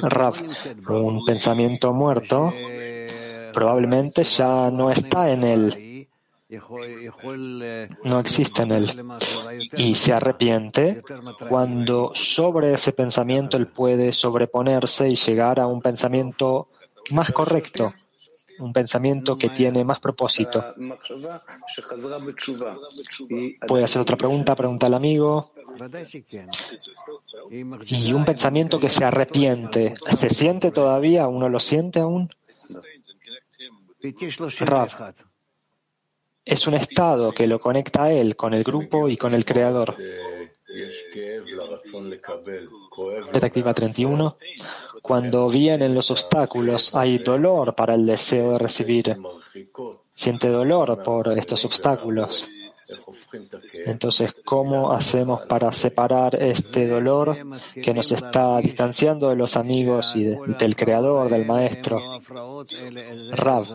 Rav, 0.04 0.36
un 0.89 1.26
pensamiento 1.26 1.94
muerto 1.94 2.54
probablemente 3.56 4.26
ya 4.26 4.70
no 4.70 4.91
está 4.91 5.32
en 5.32 5.44
él, 5.44 5.85
no 8.04 8.20
existe 8.20 8.63
en 8.63 8.72
él 8.72 9.06
y 9.78 9.96
se 9.96 10.13
arrepiente 10.13 11.04
cuando 11.50 12.12
sobre 12.13 12.74
ese 12.74 12.94
pensamiento 12.94 13.58
él 13.58 13.68
puede 13.68 14.12
sobreponerse 14.12 15.08
y 15.08 15.15
llegar 15.15 15.60
a 15.60 15.68
un 15.68 15.82
pensamiento 15.82 16.70
más 17.12 17.32
correcto, 17.32 17.94
un 18.60 18.74
pensamiento 18.74 19.38
que 19.38 19.50
tiene 19.50 19.84
más 19.84 20.00
propósito. 20.00 20.63
¿Puede 23.68 23.84
hacer 23.84 24.02
otra 24.02 24.15
pregunta? 24.15 24.56
Pregunta 24.56 24.88
al 24.88 24.94
amigo. 24.94 25.52
Y 27.88 28.13
un 28.13 28.26
pensamiento 28.26 28.80
que 28.80 28.89
se 28.89 29.04
arrepiente, 29.04 29.94
¿se 30.18 30.30
siente 30.30 30.72
todavía? 30.72 31.28
¿Uno 31.28 31.50
lo 31.50 31.60
siente 31.60 32.00
aún? 32.00 32.30
Rav, 34.60 34.89
es 36.46 36.68
un 36.68 36.76
estado 36.76 37.32
que 37.32 37.48
lo 37.48 37.60
conecta 37.60 38.04
a 38.04 38.12
él 38.14 38.36
con 38.36 38.54
el 38.54 38.64
grupo 38.64 39.10
y 39.10 39.18
con 39.18 39.34
el 39.34 39.44
creador. 39.44 39.96
Detectiva 43.34 43.74
31. 43.74 44.38
Cuando 45.02 45.50
vienen 45.50 45.96
los 45.96 46.12
obstáculos, 46.12 46.96
hay 46.96 47.18
dolor 47.18 47.74
para 47.76 47.96
el 47.96 48.06
deseo 48.06 48.52
de 48.52 48.60
recibir. 48.60 49.18
Siente 50.14 50.48
dolor 50.48 51.02
por 51.04 51.38
estos 51.38 51.66
obstáculos. 51.66 52.48
Entonces, 53.86 54.34
¿cómo 54.43 54.91
hacemos 54.91 55.45
para 55.48 55.71
separar 55.71 56.36
este 56.36 56.88
dolor 56.88 57.36
que 57.74 57.93
nos 57.93 58.12
está 58.12 58.60
distanciando 58.60 59.30
de 59.30 59.36
los 59.36 59.58
amigos 59.58 60.15
y 60.15 60.24
del 60.26 60.76
creador, 60.76 61.30
del 61.30 61.45
maestro? 61.45 62.19
Rav, 63.32 63.65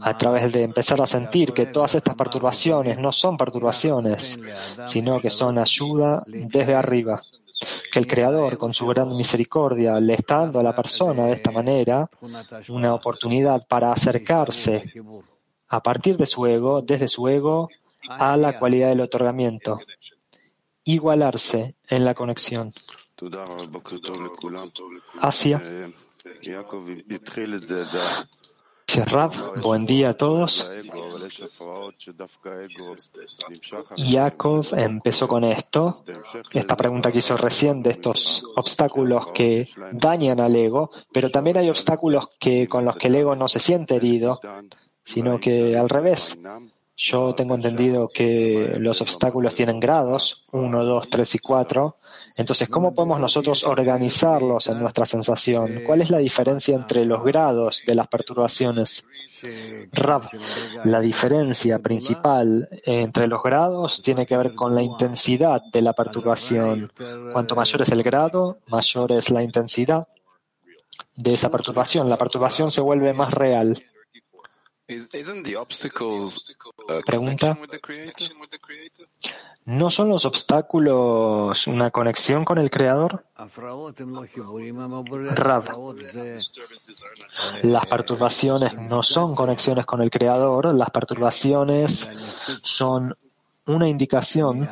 a 0.00 0.18
través 0.18 0.52
de 0.52 0.62
empezar 0.62 1.00
a 1.00 1.06
sentir 1.06 1.52
que 1.52 1.66
todas 1.66 1.94
estas 1.94 2.14
perturbaciones 2.14 2.98
no 2.98 3.12
son 3.12 3.36
perturbaciones, 3.36 4.38
sino 4.86 5.20
que 5.20 5.30
son 5.30 5.58
ayuda 5.58 6.22
desde 6.26 6.74
arriba 6.74 7.20
que 7.92 7.98
el 8.00 8.06
Creador, 8.06 8.58
con 8.58 8.74
su 8.74 8.86
gran 8.86 9.16
misericordia, 9.16 10.00
le 10.00 10.14
está 10.14 10.38
dando 10.38 10.60
a 10.60 10.62
la 10.62 10.74
persona 10.74 11.26
de 11.26 11.32
esta 11.34 11.52
manera 11.52 12.10
una 12.68 12.94
oportunidad 12.94 13.66
para 13.66 13.92
acercarse 13.92 14.92
a 15.68 15.82
partir 15.82 16.16
de 16.16 16.26
su 16.26 16.46
ego, 16.46 16.82
desde 16.82 17.08
su 17.08 17.28
ego, 17.28 17.68
a 18.08 18.36
la 18.36 18.58
cualidad 18.58 18.88
del 18.90 19.00
otorgamiento, 19.00 19.80
igualarse 20.84 21.76
en 21.88 22.04
la 22.04 22.14
conexión. 22.14 22.72
Asia. 25.20 25.62
Rav, 29.06 29.60
buen 29.60 29.86
día 29.86 30.10
a 30.10 30.16
todos. 30.16 30.68
Yaakov 33.96 34.66
empezó 34.76 35.26
con 35.26 35.44
esto, 35.44 36.04
esta 36.52 36.76
pregunta 36.76 37.10
que 37.10 37.18
hizo 37.18 37.36
recién 37.36 37.82
de 37.82 37.90
estos 37.90 38.44
obstáculos 38.56 39.28
que 39.34 39.68
dañan 39.92 40.38
al 40.40 40.54
ego, 40.54 40.90
pero 41.12 41.30
también 41.30 41.56
hay 41.56 41.70
obstáculos 41.70 42.28
que, 42.38 42.68
con 42.68 42.84
los 42.84 42.96
que 42.96 43.08
el 43.08 43.16
ego 43.16 43.34
no 43.34 43.48
se 43.48 43.58
siente 43.58 43.96
herido, 43.96 44.40
sino 45.04 45.40
que 45.40 45.76
al 45.76 45.88
revés, 45.88 46.38
yo 46.96 47.34
tengo 47.34 47.56
entendido 47.56 48.08
que 48.08 48.76
los 48.78 49.00
obstáculos 49.00 49.54
tienen 49.54 49.80
grados, 49.80 50.44
1, 50.52 50.84
2, 50.84 51.10
3 51.10 51.34
y 51.34 51.38
4. 51.40 51.96
Entonces, 52.36 52.68
¿cómo 52.68 52.94
podemos 52.94 53.18
nosotros 53.18 53.64
organizarlos 53.64 54.68
en 54.68 54.80
nuestra 54.80 55.04
sensación? 55.04 55.82
¿Cuál 55.84 56.02
es 56.02 56.10
la 56.10 56.18
diferencia 56.18 56.76
entre 56.76 57.04
los 57.04 57.24
grados 57.24 57.82
de 57.84 57.96
las 57.96 58.06
perturbaciones? 58.06 59.04
Rav, 59.92 60.28
la 60.84 61.00
diferencia 61.00 61.80
principal 61.80 62.68
entre 62.84 63.26
los 63.26 63.42
grados 63.42 64.00
tiene 64.00 64.24
que 64.24 64.36
ver 64.36 64.54
con 64.54 64.74
la 64.74 64.82
intensidad 64.82 65.62
de 65.72 65.82
la 65.82 65.92
perturbación. 65.92 66.92
Cuanto 67.32 67.56
mayor 67.56 67.82
es 67.82 67.90
el 67.90 68.02
grado, 68.04 68.58
mayor 68.68 69.12
es 69.12 69.30
la 69.30 69.42
intensidad 69.42 70.06
de 71.16 71.32
esa 71.32 71.50
perturbación. 71.50 72.08
La 72.08 72.18
perturbación 72.18 72.70
se 72.70 72.80
vuelve 72.80 73.12
más 73.12 73.34
real. 73.34 73.82
Pregunta. 77.06 77.58
¿No 79.64 79.90
son 79.90 80.10
los 80.10 80.26
obstáculos 80.26 81.66
una 81.66 81.90
conexión 81.90 82.44
con 82.44 82.58
el 82.58 82.70
Creador? 82.70 83.24
Rav. 85.34 85.64
Las 87.62 87.86
perturbaciones 87.86 88.74
no 88.74 89.02
son 89.02 89.34
conexiones 89.34 89.86
con 89.86 90.02
el 90.02 90.10
Creador, 90.10 90.74
las 90.74 90.90
perturbaciones 90.90 92.06
son 92.62 93.16
una 93.66 93.88
indicación 93.88 94.68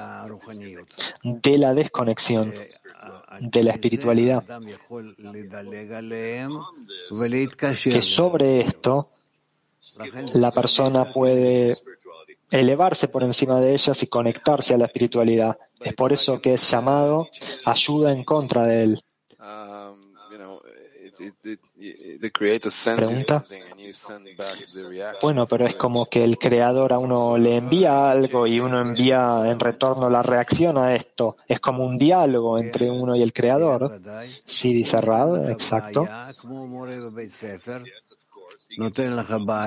de 1.22 1.58
la 1.58 1.72
desconexión 1.72 2.52
de 3.40 3.62
la 3.62 3.72
espiritualidad. 3.72 4.44
Que 7.84 8.02
sobre 8.02 8.60
esto 8.60 9.11
la 10.34 10.52
persona 10.52 11.12
puede 11.12 11.76
elevarse 12.50 13.08
por 13.08 13.22
encima 13.22 13.60
de 13.60 13.72
ellas 13.72 14.02
y 14.02 14.06
conectarse 14.06 14.74
a 14.74 14.78
la 14.78 14.86
espiritualidad. 14.86 15.56
Es 15.80 15.94
por 15.94 16.12
eso 16.12 16.40
que 16.40 16.54
es 16.54 16.70
llamado 16.70 17.28
ayuda 17.64 18.12
en 18.12 18.24
contra 18.24 18.66
de 18.66 18.82
él. 18.82 19.04
Pregunta. 22.96 23.42
Bueno, 25.20 25.46
pero 25.46 25.66
es 25.66 25.74
como 25.74 26.06
que 26.06 26.22
el 26.22 26.38
creador 26.38 26.92
a 26.92 26.98
uno 26.98 27.36
le 27.38 27.56
envía 27.56 28.10
algo 28.10 28.46
y 28.46 28.60
uno 28.60 28.80
envía 28.80 29.42
en 29.46 29.58
retorno 29.58 30.08
la 30.08 30.22
reacción 30.22 30.78
a 30.78 30.94
esto. 30.94 31.36
Es 31.46 31.60
como 31.60 31.84
un 31.84 31.96
diálogo 31.96 32.58
entre 32.58 32.90
uno 32.90 33.16
y 33.16 33.22
el 33.22 33.32
creador. 33.32 34.00
Sí, 34.44 34.72
dice 34.72 35.00
Rab, 35.00 35.50
exacto. 35.50 36.08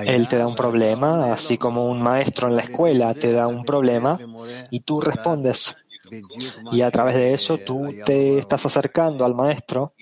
Él 0.06 0.28
te 0.28 0.36
da 0.36 0.46
un 0.46 0.56
problema, 0.56 1.32
así 1.32 1.58
como 1.58 1.86
un 1.86 2.02
maestro 2.02 2.48
en 2.48 2.56
la 2.56 2.62
escuela 2.62 3.14
te 3.14 3.32
da 3.32 3.46
un 3.46 3.64
problema 3.64 4.18
y 4.70 4.80
tú 4.80 5.00
respondes. 5.00 5.76
Y 6.72 6.82
a 6.82 6.90
través 6.90 7.16
de 7.16 7.34
eso 7.34 7.58
tú 7.58 7.94
te 8.04 8.38
estás 8.38 8.64
acercando 8.66 9.24
al 9.24 9.34
maestro 9.34 9.94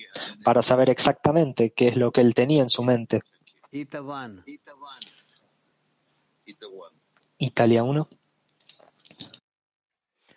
para 0.45 0.63
saber 0.63 0.91
exactamente 0.91 1.73
qué 1.73 1.89
es 1.89 1.97
lo 1.97 2.13
que 2.13 2.21
él 2.21 2.35
tenía 2.35 2.63
en 2.63 2.69
su 2.69 2.83
mente. 2.83 3.23
Italia 7.39 7.83
1. 7.83 8.09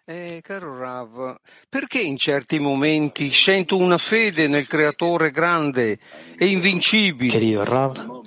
Eh, 0.10 0.40
caro 0.42 0.80
Rav, 0.80 1.36
perché 1.68 2.00
in 2.00 2.16
certi 2.16 2.60
momenti 2.60 3.30
sento 3.30 3.76
una 3.76 3.98
fede 3.98 4.48
nel 4.48 4.66
creatore 4.66 5.32
grande 5.32 6.00
e 6.38 6.46
invincibile? 6.46 7.34
Querido 7.34 7.66
Rav, 7.66 8.22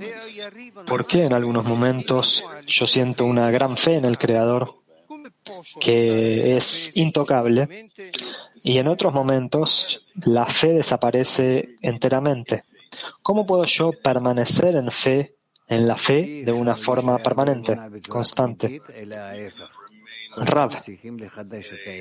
¿por 0.84 1.06
qué 1.06 1.22
en 1.22 1.32
algunos 1.32 1.64
momentos 1.64 2.44
yo 2.66 2.86
siento 2.86 3.24
una 3.24 3.50
gran 3.50 3.78
fe 3.78 3.94
en 3.94 4.04
el 4.04 4.18
creador 4.18 4.82
que 5.78 6.54
es 6.54 6.98
intocable 6.98 7.88
y 8.60 8.76
en 8.76 8.86
otros 8.86 9.14
momentos 9.14 10.06
la 10.26 10.44
fe 10.44 10.74
desaparece 10.74 11.76
enteramente? 11.80 12.64
¿Cómo 13.22 13.46
puedo 13.46 13.64
yo 13.64 13.92
permanecer 13.92 14.76
en 14.76 14.90
fe, 14.90 15.36
en 15.66 15.88
la 15.88 15.96
fe 15.96 16.42
de 16.44 16.52
una 16.52 16.76
forma 16.76 17.16
permanente, 17.16 17.74
constante? 18.06 18.82
Rav, 20.36 20.70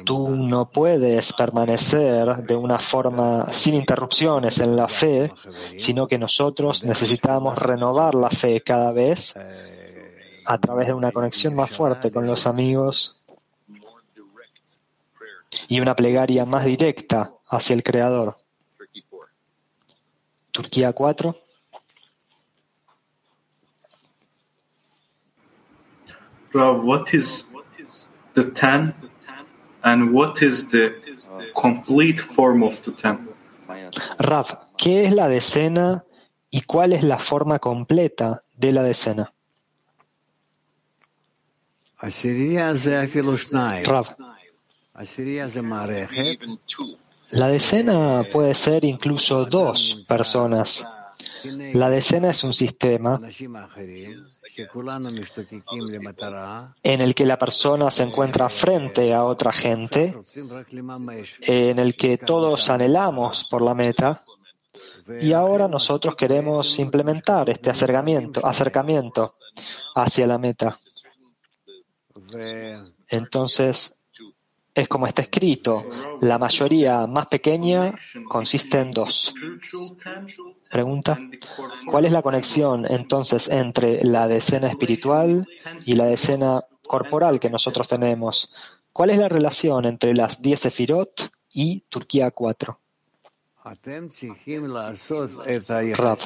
tú 0.06 0.36
no 0.36 0.70
puedes 0.70 1.34
permanecer 1.34 2.38
de 2.38 2.56
una 2.56 2.78
forma 2.78 3.52
sin 3.52 3.74
interrupciones 3.74 4.60
en 4.60 4.76
la 4.76 4.88
fe, 4.88 5.32
sino 5.78 6.08
que 6.08 6.18
nosotros 6.18 6.84
necesitamos 6.84 7.58
renovar 7.58 8.14
la 8.16 8.30
fe 8.30 8.62
cada 8.62 8.92
vez 8.92 9.36
a 10.46 10.58
través 10.58 10.88
de 10.88 10.94
una 10.94 11.12
conexión 11.12 11.56
más 11.56 11.72
fuerte 11.72 12.12
con 12.12 12.28
los 12.28 12.46
amigos 12.46 13.20
y 15.68 15.80
una 15.80 15.96
plegaria 15.96 16.46
más 16.46 16.66
directa 16.66 17.34
hacia 17.48 17.74
el 17.74 17.84
Creador. 17.84 18.38
Turquía 20.52 20.94
4. 20.94 21.36
Rav, 26.52 26.84
what 26.84 27.06
the 28.40 28.52
ten 28.52 28.94
and 29.84 30.14
what 30.14 30.42
is 30.42 30.68
the 30.70 30.94
complete 31.54 32.20
form 32.20 32.64
of 32.64 32.82
the 32.84 32.92
ten? 32.92 33.28
Rav, 34.20 34.68
¿qué 34.78 35.06
es 35.06 35.14
la 35.14 35.28
decena 35.28 36.04
y 36.50 36.62
cuál 36.62 36.94
es 36.94 37.04
la 37.04 37.20
forma 37.20 37.60
completa 37.60 38.44
de 38.56 38.72
la 38.72 38.84
decena? 38.84 39.34
Rav, 43.84 44.16
la 47.32 47.48
decena 47.48 48.24
puede 48.32 48.54
ser 48.56 48.86
incluso 48.86 49.46
dos 49.46 50.04
personas. 50.08 50.86
La 51.74 51.90
decena 51.90 52.32
es 52.32 52.44
un 52.44 52.54
sistema 52.54 53.20
en 56.84 57.02
el 57.02 57.16
que 57.16 57.26
la 57.26 57.38
persona 57.38 57.92
se 57.92 58.04
encuentra 58.04 58.50
frente 58.50 59.14
a 59.14 59.24
otra 59.24 59.52
gente, 59.52 60.18
en 61.42 61.80
el 61.80 61.96
que 61.96 62.18
todos 62.18 62.70
anhelamos 62.70 63.48
por 63.50 63.62
la 63.62 63.74
meta, 63.74 64.24
y 65.22 65.34
ahora 65.34 65.68
nosotros 65.68 66.16
queremos 66.16 66.78
implementar 66.80 67.50
este 67.50 67.70
acercamiento, 67.70 68.46
acercamiento 68.46 69.34
hacia 69.96 70.28
la 70.28 70.38
meta. 70.38 70.80
Entonces, 73.08 74.00
es 74.74 74.88
como 74.88 75.08
está 75.08 75.24
escrito, 75.24 75.86
la 76.22 76.38
mayoría 76.38 77.08
más 77.08 77.28
pequeña 77.28 77.94
consiste 78.28 78.80
en 78.80 78.92
dos. 78.92 79.34
Pregunta, 80.70 81.20
¿cuál 81.88 82.06
es 82.06 82.12
la 82.12 82.22
conexión 82.22 82.86
entonces 82.90 83.50
entre 83.50 84.04
la 84.04 84.28
decena 84.28 84.68
espiritual 84.68 85.48
y 85.86 85.94
la 85.94 86.06
decena 86.06 86.64
corporal 86.88 87.40
que 87.40 87.50
nosotros 87.50 87.88
tenemos? 87.88 88.54
¿Cuál 88.94 89.10
es 89.10 89.18
la 89.18 89.30
relación 89.30 89.86
entre 89.86 90.14
las 90.14 90.42
10 90.42 90.60
Sefirot 90.60 91.32
y 91.54 91.82
Turquía 91.90 92.32
4? 92.32 92.80
Rav, 95.94 96.20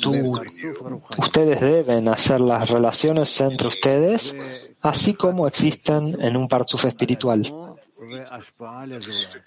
Tú, 0.00 0.40
ustedes 1.18 1.60
deben 1.60 2.08
hacer 2.08 2.40
las 2.40 2.70
relaciones 2.70 3.40
entre 3.42 3.68
ustedes, 3.68 4.34
así 4.80 5.12
como 5.14 5.46
existen 5.46 6.16
en 6.20 6.36
un 6.36 6.48
parzuf 6.48 6.86
espiritual, 6.86 7.73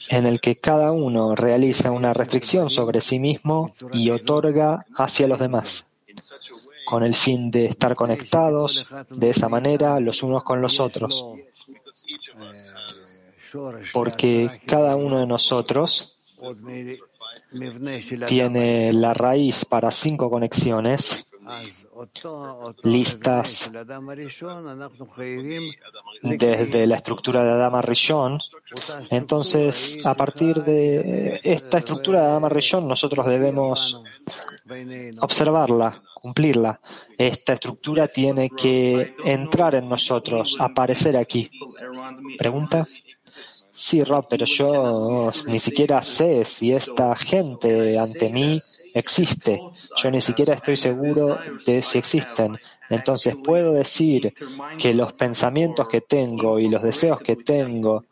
en 0.10 0.26
el 0.26 0.40
que 0.40 0.56
cada 0.56 0.92
uno 0.92 1.36
realiza 1.36 1.92
una 1.92 2.14
restricción 2.14 2.70
sobre 2.70 3.02
sí 3.02 3.20
mismo 3.20 3.74
y 3.92 4.10
otorga 4.10 4.86
hacia 4.96 5.28
los 5.28 5.40
demás, 5.40 5.88
con 6.86 7.04
el 7.04 7.16
fin 7.16 7.52
de 7.52 7.66
estar 7.66 7.96
conectados 7.96 8.88
de 9.10 9.30
esa 9.30 9.50
manera 9.50 10.00
los 10.00 10.24
unos 10.24 10.44
con 10.44 10.62
los 10.62 10.80
otros. 10.80 11.26
Porque 13.94 14.62
cada 14.66 14.96
uno 14.96 15.20
de 15.20 15.28
nosotros 15.28 16.18
tiene 18.28 18.94
la 18.94 19.14
raíz 19.14 19.66
para 19.66 19.92
cinco 19.92 20.30
conexiones 20.30 21.27
listas 22.84 23.72
desde 26.22 26.88
la 26.88 26.96
estructura 26.96 27.44
de 27.44 27.52
Adama 27.52 27.82
Rishon. 27.82 28.40
Entonces, 29.10 29.98
a 30.04 30.14
partir 30.16 30.64
de 30.64 31.40
esta 31.44 31.80
estructura 31.80 32.22
de 32.22 32.28
Adama 32.28 32.50
Rishon, 32.50 32.88
nosotros 32.88 33.26
debemos 33.26 34.02
observarla, 35.22 36.02
cumplirla. 36.14 36.80
Esta 37.18 37.54
estructura 37.54 38.08
tiene 38.08 38.50
que 38.50 39.16
entrar 39.24 39.76
en 39.76 39.88
nosotros, 39.90 40.58
aparecer 40.60 41.18
aquí. 41.18 41.50
¿Pregunta? 42.38 42.86
Sí, 43.72 44.04
Rob, 44.04 44.26
pero 44.28 44.46
yo 44.46 45.30
ni 45.46 45.60
siquiera 45.60 46.02
sé 46.02 46.44
si 46.46 46.74
esta 46.74 47.16
gente 47.16 48.00
ante 48.00 48.30
mí 48.32 48.60
existe. 48.98 49.62
Yo 49.96 50.12
ni 50.12 50.22
siquiera 50.22 50.54
estoy 50.54 50.78
seguro 50.78 51.40
de 51.66 51.82
si 51.82 51.98
existen. 51.98 52.60
Entonces 52.90 53.36
puedo 53.44 53.74
decir 53.74 54.34
que 54.78 54.94
los 54.94 55.14
pensamientos 55.14 55.88
que 55.88 56.02
tengo 56.02 56.60
y 56.60 56.70
los 56.70 56.84
deseos 56.84 57.20
que 57.20 57.36
tengo, 57.36 58.06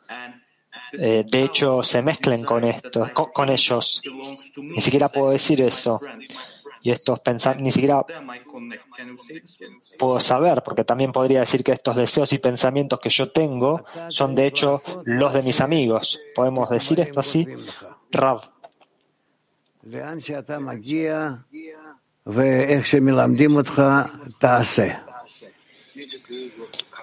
eh, 0.93 1.23
de 1.27 1.43
hecho, 1.43 1.83
se 1.83 2.01
mezclen 2.01 2.43
con 2.43 2.63
esto, 2.63 3.09
con 3.13 3.49
ellos. 3.49 4.01
Ni 4.57 4.81
siquiera 4.81 5.09
puedo 5.09 5.31
decir 5.31 5.61
eso 5.61 5.99
y 6.85 6.91
estos 6.91 7.19
pensamientos, 7.19 7.63
ni 7.63 7.71
siquiera 7.71 8.05
puedo 9.97 10.19
saber, 10.19 10.61
porque 10.61 10.83
también 10.83 11.11
podría 11.11 11.39
decir 11.39 11.63
que 11.63 11.71
estos 11.71 11.95
deseos 11.95 12.31
y 12.31 12.37
pensamientos 12.37 12.99
que 12.99 13.09
yo 13.09 13.31
tengo 13.31 13.85
son 14.09 14.35
de 14.35 14.45
hecho 14.45 14.79
los 15.03 15.33
de 15.33 15.41
mis 15.41 15.61
amigos. 15.61 16.19
¿Podemos 16.35 16.69
decir 16.69 16.99
esto 16.99 17.19
así? 17.19 17.47
Rav. 18.11 18.54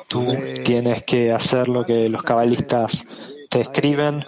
Tú 0.09 0.37
tienes 0.65 1.05
que 1.05 1.33
hacer 1.33 1.69
lo 1.69 1.87
que 1.87 2.09
los 2.09 2.23
cabalistas 2.23 3.07
te 3.49 3.61
escriben 3.61 4.25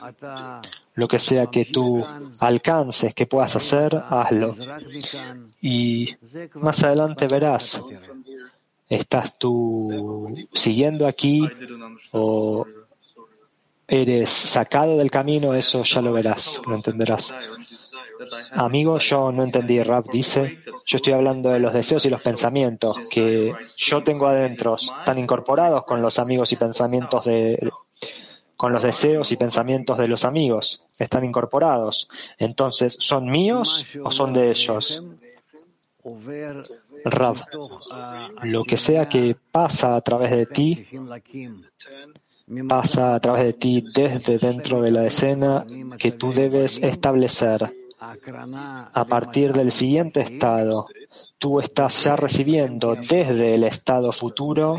lo 0.94 1.08
que 1.08 1.18
sea 1.18 1.46
que 1.46 1.64
tú 1.64 2.04
alcances, 2.40 3.14
que 3.14 3.26
puedas 3.26 3.56
hacer, 3.56 4.02
hazlo. 4.08 4.54
Y 5.60 6.14
más 6.54 6.82
adelante 6.84 7.26
verás, 7.26 7.82
¿estás 8.88 9.36
tú 9.38 10.32
siguiendo 10.52 11.06
aquí 11.06 11.42
o 12.12 12.66
eres 13.88 14.30
sacado 14.30 14.96
del 14.96 15.10
camino? 15.10 15.54
Eso 15.54 15.82
ya 15.82 16.00
lo 16.00 16.12
verás, 16.12 16.60
lo 16.64 16.76
entenderás. 16.76 17.34
Amigo, 18.52 18.98
yo 18.98 19.32
no 19.32 19.42
entendí. 19.42 19.82
Rap 19.82 20.06
dice, 20.10 20.58
yo 20.86 20.96
estoy 20.96 21.12
hablando 21.12 21.50
de 21.50 21.58
los 21.58 21.72
deseos 21.72 22.04
y 22.06 22.10
los 22.10 22.22
pensamientos 22.22 22.98
que 23.10 23.54
yo 23.76 24.02
tengo 24.02 24.26
adentro, 24.26 24.76
están 24.76 25.18
incorporados 25.18 25.84
con 25.84 26.02
los 26.02 26.18
amigos 26.18 26.52
y 26.52 26.56
pensamientos 26.56 27.24
de, 27.24 27.70
con 28.56 28.72
los 28.72 28.82
deseos 28.82 29.30
y 29.32 29.36
pensamientos 29.36 29.98
de 29.98 30.08
los 30.08 30.24
amigos. 30.24 30.84
Están 30.98 31.24
incorporados. 31.24 32.08
Entonces, 32.38 32.96
¿son 32.98 33.26
míos 33.26 33.84
o 34.02 34.10
son 34.10 34.32
de 34.32 34.50
ellos? 34.50 35.02
Rav, 37.04 37.44
lo 38.42 38.64
que 38.64 38.76
sea 38.76 39.08
que 39.08 39.36
pasa 39.50 39.96
a 39.96 40.00
través 40.00 40.30
de 40.30 40.46
ti, 40.46 40.86
pasa 42.68 43.14
a 43.14 43.20
través 43.20 43.44
de 43.44 43.52
ti 43.54 43.84
desde 43.94 44.38
dentro 44.38 44.82
de 44.82 44.90
la 44.90 45.06
escena 45.06 45.66
que 45.98 46.12
tú 46.12 46.32
debes 46.32 46.82
establecer. 46.82 47.74
A 48.00 49.04
partir 49.04 49.52
del 49.52 49.70
siguiente 49.70 50.20
estado, 50.20 50.86
tú 51.38 51.60
estás 51.60 52.04
ya 52.04 52.16
recibiendo 52.16 52.94
desde 52.94 53.54
el 53.54 53.64
estado 53.64 54.12
futuro 54.12 54.78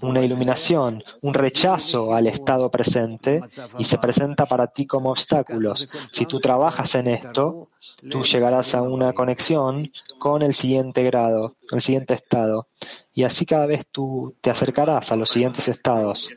una 0.00 0.24
iluminación, 0.24 1.02
un 1.22 1.34
rechazo 1.34 2.14
al 2.14 2.26
estado 2.26 2.70
presente 2.70 3.42
y 3.78 3.84
se 3.84 3.98
presenta 3.98 4.46
para 4.46 4.66
ti 4.66 4.86
como 4.86 5.10
obstáculos. 5.10 5.88
Si 6.10 6.26
tú 6.26 6.40
trabajas 6.40 6.94
en 6.94 7.08
esto, 7.08 7.68
tú 8.10 8.24
llegarás 8.24 8.74
a 8.74 8.82
una 8.82 9.12
conexión 9.12 9.92
con 10.18 10.42
el 10.42 10.54
siguiente 10.54 11.02
grado, 11.04 11.56
el 11.70 11.80
siguiente 11.80 12.14
estado. 12.14 12.66
Y 13.12 13.24
así 13.24 13.46
cada 13.46 13.66
vez 13.66 13.86
tú 13.90 14.34
te 14.40 14.50
acercarás 14.50 15.12
a 15.12 15.16
los 15.16 15.30
siguientes 15.30 15.68
estados. 15.68 16.30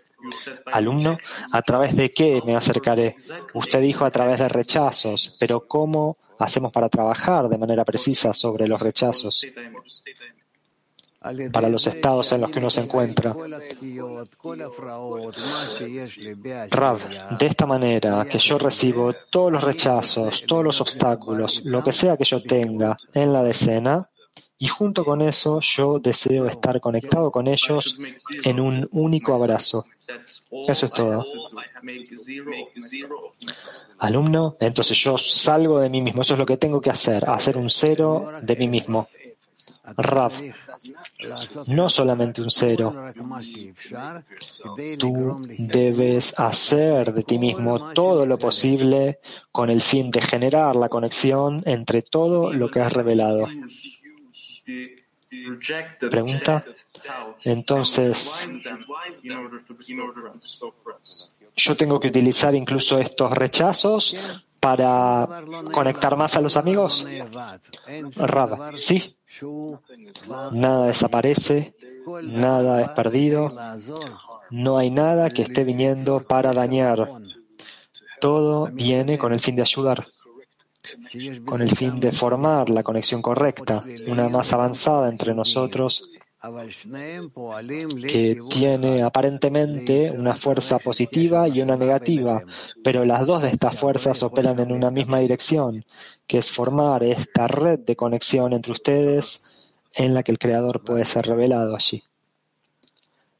Alumno, 0.72 1.18
¿a 1.52 1.62
través 1.62 1.96
de 1.96 2.12
qué 2.12 2.42
me 2.46 2.56
acercaré? 2.56 3.16
Usted 3.54 3.82
dijo 3.82 4.06
a 4.06 4.12
través 4.12 4.40
de 4.40 4.50
rechazos, 4.50 5.36
pero 5.40 5.68
¿cómo 5.68 6.18
hacemos 6.40 6.72
para 6.72 6.90
trabajar 6.90 7.50
de 7.50 7.58
manera 7.58 7.84
precisa 7.86 8.34
sobre 8.34 8.68
los 8.68 8.82
rechazos 8.82 9.46
para 11.52 11.70
los 11.70 11.86
estados 11.88 12.32
en 12.32 12.42
los 12.42 12.52
que 12.52 12.60
uno 12.60 12.70
se 12.70 12.82
encuentra. 12.82 13.36
Rav, 16.70 17.00
de 17.38 17.46
esta 17.46 17.66
manera 17.66 18.26
que 18.26 18.38
yo 18.38 18.58
recibo 18.58 19.14
todos 19.30 19.52
los 19.52 19.64
rechazos, 19.64 20.46
todos 20.48 20.64
los 20.64 20.80
obstáculos, 20.82 21.62
lo 21.66 21.82
que 21.84 21.92
sea 21.92 22.18
que 22.18 22.24
yo 22.24 22.42
tenga 22.44 22.98
en 23.14 23.34
la 23.34 23.44
decena, 23.44 24.10
y 24.60 24.68
junto 24.68 25.06
con 25.06 25.22
eso 25.22 25.60
yo 25.60 26.00
deseo 26.00 26.48
estar 26.48 26.80
conectado 26.82 27.32
con 27.32 27.48
ellos 27.48 27.98
en 28.44 28.60
un 28.60 28.88
único 28.92 29.36
abrazo. 29.36 29.86
Eso 30.68 30.86
es 30.86 30.92
todo. 30.92 31.26
Alumno, 34.00 34.56
entonces 34.60 34.98
yo 34.98 35.18
salgo 35.18 35.80
de 35.80 35.90
mí 35.90 36.02
mismo. 36.02 36.22
Eso 36.22 36.34
es 36.34 36.40
lo 36.40 36.46
que 36.46 36.58
tengo 36.58 36.82
que 36.82 36.90
hacer, 36.90 37.30
hacer 37.30 37.58
un 37.58 37.70
cero 37.70 38.32
de 38.42 38.56
mí 38.56 38.68
mismo. 38.68 39.08
Rav, 39.96 40.34
no 41.68 41.90
solamente 41.90 42.42
un 42.42 42.52
cero. 42.52 42.94
Tú 45.00 45.48
debes 45.58 46.38
hacer 46.38 47.14
de 47.14 47.24
ti 47.24 47.40
mismo 47.40 47.94
todo 47.94 48.26
lo 48.26 48.38
posible 48.38 49.20
con 49.52 49.70
el 49.70 49.82
fin 49.82 50.12
de 50.12 50.22
generar 50.22 50.76
la 50.76 50.90
conexión 50.90 51.64
entre 51.66 52.02
todo 52.02 52.52
lo 52.52 52.70
que 52.70 52.82
has 52.82 52.92
revelado. 52.92 53.48
Pregunta. 56.10 56.64
Entonces, 57.44 58.48
yo 61.56 61.76
tengo 61.76 62.00
que 62.00 62.08
utilizar 62.08 62.56
incluso 62.56 62.98
estos 62.98 63.32
rechazos 63.32 64.16
para 64.60 65.28
conectar 65.72 66.16
más 66.16 66.36
a 66.38 66.42
los 66.42 66.56
amigos. 66.56 67.06
Rav, 68.16 68.78
sí. 68.78 69.16
Nada 70.52 70.88
desaparece, 70.88 71.74
nada 72.24 72.82
es 72.82 72.90
perdido, 72.92 73.54
no 74.50 74.78
hay 74.78 74.90
nada 74.90 75.30
que 75.30 75.44
esté 75.44 75.64
viniendo 75.64 76.22
para 76.22 76.54
dañar. 76.54 77.12
Todo 78.22 78.68
viene 78.68 79.18
con 79.18 79.34
el 79.34 79.42
fin 79.42 79.56
de 79.56 79.62
ayudar 79.62 80.08
con 81.46 81.62
el 81.62 81.76
fin 81.76 82.00
de 82.00 82.12
formar 82.12 82.70
la 82.70 82.84
conexión 82.84 83.22
correcta, 83.22 83.84
una 84.08 84.30
más 84.30 84.54
avanzada 84.54 85.10
entre 85.10 85.34
nosotros 85.34 86.10
que 88.08 88.40
tiene 88.50 89.02
aparentemente 89.02 90.12
una 90.12 90.36
fuerza 90.36 90.78
positiva 90.80 91.48
y 91.48 91.62
una 91.62 91.76
negativa, 91.76 92.44
pero 92.84 93.04
las 93.06 93.26
dos 93.26 93.42
de 93.42 93.50
estas 93.50 93.78
fuerzas 93.78 94.22
operan 94.24 94.60
en 94.60 94.72
una 94.72 94.92
misma 94.92 95.20
dirección, 95.20 95.84
que 96.28 96.38
es 96.38 96.52
formar 96.52 97.04
esta 97.04 97.48
red 97.48 97.80
de 97.80 97.96
conexión 97.96 98.54
entre 98.54 98.72
ustedes 98.72 99.44
en 99.94 100.14
la 100.14 100.24
que 100.24 100.32
el 100.32 100.40
Creador 100.40 100.84
puede 100.84 101.06
ser 101.06 101.26
revelado 101.26 101.76
allí. 101.76 102.04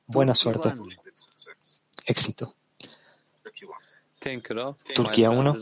Buena 0.08 0.34
suerte. 0.34 0.74
Éxito. 2.06 2.56
Turquía 4.96 5.30
1. 5.30 5.56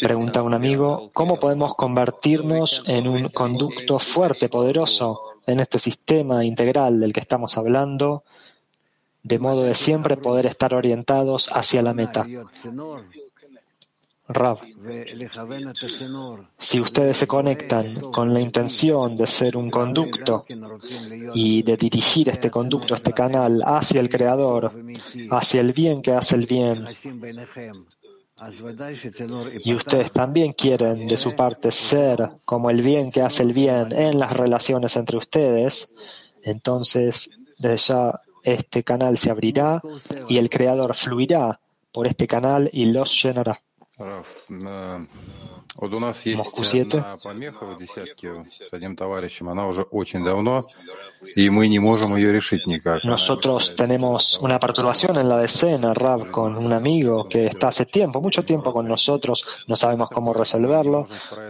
Pregunta 0.00 0.42
un 0.42 0.54
amigo, 0.54 1.10
¿cómo 1.12 1.40
podemos 1.40 1.74
convertirnos 1.74 2.84
en 2.86 3.08
un 3.08 3.28
conducto 3.30 3.98
fuerte, 3.98 4.48
poderoso 4.48 5.20
en 5.46 5.58
este 5.58 5.80
sistema 5.80 6.44
integral 6.44 7.00
del 7.00 7.12
que 7.12 7.18
estamos 7.18 7.58
hablando, 7.58 8.22
de 9.24 9.40
modo 9.40 9.64
de 9.64 9.74
siempre 9.74 10.16
poder 10.16 10.46
estar 10.46 10.72
orientados 10.72 11.50
hacia 11.52 11.82
la 11.82 11.94
meta? 11.94 12.26
Si 16.58 16.80
ustedes 16.80 17.16
se 17.16 17.26
conectan 17.26 18.00
con 18.12 18.32
la 18.32 18.40
intención 18.40 19.14
de 19.14 19.26
ser 19.26 19.56
un 19.56 19.70
conducto 19.70 20.44
y 21.34 21.62
de 21.62 21.76
dirigir 21.76 22.28
este 22.28 22.50
conducto, 22.50 22.94
este 22.94 23.12
canal 23.12 23.62
hacia 23.64 24.00
el 24.00 24.08
Creador, 24.08 24.72
hacia 25.30 25.60
el 25.60 25.72
bien 25.72 26.02
que 26.02 26.12
hace 26.12 26.36
el 26.36 26.46
bien, 26.46 26.86
y 29.64 29.74
ustedes 29.74 30.10
también 30.10 30.52
quieren 30.52 31.06
de 31.06 31.16
su 31.16 31.36
parte 31.36 31.70
ser 31.70 32.28
como 32.44 32.70
el 32.70 32.82
bien 32.82 33.12
que 33.12 33.22
hace 33.22 33.42
el 33.44 33.52
bien 33.52 33.92
en 33.92 34.18
las 34.18 34.32
relaciones 34.32 34.96
entre 34.96 35.16
ustedes, 35.16 35.90
entonces 36.42 37.30
desde 37.58 37.76
ya 37.76 38.20
este 38.42 38.82
canal 38.82 39.16
se 39.16 39.30
abrirá 39.30 39.80
y 40.28 40.38
el 40.38 40.50
Creador 40.50 40.94
fluirá 40.94 41.60
por 41.92 42.06
este 42.06 42.26
canal 42.26 42.68
y 42.72 42.86
los 42.86 43.22
llenará. 43.22 43.62
Раф, 44.02 44.46
Moscú 46.36 46.64
7. 46.64 47.02
Nosotros 53.04 53.74
tenemos 53.74 54.38
una 54.42 54.58
perturbación 54.60 55.18
en 55.18 55.28
la 55.28 55.38
decena, 55.38 55.94
Rab, 55.94 56.30
con 56.30 56.56
un 56.56 56.72
amigo 56.72 57.26
que 57.26 57.46
está 57.46 57.68
hace 57.68 57.86
tiempo, 57.86 58.20
mucho 58.20 58.42
tiempo 58.42 58.72
con 58.72 58.86
nosotros, 58.86 59.46
no 59.66 59.74
sabemos 59.74 60.10
cómo 60.10 60.34
resolverlo, 60.34 61.06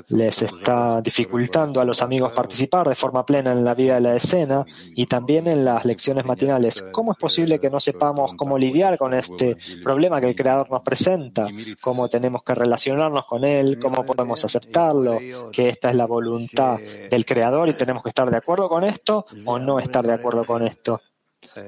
les 0.09 0.43
está 0.43 1.01
dificultando 1.01 1.81
a 1.81 1.85
los 1.85 2.01
amigos 2.01 2.33
participar 2.33 2.89
de 2.89 2.95
forma 2.95 3.27
plena 3.27 3.53
en 3.53 3.65
la 3.65 3.75
vida 3.75 3.95
de 3.95 4.03
la 4.03 4.13
decena 4.13 4.65
y 4.95 5.07
también 5.07 5.49
en 5.49 5.65
las 5.65 5.85
lecciones 5.85 6.25
matinales. 6.25 6.83
¿Cómo 6.93 7.13
es 7.13 7.19
posible 7.19 7.59
que 7.59 7.71
no 7.71 7.81
sepamos 7.81 8.35
cómo 8.37 8.57
lidiar 8.57 8.99
con 8.99 9.15
este 9.15 9.57
problema 9.83 10.21
que 10.21 10.29
el 10.29 10.37
Creador 10.37 10.71
nos 10.71 10.83
presenta? 10.83 11.49
¿Cómo 11.81 12.09
tenemos 12.09 12.45
que 12.45 12.55
relacionarnos 12.55 13.25
con 13.27 13.45
él? 13.45 13.79
¿Cómo 13.81 14.05
podemos 14.15 14.45
aceptarlo? 14.45 15.19
¿Que 15.51 15.69
esta 15.69 15.91
es 15.91 15.95
la 15.95 16.07
voluntad 16.07 16.79
del 16.79 17.25
Creador 17.25 17.69
y 17.69 17.75
tenemos 17.75 18.03
que 18.03 18.11
estar 18.11 18.31
de 18.31 18.37
acuerdo 18.37 18.69
con 18.69 18.85
esto 18.85 19.27
o 19.45 19.59
no 19.59 19.79
estar 19.79 20.07
de 20.07 20.13
acuerdo 20.13 20.45
con 20.45 20.67
esto? 20.67 21.01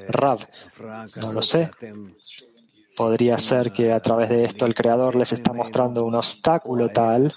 Rab, 0.09 0.38
no 1.20 1.32
lo 1.32 1.42
sé. 1.42 1.70
Podría 2.97 3.38
ser 3.38 3.72
que 3.72 3.92
a 3.92 4.01
través 4.01 4.28
de 4.28 4.45
esto 4.45 4.66
el 4.66 4.74
Creador 4.74 5.16
les 5.16 5.32
está 5.32 5.53
mostrando 5.53 6.05
un 6.05 6.14
obstáculo 6.14 6.90
tal 6.90 7.32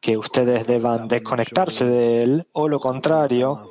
que 0.00 0.16
ustedes 0.16 0.66
deban 0.66 1.08
desconectarse 1.08 1.84
de 1.84 2.22
él 2.22 2.46
o 2.52 2.68
lo 2.68 2.80
contrario, 2.80 3.70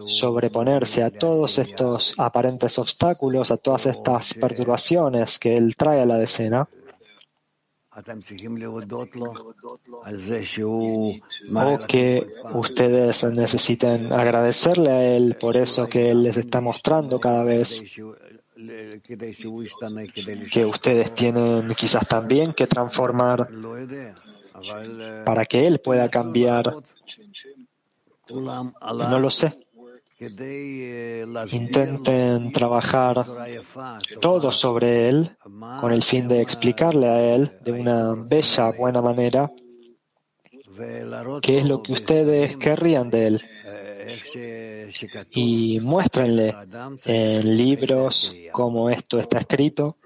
sobreponerse 0.00 1.02
a 1.02 1.10
todos 1.10 1.58
estos 1.58 2.14
aparentes 2.18 2.78
obstáculos, 2.78 3.50
a 3.50 3.56
todas 3.56 3.86
estas 3.86 4.34
perturbaciones 4.34 5.38
que 5.38 5.56
él 5.56 5.76
trae 5.76 6.00
a 6.00 6.06
la 6.06 6.18
decena 6.18 6.68
o 11.54 11.86
que 11.86 12.26
ustedes 12.54 13.24
necesiten 13.24 14.12
agradecerle 14.12 14.90
a 14.90 15.16
Él 15.16 15.36
por 15.38 15.56
eso 15.56 15.88
que 15.88 16.10
Él 16.10 16.22
les 16.22 16.36
está 16.36 16.60
mostrando 16.60 17.18
cada 17.18 17.44
vez. 17.44 17.82
que 20.52 20.64
ustedes 20.64 21.14
tienen 21.14 21.74
quizás 21.74 22.06
también 22.06 22.52
que 22.52 22.66
transformar 22.66 23.48
para 25.24 25.44
que 25.44 25.66
Él 25.66 25.80
pueda 25.80 26.08
cambiar. 26.08 26.74
No 28.30 29.18
lo 29.20 29.30
sé. 29.30 29.67
Intenten 31.52 32.50
trabajar 32.50 33.24
todo 34.20 34.50
sobre 34.50 35.08
él 35.08 35.36
con 35.80 35.92
el 35.92 36.02
fin 36.02 36.26
de 36.26 36.40
explicarle 36.40 37.06
a 37.06 37.34
él 37.34 37.52
de 37.60 37.72
una 37.72 38.14
bella, 38.14 38.72
buena 38.72 39.00
manera 39.00 39.50
qué 41.40 41.58
es 41.58 41.68
lo 41.68 41.82
que 41.82 41.92
ustedes 41.92 42.56
querrían 42.56 43.10
de 43.10 43.26
él. 43.28 43.44
Y 45.30 45.78
muéstrenle 45.82 46.54
en 47.04 47.56
libros 47.56 48.34
cómo 48.52 48.90
esto 48.90 49.20
está 49.20 49.38
escrito, 49.38 49.98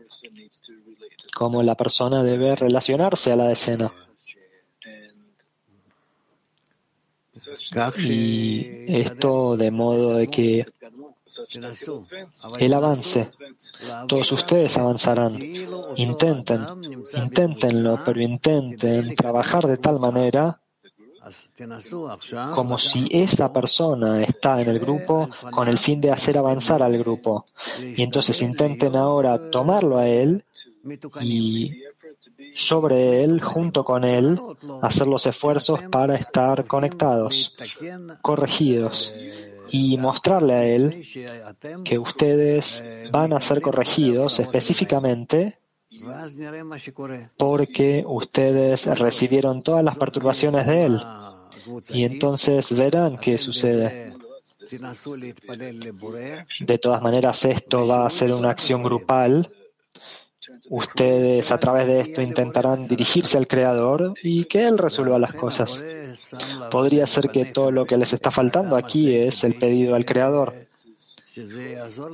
cómo 1.34 1.62
la 1.62 1.74
persona 1.74 2.22
debe 2.22 2.54
relacionarse 2.54 3.32
a 3.32 3.36
la 3.36 3.50
escena. 3.50 3.92
Y 7.98 8.84
esto 8.88 9.56
de 9.56 9.70
modo 9.70 10.14
de 10.14 10.28
que 10.28 10.66
el 12.58 12.74
avance, 12.74 13.30
todos 14.06 14.32
ustedes 14.32 14.76
avanzarán. 14.76 15.38
Intenten, 15.96 16.66
inténtenlo, 17.14 18.00
pero 18.04 18.20
intenten 18.20 19.14
trabajar 19.14 19.66
de 19.66 19.76
tal 19.76 19.98
manera 19.98 20.58
como 22.54 22.78
si 22.78 23.06
esa 23.10 23.52
persona 23.52 24.22
está 24.24 24.60
en 24.60 24.68
el 24.68 24.80
grupo 24.80 25.30
con 25.52 25.68
el 25.68 25.78
fin 25.78 26.00
de 26.00 26.10
hacer 26.10 26.36
avanzar 26.36 26.82
al 26.82 26.98
grupo. 26.98 27.46
Y 27.80 28.02
entonces 28.02 28.40
intenten 28.42 28.96
ahora 28.96 29.50
tomarlo 29.50 29.98
a 29.98 30.08
él 30.08 30.44
y 31.20 31.82
sobre 32.54 33.24
él, 33.24 33.40
junto 33.40 33.84
con 33.84 34.04
él, 34.04 34.40
hacer 34.82 35.06
los 35.06 35.26
esfuerzos 35.26 35.80
para 35.90 36.14
estar 36.14 36.66
conectados, 36.66 37.54
corregidos 38.20 39.12
y 39.70 39.96
mostrarle 39.96 40.54
a 40.54 40.64
él 40.64 41.02
que 41.84 41.98
ustedes 41.98 43.08
van 43.10 43.32
a 43.32 43.40
ser 43.40 43.60
corregidos 43.62 44.38
específicamente 44.38 45.58
porque 47.36 48.04
ustedes 48.06 48.86
recibieron 48.98 49.62
todas 49.62 49.84
las 49.84 49.96
perturbaciones 49.96 50.66
de 50.66 50.84
él. 50.84 51.00
Y 51.90 52.04
entonces 52.04 52.76
verán 52.76 53.16
qué 53.18 53.38
sucede. 53.38 54.12
De 56.60 56.78
todas 56.78 57.02
maneras, 57.02 57.44
esto 57.44 57.86
va 57.86 58.06
a 58.06 58.10
ser 58.10 58.32
una 58.32 58.50
acción 58.50 58.82
grupal 58.82 59.50
Ustedes 60.68 61.50
a 61.50 61.58
través 61.58 61.86
de 61.86 62.00
esto 62.00 62.22
intentarán 62.22 62.86
dirigirse 62.86 63.36
al 63.36 63.48
Creador 63.48 64.14
y 64.22 64.44
que 64.44 64.66
Él 64.66 64.78
resuelva 64.78 65.18
las 65.18 65.34
cosas. 65.34 65.82
Podría 66.70 67.06
ser 67.06 67.30
que 67.30 67.46
todo 67.46 67.70
lo 67.70 67.84
que 67.84 67.96
les 67.96 68.12
está 68.12 68.30
faltando 68.30 68.76
aquí 68.76 69.14
es 69.14 69.42
el 69.44 69.58
pedido 69.58 69.94
al 69.94 70.04
Creador. 70.04 70.66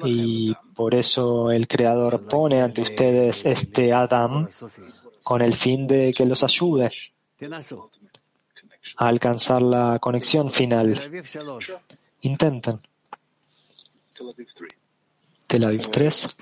Y 0.04 0.54
por 0.74 0.94
eso 0.94 1.50
el 1.50 1.68
Creador 1.68 2.26
pone 2.26 2.62
ante 2.62 2.82
ustedes 2.82 3.44
este 3.44 3.92
Adam 3.92 4.48
con 5.22 5.42
el 5.42 5.54
fin 5.54 5.86
de 5.86 6.14
que 6.16 6.24
los 6.24 6.42
ayude 6.42 6.90
a 8.96 9.06
alcanzar 9.06 9.62
la 9.62 9.98
conexión 10.00 10.50
final. 10.52 11.00
Intenten. 12.22 12.80
Tel 15.48 15.64
Aviv 15.64 15.90
3. 15.90 16.36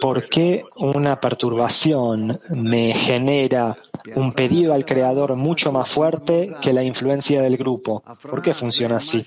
¿Por 0.00 0.28
qué 0.28 0.64
una 0.76 1.20
perturbación 1.20 2.38
me 2.50 2.92
genera 2.94 3.78
un 4.14 4.32
pedido 4.34 4.74
al 4.74 4.84
Creador 4.84 5.36
mucho 5.36 5.72
más 5.72 5.88
fuerte 5.88 6.54
que 6.60 6.74
la 6.74 6.84
influencia 6.84 7.40
del 7.40 7.56
grupo? 7.56 8.02
¿Por 8.22 8.42
qué 8.42 8.52
funciona 8.52 8.96
así? 8.96 9.24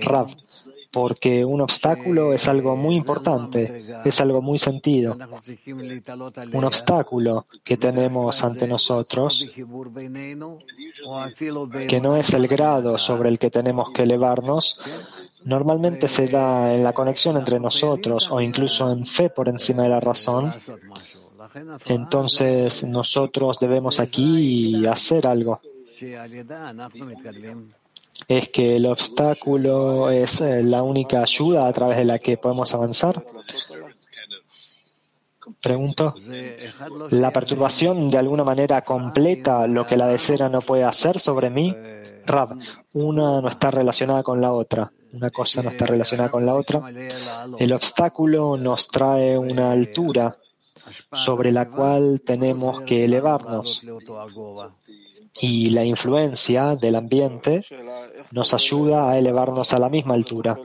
Rav, 0.00 0.26
porque 0.92 1.44
un 1.44 1.62
obstáculo 1.62 2.34
es 2.34 2.46
algo 2.48 2.76
muy 2.76 2.96
importante, 2.96 3.86
es 4.04 4.20
algo 4.20 4.42
muy 4.42 4.58
sentido. 4.58 5.16
Un 6.52 6.64
obstáculo 6.64 7.46
que 7.64 7.78
tenemos 7.78 8.44
ante 8.44 8.68
nosotros, 8.68 9.48
que 11.88 12.00
no 12.00 12.16
es 12.16 12.32
el 12.34 12.46
grado 12.46 12.98
sobre 12.98 13.30
el 13.30 13.38
que 13.38 13.50
tenemos 13.50 13.90
que 13.90 14.02
elevarnos, 14.02 14.78
normalmente 15.44 16.08
se 16.08 16.28
da 16.28 16.74
en 16.74 16.84
la 16.84 16.92
conexión 16.92 17.38
entre 17.38 17.58
nosotros 17.58 18.28
o 18.30 18.40
incluso 18.40 18.92
en 18.92 19.06
fe 19.06 19.30
por 19.30 19.48
encima 19.48 19.84
de 19.84 19.88
la 19.88 20.00
razón. 20.00 20.52
Entonces 21.86 22.84
nosotros 22.84 23.58
debemos 23.58 23.98
aquí 23.98 24.86
hacer 24.86 25.26
algo 25.26 25.60
es 28.38 28.48
que 28.48 28.76
el 28.76 28.86
obstáculo 28.86 30.10
es 30.10 30.40
eh, 30.40 30.62
la 30.62 30.82
única 30.82 31.22
ayuda 31.22 31.66
a 31.66 31.72
través 31.72 31.96
de 31.98 32.04
la 32.04 32.18
que 32.18 32.36
podemos 32.36 32.74
avanzar? 32.74 33.24
Pregunto, 35.60 36.14
¿la 37.10 37.30
perturbación 37.30 38.10
de 38.10 38.18
alguna 38.18 38.44
manera 38.44 38.82
completa 38.82 39.66
lo 39.66 39.86
que 39.86 39.96
la 39.96 40.06
decera 40.06 40.48
no 40.48 40.60
puede 40.62 40.84
hacer 40.84 41.18
sobre 41.18 41.50
mí? 41.50 41.74
Rab, 42.24 42.58
una 42.94 43.40
no 43.40 43.48
está 43.48 43.70
relacionada 43.70 44.22
con 44.22 44.40
la 44.40 44.52
otra. 44.52 44.92
Una 45.12 45.30
cosa 45.30 45.62
no 45.62 45.70
está 45.70 45.86
relacionada 45.86 46.30
con 46.30 46.46
la 46.46 46.54
otra. 46.54 46.82
El 47.58 47.72
obstáculo 47.72 48.56
nos 48.56 48.88
trae 48.88 49.36
una 49.36 49.72
altura 49.72 50.36
sobre 51.12 51.52
la 51.52 51.68
cual 51.68 52.22
tenemos 52.24 52.82
que 52.82 53.04
elevarnos 53.04 53.82
y 55.40 55.70
la 55.70 55.84
influencia 55.84 56.76
del 56.76 56.96
ambiente 56.96 57.62
nos 58.32 58.54
ayuda 58.54 59.10
a 59.10 59.18
elevarnos 59.18 59.72
a 59.72 59.78
la 59.78 59.88
misma 59.88 60.14
altura. 60.14 60.58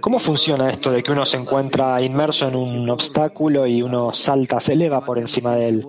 ¿Cómo 0.00 0.18
funciona 0.18 0.70
esto 0.70 0.90
de 0.90 1.02
que 1.02 1.12
uno 1.12 1.24
se 1.24 1.36
encuentra 1.36 2.00
inmerso 2.00 2.48
en 2.48 2.56
un 2.56 2.90
obstáculo 2.90 3.66
y 3.66 3.82
uno 3.82 4.12
salta, 4.12 4.60
se 4.60 4.72
eleva 4.72 5.04
por 5.04 5.18
encima 5.18 5.54
de 5.54 5.68
él? 5.68 5.86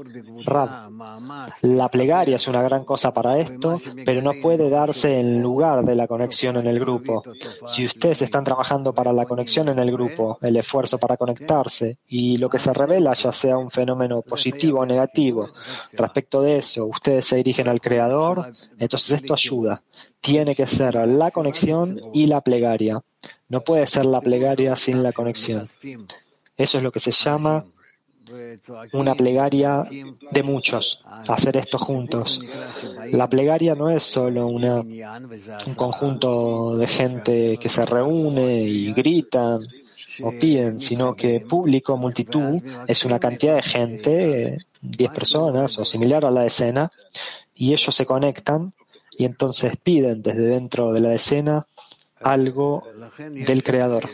La 1.61 1.89
plegaria 1.89 2.35
es 2.35 2.47
una 2.47 2.61
gran 2.61 2.83
cosa 2.83 3.13
para 3.13 3.39
esto, 3.39 3.79
pero 4.05 4.21
no 4.21 4.33
puede 4.41 4.69
darse 4.69 5.19
en 5.19 5.41
lugar 5.41 5.83
de 5.83 5.95
la 5.95 6.07
conexión 6.07 6.57
en 6.57 6.67
el 6.67 6.79
grupo. 6.79 7.23
Si 7.65 7.85
ustedes 7.85 8.21
están 8.21 8.43
trabajando 8.43 8.93
para 8.93 9.13
la 9.13 9.25
conexión 9.25 9.69
en 9.69 9.79
el 9.79 9.91
grupo, 9.91 10.37
el 10.41 10.57
esfuerzo 10.57 10.97
para 10.97 11.17
conectarse 11.17 11.99
y 12.07 12.37
lo 12.37 12.49
que 12.49 12.59
se 12.59 12.73
revela, 12.73 13.13
ya 13.13 13.31
sea 13.31 13.57
un 13.57 13.71
fenómeno 13.71 14.21
positivo 14.21 14.79
o 14.79 14.85
negativo, 14.85 15.49
respecto 15.93 16.41
de 16.41 16.57
eso, 16.57 16.85
ustedes 16.85 17.25
se 17.25 17.37
dirigen 17.37 17.67
al 17.67 17.81
Creador, 17.81 18.53
entonces 18.77 19.21
esto 19.21 19.33
ayuda. 19.33 19.83
Tiene 20.19 20.55
que 20.55 20.67
ser 20.67 20.95
la 21.07 21.31
conexión 21.31 21.99
y 22.13 22.27
la 22.27 22.41
plegaria. 22.41 23.01
No 23.49 23.61
puede 23.61 23.87
ser 23.87 24.05
la 24.05 24.21
plegaria 24.21 24.75
sin 24.75 25.03
la 25.03 25.11
conexión. 25.11 25.65
Eso 26.57 26.77
es 26.77 26.83
lo 26.83 26.91
que 26.91 26.99
se 26.99 27.11
llama 27.11 27.65
una 28.93 29.15
plegaria 29.15 29.83
de 30.31 30.43
muchos, 30.43 31.03
hacer 31.27 31.57
esto 31.57 31.77
juntos. 31.77 32.39
La 33.11 33.29
plegaria 33.29 33.75
no 33.75 33.89
es 33.89 34.03
solo 34.03 34.47
una, 34.47 34.79
un 34.79 35.75
conjunto 35.75 36.75
de 36.77 36.87
gente 36.87 37.57
que 37.57 37.69
se 37.69 37.85
reúne 37.85 38.63
y 38.63 38.93
gritan 38.93 39.59
o 40.23 40.31
piden, 40.31 40.79
sino 40.79 41.15
que 41.15 41.39
público, 41.39 41.97
multitud, 41.97 42.61
es 42.87 43.05
una 43.05 43.19
cantidad 43.19 43.55
de 43.55 43.63
gente, 43.63 44.57
10 44.81 45.11
personas 45.11 45.77
o 45.77 45.85
similar 45.85 46.25
a 46.25 46.31
la 46.31 46.45
escena, 46.45 46.91
y 47.53 47.73
ellos 47.73 47.95
se 47.95 48.05
conectan 48.05 48.73
y 49.17 49.25
entonces 49.25 49.77
piden 49.77 50.21
desde 50.21 50.41
dentro 50.41 50.93
de 50.93 51.01
la 51.01 51.13
escena 51.13 51.67
algo 52.21 52.83
del 53.29 53.63
Creador. 53.63 54.09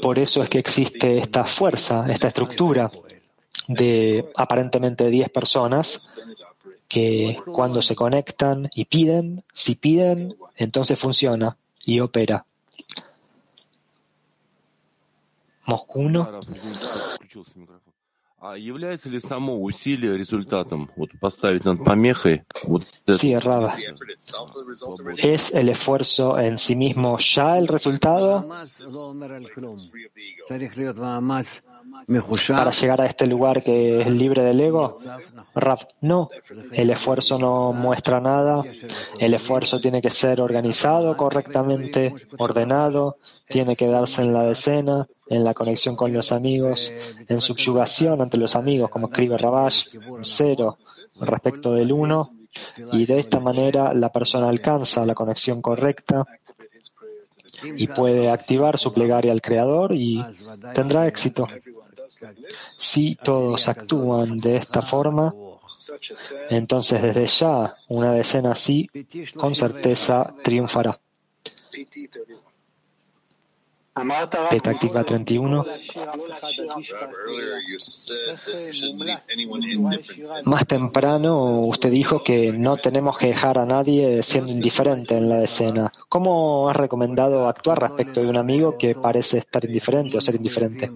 Por 0.00 0.18
eso 0.18 0.42
es 0.42 0.48
que 0.48 0.58
existe 0.58 1.18
esta 1.18 1.44
fuerza, 1.44 2.06
esta 2.08 2.28
estructura 2.28 2.90
de 3.68 4.30
aparentemente 4.34 5.10
10 5.10 5.28
personas 5.30 6.10
que 6.88 7.36
cuando 7.44 7.82
se 7.82 7.94
conectan 7.94 8.70
y 8.74 8.84
piden, 8.86 9.44
si 9.52 9.74
piden, 9.74 10.36
entonces 10.56 10.98
funciona 10.98 11.56
y 11.84 12.00
opera. 12.00 12.46
Moscú 15.66 16.00
1. 16.00 16.40
Sí, 23.08 23.38
Raba. 23.38 23.76
¿Es 25.16 25.54
el 25.54 25.68
esfuerzo 25.70 26.38
en 26.38 26.58
sí 26.58 26.76
mismo 26.76 27.18
ya 27.18 27.58
el 27.58 27.66
resultado? 27.66 28.46
Para 32.48 32.70
llegar 32.70 33.00
a 33.00 33.06
este 33.06 33.26
lugar 33.26 33.62
que 33.62 34.02
es 34.02 34.10
libre 34.10 34.44
del 34.44 34.60
ego, 34.60 34.96
Rab, 35.54 35.88
no. 36.00 36.30
El 36.72 36.90
esfuerzo 36.90 37.38
no 37.38 37.72
muestra 37.72 38.20
nada. 38.20 38.62
El 39.18 39.34
esfuerzo 39.34 39.80
tiene 39.80 40.00
que 40.00 40.10
ser 40.10 40.40
organizado 40.40 41.16
correctamente, 41.16 42.14
ordenado, 42.38 43.18
tiene 43.48 43.74
que 43.74 43.88
darse 43.88 44.22
en 44.22 44.32
la 44.32 44.44
decena, 44.44 45.06
en 45.28 45.44
la 45.44 45.54
conexión 45.54 45.96
con 45.96 46.12
los 46.12 46.32
amigos, 46.32 46.92
en 47.28 47.40
subyugación 47.40 48.20
ante 48.20 48.36
los 48.36 48.54
amigos, 48.54 48.90
como 48.90 49.08
escribe 49.08 49.36
Rabash, 49.36 49.86
cero 50.22 50.78
respecto 51.20 51.72
del 51.72 51.92
uno, 51.92 52.30
y 52.92 53.06
de 53.06 53.18
esta 53.18 53.40
manera 53.40 53.92
la 53.94 54.10
persona 54.10 54.48
alcanza 54.48 55.04
la 55.06 55.14
conexión 55.14 55.60
correcta 55.60 56.24
y 57.62 57.86
puede 57.88 58.30
activar 58.30 58.78
su 58.78 58.92
plegaria 58.92 59.32
al 59.32 59.42
Creador 59.42 59.92
y 59.94 60.22
tendrá 60.74 61.06
éxito. 61.06 61.48
Si 62.78 63.16
todos 63.16 63.68
actúan 63.68 64.38
de 64.38 64.56
esta 64.56 64.82
forma, 64.82 65.34
entonces 66.50 67.02
desde 67.02 67.26
ya 67.26 67.74
una 67.88 68.12
decena 68.12 68.52
así 68.52 68.88
con 69.36 69.54
certeza 69.54 70.34
triunfará. 70.42 70.98
Petactiva 74.50 75.04
31. 75.04 75.64
Más 80.44 80.66
temprano 80.66 81.60
usted 81.60 81.90
dijo 81.90 82.22
que 82.22 82.52
no 82.52 82.76
tenemos 82.76 83.16
que 83.16 83.28
dejar 83.28 83.58
a 83.58 83.64
nadie 83.64 84.22
siendo 84.22 84.52
indiferente 84.52 85.16
en 85.16 85.30
la 85.30 85.42
escena. 85.42 85.90
¿Cómo 86.10 86.68
has 86.68 86.76
recomendado 86.76 87.48
actuar 87.48 87.80
respecto 87.80 88.20
de 88.20 88.28
un 88.28 88.36
amigo 88.36 88.76
que 88.76 88.94
parece 88.94 89.38
estar 89.38 89.64
indiferente 89.64 90.18
o 90.18 90.20
ser 90.20 90.34
indiferente? 90.34 90.90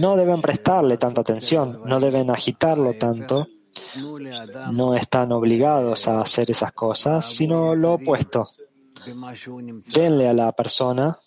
no 0.00 0.16
deben 0.16 0.40
prestarle 0.40 0.98
tanta 0.98 1.22
atención, 1.22 1.80
no 1.84 1.98
deben 1.98 2.30
agitarlo 2.30 2.94
tanto. 2.94 3.48
No 4.72 4.94
están 4.94 5.32
obligados 5.32 6.06
a 6.06 6.20
hacer 6.20 6.50
esas 6.50 6.72
cosas, 6.72 7.24
sino 7.24 7.74
lo 7.74 7.94
opuesto 7.94 8.46
denle 9.94 10.28
a 10.28 10.32
la 10.32 10.52
persona 10.52 11.18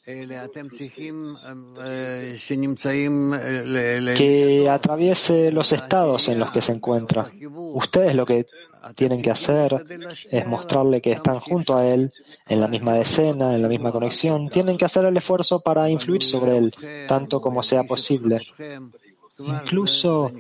que 4.16 4.68
atraviese 4.70 5.52
los 5.52 5.72
estados 5.74 6.30
en 6.30 6.40
los 6.40 6.52
que 6.52 6.62
se 6.62 6.72
encuentra. 6.74 7.32
Ustedes 7.74 8.16
lo 8.16 8.26
que 8.26 8.46
tienen 8.94 9.22
que 9.22 9.32
hacer 9.32 9.86
es 10.30 10.46
mostrarle 10.46 11.02
que 11.02 11.14
están 11.14 11.40
junto 11.40 11.76
a 11.76 11.88
él, 11.88 12.14
en 12.48 12.62
la 12.62 12.68
misma 12.68 12.94
decena, 12.94 13.56
en 13.56 13.62
la 13.62 13.68
misma 13.68 13.92
conexión. 13.92 14.50
Tienen 14.50 14.78
que 14.78 14.86
hacer 14.86 15.06
el 15.06 15.18
esfuerzo 15.18 15.60
para 15.62 15.90
influir 15.90 16.22
sobre 16.22 16.58
él, 16.58 16.76
tanto 17.08 17.42
como 17.42 17.64
sea 17.64 17.84
posible. 17.84 18.42
Incluso 19.40 20.32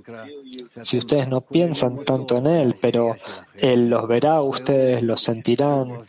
si 0.83 0.97
ustedes 0.97 1.27
no 1.27 1.41
piensan 1.41 2.05
tanto 2.05 2.37
en 2.37 2.47
él, 2.47 2.75
pero 2.79 3.15
él 3.55 3.89
los 3.89 4.07
verá, 4.07 4.41
ustedes 4.41 5.03
los 5.03 5.21
sentirán, 5.21 6.05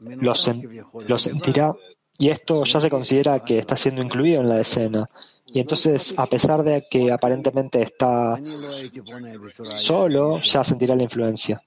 los, 0.00 0.42
sentirá 1.22 1.74
Y 2.18 2.28
esto 2.28 2.64
ya 2.64 2.80
se 2.80 2.90
considera 2.90 3.44
que 3.44 3.58
está 3.58 3.76
siendo 3.76 4.02
incluido 4.02 4.40
en 4.40 4.48
la 4.48 4.60
escena. 4.60 5.06
Y 5.46 5.60
entonces, 5.60 6.14
a 6.18 6.26
pesar 6.26 6.62
de 6.62 6.82
que 6.90 7.10
aparentemente 7.10 7.82
está 7.82 8.38
solo, 9.76 10.40
ya 10.42 10.62
sentirá 10.62 10.94
la 10.94 11.04
influencia. 11.04 11.62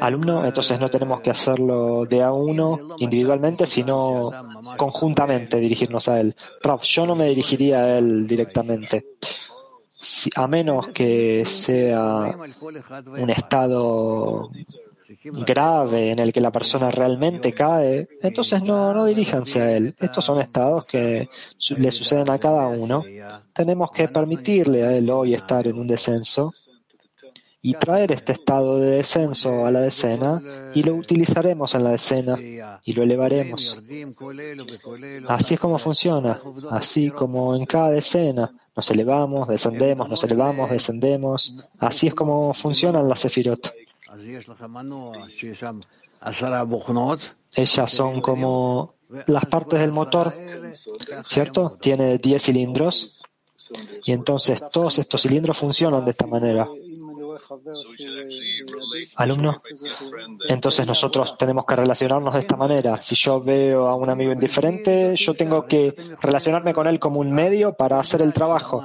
Alumno, 0.00 0.44
entonces 0.44 0.80
no 0.80 0.88
tenemos 0.88 1.20
que 1.20 1.30
hacerlo 1.30 2.04
de 2.06 2.22
a 2.22 2.32
uno 2.32 2.78
individualmente, 2.98 3.66
sino 3.66 4.30
conjuntamente 4.76 5.58
dirigirnos 5.58 6.08
a 6.08 6.20
él. 6.20 6.34
Raf, 6.62 6.82
yo 6.84 7.06
no 7.06 7.14
me 7.14 7.28
dirigiría 7.28 7.80
a 7.80 7.98
él 7.98 8.26
directamente. 8.26 9.16
a 10.34 10.46
menos 10.46 10.88
que 10.88 11.44
sea 11.44 12.36
un 13.06 13.30
estado 13.30 14.50
grave 15.22 16.10
en 16.10 16.18
el 16.18 16.32
que 16.32 16.40
la 16.40 16.50
persona 16.50 16.90
realmente 16.90 17.52
cae, 17.52 18.08
entonces 18.22 18.62
no, 18.62 18.92
no 18.92 19.04
diríjanse 19.04 19.60
a 19.60 19.76
él. 19.76 19.94
Estos 19.98 20.24
son 20.24 20.40
estados 20.40 20.84
que 20.86 21.28
le 21.76 21.90
suceden 21.90 22.30
a 22.30 22.38
cada 22.38 22.68
uno. 22.68 23.04
Tenemos 23.52 23.90
que 23.90 24.08
permitirle 24.08 24.82
a 24.84 24.96
él 24.96 25.10
hoy 25.10 25.34
estar 25.34 25.66
en 25.66 25.78
un 25.78 25.86
descenso 25.86 26.52
y 27.64 27.74
traer 27.74 28.10
este 28.10 28.32
estado 28.32 28.80
de 28.80 28.90
descenso 28.96 29.64
a 29.64 29.70
la 29.70 29.82
decena 29.82 30.42
y 30.74 30.82
lo 30.82 30.94
utilizaremos 30.94 31.74
en 31.76 31.84
la 31.84 31.90
decena 31.90 32.36
y 32.84 32.92
lo 32.92 33.04
elevaremos. 33.04 33.78
Así 35.28 35.54
es 35.54 35.60
como 35.60 35.78
funciona, 35.78 36.40
así 36.70 37.10
como 37.10 37.54
en 37.54 37.64
cada 37.66 37.90
decena 37.90 38.52
nos 38.74 38.90
elevamos, 38.90 39.48
descendemos, 39.48 40.08
nos 40.08 40.24
elevamos, 40.24 40.70
descendemos. 40.70 41.54
Así 41.78 42.08
es 42.08 42.14
como 42.14 42.52
funcionan 42.54 43.08
las 43.08 43.20
sefirot. 43.20 43.72
Ellas 47.54 47.90
son 47.90 48.20
como 48.20 48.94
las 49.26 49.44
partes 49.46 49.80
del 49.80 49.92
motor, 49.92 50.32
¿cierto? 51.24 51.78
Tiene 51.80 52.18
10 52.18 52.42
cilindros 52.42 53.22
y 54.04 54.12
entonces 54.12 54.62
todos 54.70 54.98
estos 54.98 55.22
cilindros 55.22 55.56
funcionan 55.56 56.04
de 56.04 56.10
esta 56.10 56.26
manera. 56.26 56.68
Alumno, 59.16 59.58
entonces 60.48 60.86
nosotros 60.86 61.36
tenemos 61.38 61.64
que 61.64 61.76
relacionarnos 61.76 62.34
de 62.34 62.40
esta 62.40 62.56
manera. 62.56 63.00
Si 63.00 63.14
yo 63.14 63.40
veo 63.40 63.86
a 63.86 63.94
un 63.94 64.10
amigo 64.10 64.32
indiferente, 64.32 65.14
yo 65.16 65.34
tengo 65.34 65.66
que 65.66 65.94
relacionarme 66.20 66.74
con 66.74 66.86
él 66.86 66.98
como 66.98 67.20
un 67.20 67.32
medio 67.32 67.74
para 67.74 67.98
hacer 67.98 68.22
el 68.22 68.32
trabajo. 68.32 68.84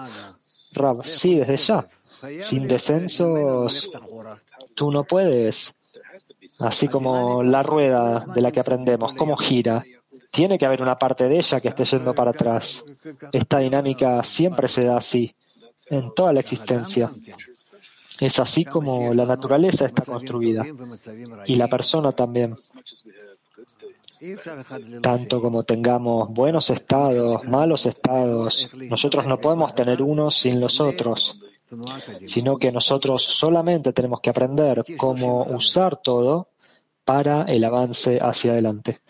Rab, 0.74 1.06
sí, 1.06 1.36
desde 1.36 1.58
ya. 1.58 1.88
Sin 2.40 2.68
descensos, 2.68 3.90
tú 4.78 4.92
no 4.92 5.04
puedes. 5.04 5.74
Así 6.60 6.88
como 6.88 7.44
la 7.44 7.64
rueda 7.64 8.26
de 8.34 8.42
la 8.42 8.52
que 8.52 8.62
aprendemos, 8.62 9.14
cómo 9.14 9.36
gira. 9.36 9.84
Tiene 10.32 10.58
que 10.58 10.66
haber 10.66 10.82
una 10.82 10.98
parte 10.98 11.28
de 11.28 11.38
ella 11.38 11.60
que 11.60 11.70
esté 11.70 11.84
yendo 11.84 12.14
para 12.14 12.32
atrás. 12.32 12.86
Esta 13.32 13.60
dinámica 13.60 14.24
siempre 14.24 14.68
se 14.68 14.86
da 14.86 14.98
así, 14.98 15.34
en 15.90 16.14
toda 16.14 16.32
la 16.32 16.42
existencia. 16.42 17.12
Es 18.20 18.40
así 18.40 18.66
como 18.66 19.14
la 19.14 19.26
naturaleza 19.26 19.86
está 19.86 20.04
construida 20.04 20.66
y 21.46 21.56
la 21.56 21.68
persona 21.68 22.12
también. 22.12 22.58
Tanto 25.02 25.42
como 25.42 25.64
tengamos 25.64 26.30
buenos 26.30 26.70
estados, 26.70 27.44
malos 27.46 27.86
estados, 27.86 28.70
nosotros 28.74 29.26
no 29.28 29.40
podemos 29.40 29.76
tener 29.76 30.02
unos 30.02 30.38
sin 30.38 30.60
los 30.60 30.80
otros, 30.80 31.40
sino 32.26 32.58
que 32.58 32.72
nosotros 32.72 33.24
solamente 33.24 33.94
tenemos 33.94 34.22
que 34.22 34.30
aprender 34.30 34.84
cómo 34.98 35.44
usar 35.44 35.98
todo 36.02 36.50
para 37.04 37.44
el 37.44 37.64
avance 37.64 38.20
hacia 38.22 38.52
adelante. 38.52 39.02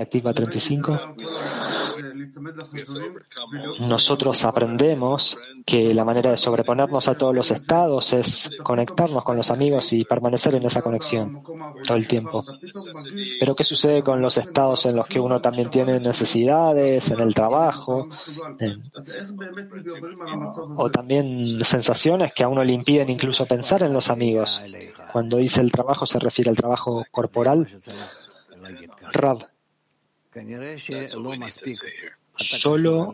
Activa 0.00 0.32
35. 0.32 1.00
Nosotros 3.88 4.44
aprendemos 4.44 5.38
que 5.66 5.94
la 5.94 6.04
manera 6.04 6.30
de 6.30 6.36
sobreponernos 6.36 7.08
a 7.08 7.16
todos 7.16 7.34
los 7.34 7.50
estados 7.50 8.12
es 8.12 8.50
conectarnos 8.62 9.24
con 9.24 9.36
los 9.36 9.50
amigos 9.50 9.92
y 9.92 10.04
permanecer 10.04 10.54
en 10.54 10.64
esa 10.64 10.82
conexión 10.82 11.42
todo 11.86 11.96
el 11.96 12.06
tiempo. 12.06 12.44
Pero 13.40 13.54
¿qué 13.54 13.64
sucede 13.64 14.02
con 14.02 14.20
los 14.20 14.36
estados 14.38 14.86
en 14.86 14.96
los 14.96 15.06
que 15.06 15.20
uno 15.20 15.40
también 15.40 15.70
tiene 15.70 15.98
necesidades, 16.00 17.10
en 17.10 17.20
el 17.20 17.34
trabajo, 17.34 18.08
o 20.76 20.90
también 20.90 21.64
sensaciones 21.64 22.32
que 22.32 22.44
a 22.44 22.48
uno 22.48 22.62
le 22.62 22.72
impiden 22.72 23.08
incluso 23.10 23.46
pensar 23.46 23.82
en 23.82 23.92
los 23.92 24.10
amigos? 24.10 24.62
Cuando 25.12 25.36
dice 25.36 25.60
el 25.60 25.72
trabajo 25.72 26.06
se 26.06 26.18
refiere 26.18 26.50
al 26.50 26.56
trabajo 26.56 27.04
corporal. 27.10 27.23
Rab, 29.12 29.46
solo 32.36 33.12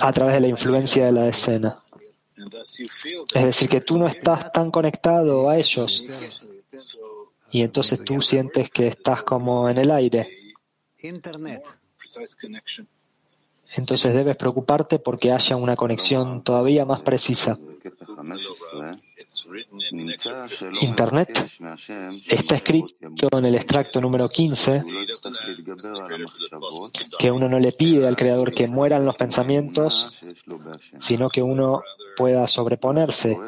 a 0.00 0.12
través 0.12 0.34
de 0.34 0.40
la 0.40 0.48
influencia 0.48 1.06
de 1.06 1.12
la 1.12 1.28
escena. 1.28 1.82
Es 3.34 3.44
decir, 3.44 3.68
que 3.68 3.80
tú 3.80 3.98
no 3.98 4.06
estás 4.06 4.50
tan 4.52 4.70
conectado 4.70 5.48
a 5.48 5.58
ellos 5.58 6.04
y 7.50 7.62
entonces 7.62 8.02
tú 8.04 8.22
sientes 8.22 8.70
que 8.70 8.88
estás 8.88 9.22
como 9.22 9.68
en 9.68 9.78
el 9.78 9.90
aire. 9.90 10.54
Entonces 13.72 14.14
debes 14.14 14.36
preocuparte 14.36 14.98
porque 14.98 15.32
haya 15.32 15.56
una 15.56 15.76
conexión 15.76 16.42
todavía 16.42 16.84
más 16.84 17.02
precisa. 17.02 17.58
Internet 20.80 21.30
está 22.28 22.56
escrito 22.56 23.28
en 23.32 23.44
el 23.44 23.54
extracto 23.54 24.00
número 24.00 24.28
15 24.28 24.84
que 27.18 27.30
uno 27.30 27.48
no 27.48 27.58
le 27.58 27.72
pide 27.72 28.06
al 28.06 28.16
Creador 28.16 28.52
que 28.52 28.66
mueran 28.66 29.04
los 29.04 29.16
pensamientos, 29.16 30.10
sino 30.98 31.28
que 31.28 31.42
uno 31.42 31.82
pueda 32.16 32.46
sobreponerse 32.46 33.38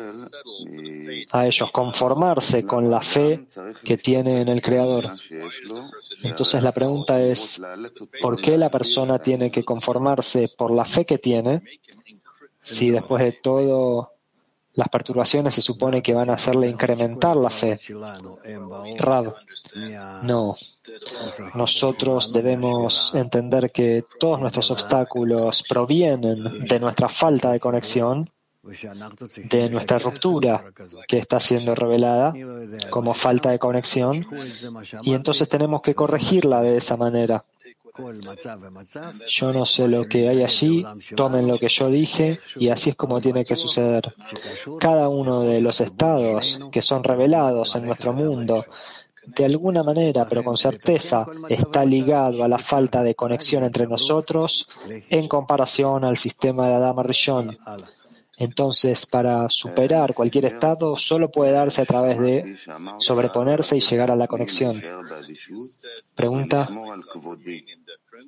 a 1.31 1.47
ellos, 1.47 1.71
conformarse 1.71 2.65
con 2.65 2.91
la 2.91 3.01
fe 3.01 3.47
que 3.83 3.97
tiene 3.97 4.41
en 4.41 4.49
el 4.49 4.63
Creador. 4.63 5.11
Entonces 6.23 6.63
la 6.63 6.73
pregunta 6.73 7.21
es, 7.21 7.61
¿por 8.21 8.41
qué 8.41 8.57
la 8.57 8.71
persona 8.71 9.19
tiene 9.19 9.51
que 9.51 9.65
conformarse 9.65 10.49
por 10.57 10.71
la 10.71 10.85
fe 10.85 11.05
que 11.05 11.19
tiene 11.19 11.63
si 12.61 12.91
después 12.91 13.23
de 13.23 13.33
todo 13.33 14.13
las 14.75 14.89
perturbaciones 14.89 15.55
se 15.55 15.61
supone 15.61 16.03
que 16.03 16.15
van 16.15 16.31
a 16.31 16.35
hacerle 16.35 16.69
incrementar 16.69 17.37
la 17.37 17.51
fe. 17.51 17.79
Rab, 18.99 19.35
no. 20.23 20.57
Nosotros 21.55 22.33
debemos 22.33 23.13
entender 23.15 23.71
que 23.71 24.05
todos 24.19 24.41
nuestros 24.41 24.71
obstáculos 24.71 25.65
provienen 25.69 26.67
de 26.67 26.81
nuestra 26.81 27.09
falta 27.09 27.53
de 27.53 27.61
conexión, 27.61 28.31
de 28.63 29.69
nuestra 29.69 29.99
ruptura 29.99 30.65
que 31.07 31.19
está 31.19 31.39
siendo 31.41 31.75
revelada 31.75 32.33
como 32.91 33.13
falta 33.13 33.51
de 33.51 33.59
conexión, 33.59 34.27
y 35.03 35.15
entonces 35.15 35.49
tenemos 35.49 35.83
que 35.83 35.95
corregirla 35.95 36.63
de 36.63 36.77
esa 36.77 36.97
manera. 36.97 37.45
Yo 39.29 39.53
no 39.53 39.67
sé 39.67 39.89
lo 39.89 40.09
que 40.09 40.29
hay 40.29 40.43
allí, 40.43 40.85
tomen 41.15 41.47
lo 41.47 41.59
que 41.59 41.69
yo 41.69 41.89
dije 41.91 42.41
y 42.57 42.69
así 42.69 42.91
es 42.91 42.97
como 42.97 43.21
tiene 43.21 43.45
que 43.45 43.57
suceder. 43.57 44.15
Cada 44.81 45.09
uno 45.09 45.43
de 45.43 45.61
los 45.61 45.81
estados 45.81 46.59
que 46.71 46.83
son 46.83 47.05
revelados 47.05 47.77
en 47.77 47.85
nuestro 47.85 48.13
mundo, 48.13 48.65
de 49.25 49.45
alguna 49.45 49.83
manera, 49.83 50.27
pero 50.29 50.43
con 50.43 50.57
certeza, 50.57 51.27
está 51.49 51.85
ligado 51.85 52.43
a 52.43 52.49
la 52.49 52.59
falta 52.59 53.03
de 53.03 53.15
conexión 53.15 53.63
entre 53.65 53.87
nosotros 53.87 54.69
en 54.89 55.29
comparación 55.29 56.05
al 56.05 56.17
sistema 56.17 56.69
de 56.69 56.75
Adama 56.75 57.03
Rishon. 57.03 57.57
Entonces, 58.37 59.07
para 59.07 59.49
superar 59.49 60.15
cualquier 60.15 60.47
estado, 60.47 60.97
solo 60.97 61.31
puede 61.31 61.53
darse 61.53 61.83
a 61.83 61.85
través 61.85 62.19
de 62.19 62.57
sobreponerse 62.99 63.77
y 63.77 63.81
llegar 63.81 64.11
a 64.11 64.17
la 64.17 64.27
conexión. 64.27 64.83
Pregunta. 66.15 66.69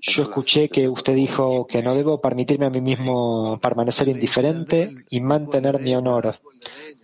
Yo 0.00 0.22
escuché 0.22 0.68
que 0.68 0.88
usted 0.88 1.14
dijo 1.14 1.66
que 1.66 1.82
no 1.82 1.94
debo 1.94 2.20
permitirme 2.20 2.66
a 2.66 2.70
mí 2.70 2.80
mismo 2.80 3.58
permanecer 3.60 4.08
indiferente 4.08 4.94
y 5.10 5.20
mantener 5.20 5.80
mi 5.80 5.94
honor. 5.94 6.38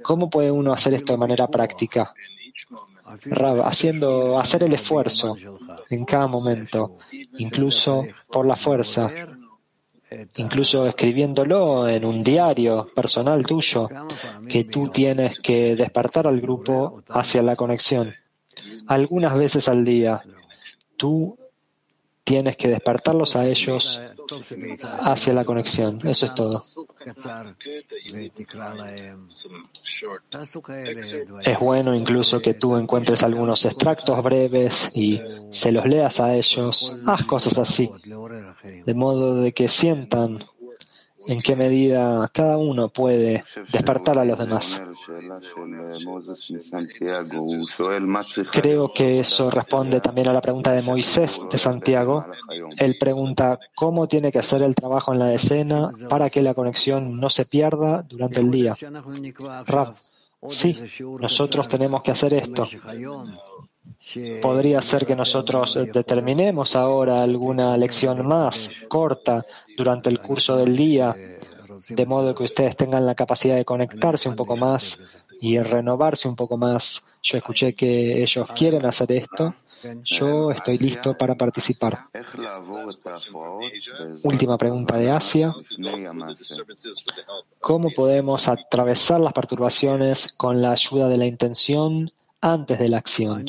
¿Cómo 0.03 0.31
puede 0.31 0.51
uno 0.51 0.73
hacer 0.73 0.95
esto 0.95 1.13
de 1.13 1.19
manera 1.19 1.47
práctica? 1.47 2.13
haciendo, 3.65 4.39
hacer 4.39 4.63
el 4.63 4.75
esfuerzo 4.75 5.37
en 5.89 6.05
cada 6.05 6.27
momento, 6.27 6.99
incluso 7.39 8.07
por 8.31 8.47
la 8.47 8.57
fuerza, 8.57 9.11
incluso 10.37 10.87
escribiéndolo 10.87 11.89
en 11.89 12.05
un 12.05 12.23
diario 12.23 12.89
personal 12.95 13.45
tuyo, 13.45 13.89
que 14.49 14.65
tú 14.65 14.89
tienes 14.89 15.39
que 15.41 15.77
despertar 15.77 16.27
al 16.27 16.41
grupo 16.41 17.03
hacia 17.09 17.43
la 17.43 17.57
conexión. 17.57 18.15
Algunas 18.87 19.35
veces 19.35 19.69
al 19.69 19.85
día, 19.85 20.23
tú 20.97 21.37
tienes 22.25 22.57
que 22.57 22.69
despertarlos 22.69 23.37
a 23.37 23.47
ellos 23.47 24.01
hacia 25.01 25.33
la 25.33 25.45
conexión. 25.45 26.01
Eso 26.07 26.27
es 26.27 26.35
todo. 26.35 26.63
Es 31.45 31.59
bueno 31.59 31.95
incluso 31.95 32.41
que 32.41 32.55
tú 32.55 32.77
encuentres 32.77 33.23
algunos 33.23 33.65
extractos 33.65 34.23
breves 34.23 34.91
y 34.95 35.21
se 35.51 35.73
los 35.73 35.87
leas 35.87 36.21
a 36.21 36.35
ellos. 36.35 36.97
Haz 37.07 37.25
cosas 37.25 37.59
así, 37.59 37.91
de 38.85 38.95
modo 38.95 39.43
de 39.43 39.53
que 39.53 39.69
sientan 39.69 40.45
en 41.31 41.41
qué 41.43 41.55
medida 41.55 42.29
cada 42.33 42.57
uno 42.59 42.89
puede 42.89 43.45
despertar 43.73 44.19
a 44.19 44.25
los 44.25 44.37
demás. 44.37 44.83
Creo 48.51 48.93
que 48.93 49.21
eso 49.21 49.51
responde 49.51 50.01
también 50.01 50.27
a 50.29 50.33
la 50.33 50.41
pregunta 50.41 50.73
de 50.73 50.83
Moisés 50.83 51.41
de 51.51 51.57
Santiago. 51.57 52.27
Él 52.77 52.97
pregunta 52.99 53.61
cómo 53.77 54.09
tiene 54.09 54.33
que 54.33 54.41
hacer 54.41 54.63
el 54.63 54.75
trabajo 54.75 55.13
en 55.13 55.21
la 55.21 55.27
decena 55.27 55.93
para 56.09 56.31
que 56.31 56.43
la 56.43 56.55
conexión 56.55 57.21
no 57.21 57.31
se 57.31 57.45
pierda 57.45 58.03
durante 58.03 58.41
el 58.41 58.51
día. 58.51 58.75
Rab, 59.67 59.95
sí, 60.49 60.77
nosotros 61.21 61.69
tenemos 61.69 62.03
que 62.03 62.11
hacer 62.11 62.35
esto. 62.35 62.67
Podría 64.41 64.81
ser 64.81 65.07
que 65.07 65.15
nosotros 65.15 65.79
determinemos 65.93 66.75
ahora 66.75 67.23
alguna 67.23 67.77
lección 67.77 68.27
más 68.27 68.71
corta 68.89 69.45
durante 69.77 70.09
el 70.09 70.21
curso 70.21 70.57
del 70.57 70.75
día, 70.75 71.15
de 71.89 72.07
modo 72.07 72.35
que 72.35 72.45
ustedes 72.45 72.77
tengan 72.77 73.05
la 73.05 73.15
capacidad 73.15 73.57
de 73.57 73.65
conectarse 73.65 74.29
un 74.29 74.37
poco 74.37 74.57
más 74.57 74.99
y 75.41 75.59
renovarse 75.59 76.29
un 76.29 76.37
poco 76.37 76.57
más. 76.57 77.07
Yo 77.23 77.37
escuché 77.37 77.75
que 77.75 78.23
ellos 78.23 78.49
quieren 78.53 78.85
hacer 78.87 79.13
esto. 79.13 79.55
Yo 80.05 80.51
estoy 80.51 80.79
listo 80.79 81.17
para 81.17 81.35
participar. 81.35 82.07
Última 84.23 84.59
pregunta 84.59 84.97
de 84.97 85.11
Asia. 85.11 85.55
¿Cómo 87.61 87.91
podemos 87.95 88.49
atravesar 88.49 89.21
las 89.21 89.33
perturbaciones 89.33 90.33
con 90.33 90.61
la 90.61 90.73
ayuda 90.73 91.09
de 91.09 91.17
la 91.17 91.27
intención 91.27 92.11
antes 92.41 92.79
de 92.79 92.89
la 92.89 92.99
acción. 92.99 93.47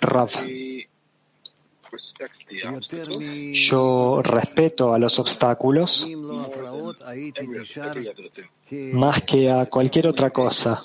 Rav. 0.00 0.30
Yo 3.52 4.22
respeto 4.22 4.92
a 4.92 4.98
los 4.98 5.18
obstáculos 5.18 6.06
más 8.92 9.22
que 9.22 9.50
a 9.50 9.66
cualquier 9.66 10.08
otra 10.08 10.30
cosa, 10.30 10.78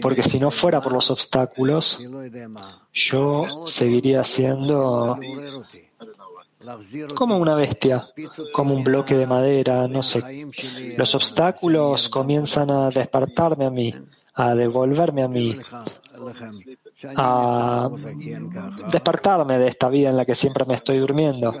porque 0.00 0.22
si 0.22 0.38
no 0.38 0.50
fuera 0.50 0.80
por 0.80 0.92
los 0.92 1.10
obstáculos, 1.10 2.08
yo 2.92 3.46
seguiría 3.66 4.24
siendo 4.24 5.18
como 7.14 7.38
una 7.38 7.54
bestia, 7.54 8.02
como 8.52 8.74
un 8.74 8.84
bloque 8.84 9.14
de 9.14 9.26
madera, 9.26 9.88
no 9.88 10.02
sé. 10.02 10.46
Los 10.96 11.14
obstáculos 11.14 12.08
comienzan 12.08 12.70
a 12.70 12.90
despertarme 12.90 13.66
a 13.66 13.70
mí, 13.70 13.94
a 14.34 14.54
devolverme 14.54 15.22
a 15.22 15.28
mí, 15.28 15.54
a 17.16 17.88
despertarme 18.90 19.58
de 19.58 19.68
esta 19.68 19.88
vida 19.88 20.10
en 20.10 20.16
la 20.16 20.24
que 20.24 20.34
siempre 20.34 20.64
me 20.66 20.74
estoy 20.74 20.98
durmiendo. 20.98 21.54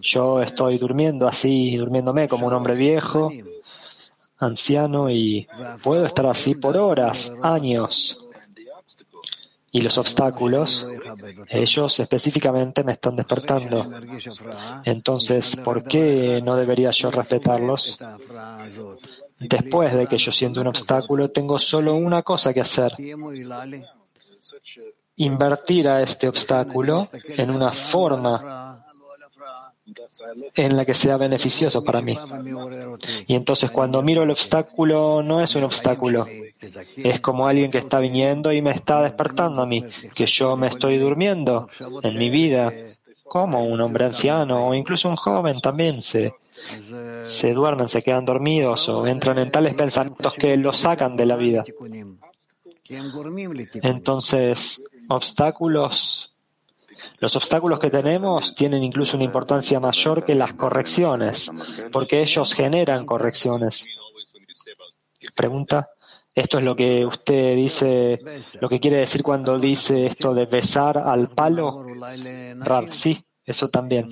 Yo 0.00 0.42
estoy 0.42 0.78
durmiendo 0.78 1.28
así, 1.28 1.76
durmiéndome 1.76 2.28
como 2.28 2.46
un 2.46 2.52
hombre 2.52 2.74
viejo, 2.74 3.32
anciano, 4.38 5.10
y 5.10 5.46
puedo 5.82 6.06
estar 6.06 6.26
así 6.26 6.54
por 6.54 6.76
horas, 6.76 7.32
años. 7.42 8.27
Y 9.70 9.82
los 9.82 9.98
obstáculos, 9.98 10.86
ellos 11.48 12.00
específicamente 12.00 12.82
me 12.84 12.92
están 12.92 13.16
despertando. 13.16 13.90
Entonces, 14.84 15.56
¿por 15.56 15.84
qué 15.84 16.40
no 16.42 16.56
debería 16.56 16.90
yo 16.90 17.10
respetarlos? 17.10 17.98
Después 19.38 19.94
de 19.94 20.06
que 20.06 20.18
yo 20.18 20.32
siento 20.32 20.60
un 20.60 20.68
obstáculo, 20.68 21.30
tengo 21.30 21.58
solo 21.58 21.94
una 21.94 22.22
cosa 22.22 22.52
que 22.52 22.62
hacer. 22.62 22.92
Invertir 25.16 25.88
a 25.88 26.02
este 26.02 26.28
obstáculo 26.28 27.08
en 27.28 27.50
una 27.50 27.72
forma 27.72 28.67
en 30.54 30.76
la 30.76 30.84
que 30.84 30.94
sea 30.94 31.16
beneficioso 31.16 31.82
para 31.82 32.00
mí. 32.00 32.16
Y 33.26 33.34
entonces 33.34 33.70
cuando 33.70 34.02
miro 34.02 34.22
el 34.22 34.30
obstáculo 34.30 35.22
no 35.22 35.40
es 35.40 35.54
un 35.54 35.64
obstáculo, 35.64 36.26
es 36.96 37.20
como 37.20 37.46
alguien 37.46 37.70
que 37.70 37.78
está 37.78 38.00
viniendo 38.00 38.52
y 38.52 38.62
me 38.62 38.70
está 38.70 39.02
despertando 39.02 39.62
a 39.62 39.66
mí, 39.66 39.84
que 40.14 40.26
yo 40.26 40.56
me 40.56 40.68
estoy 40.68 40.98
durmiendo 40.98 41.68
en 42.02 42.18
mi 42.18 42.30
vida, 42.30 42.72
como 43.24 43.64
un 43.64 43.80
hombre 43.80 44.06
anciano 44.06 44.68
o 44.68 44.74
incluso 44.74 45.08
un 45.08 45.16
joven 45.16 45.60
también 45.60 46.02
se, 46.02 46.34
se 47.24 47.52
duermen, 47.52 47.88
se 47.88 48.02
quedan 48.02 48.24
dormidos 48.24 48.88
o 48.88 49.06
entran 49.06 49.38
en 49.38 49.50
tales 49.50 49.74
pensamientos 49.74 50.34
que 50.34 50.56
los 50.56 50.78
sacan 50.78 51.16
de 51.16 51.26
la 51.26 51.36
vida. 51.36 51.64
Entonces, 53.82 54.82
obstáculos 55.08 56.34
los 57.20 57.34
obstáculos 57.36 57.78
que 57.78 57.90
tenemos 57.90 58.54
tienen 58.54 58.84
incluso 58.84 59.16
una 59.16 59.24
importancia 59.24 59.80
mayor 59.80 60.24
que 60.24 60.34
las 60.34 60.54
correcciones, 60.54 61.50
porque 61.90 62.20
ellos 62.22 62.54
generan 62.54 63.04
correcciones. 63.04 63.86
Pregunta. 65.34 65.90
¿Esto 66.34 66.58
es 66.58 66.64
lo 66.64 66.76
que 66.76 67.04
usted 67.04 67.56
dice, 67.56 68.16
lo 68.60 68.68
que 68.68 68.78
quiere 68.78 68.98
decir 68.98 69.24
cuando 69.24 69.58
dice 69.58 70.06
esto 70.06 70.34
de 70.34 70.46
besar 70.46 70.96
al 70.96 71.30
palo? 71.30 71.84
sí, 72.90 73.24
eso 73.44 73.68
también. 73.68 74.08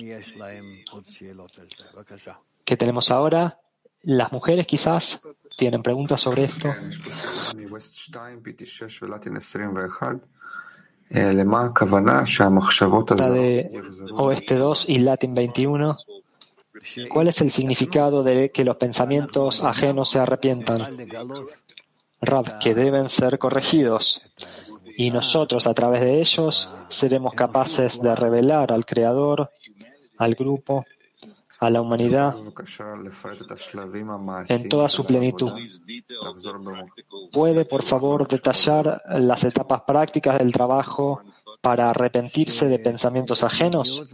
¿Qué 2.65 2.75
tenemos 2.75 3.11
ahora? 3.11 3.61
Las 4.01 4.31
mujeres 4.33 4.67
quizás 4.67 5.21
tienen 5.55 5.81
preguntas 5.81 6.19
sobre 6.19 6.43
esto. 6.43 6.73
De 13.29 13.81
Oeste 14.13 14.55
2 14.55 14.89
y 14.89 14.99
Latin 14.99 15.33
21. 15.33 15.97
¿Cuál 17.09 17.27
es 17.27 17.41
el 17.41 17.51
significado 17.51 18.23
de 18.23 18.51
que 18.51 18.63
los 18.63 18.77
pensamientos 18.77 19.63
ajenos 19.63 20.09
se 20.09 20.19
arrepientan? 20.19 20.85
Rab, 22.21 22.59
que 22.59 22.73
deben 22.73 23.09
ser 23.09 23.39
corregidos. 23.39 24.21
Y 24.97 25.11
nosotros, 25.11 25.67
a 25.67 25.73
través 25.73 26.01
de 26.01 26.19
ellos, 26.19 26.71
seremos 26.87 27.33
capaces 27.33 28.01
de 28.01 28.15
revelar 28.15 28.71
al 28.71 28.85
Creador, 28.85 29.51
al 30.17 30.33
grupo, 30.33 30.85
a 31.59 31.69
la 31.69 31.81
humanidad 31.81 32.35
en 34.49 34.69
toda 34.69 34.89
su 34.89 35.05
plenitud. 35.05 35.51
¿Puede, 37.31 37.65
por 37.65 37.83
favor, 37.83 38.27
detallar 38.27 39.01
las 39.07 39.43
etapas 39.43 39.81
prácticas 39.81 40.39
del 40.39 40.51
trabajo 40.51 41.21
para 41.61 41.89
arrepentirse 41.89 42.67
de 42.67 42.79
pensamientos 42.79 43.43
ajenos? 43.43 44.07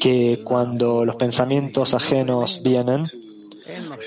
que 0.00 0.40
cuando 0.42 1.04
los 1.04 1.16
pensamientos 1.16 1.94
ajenos 1.94 2.60
vienen, 2.62 3.04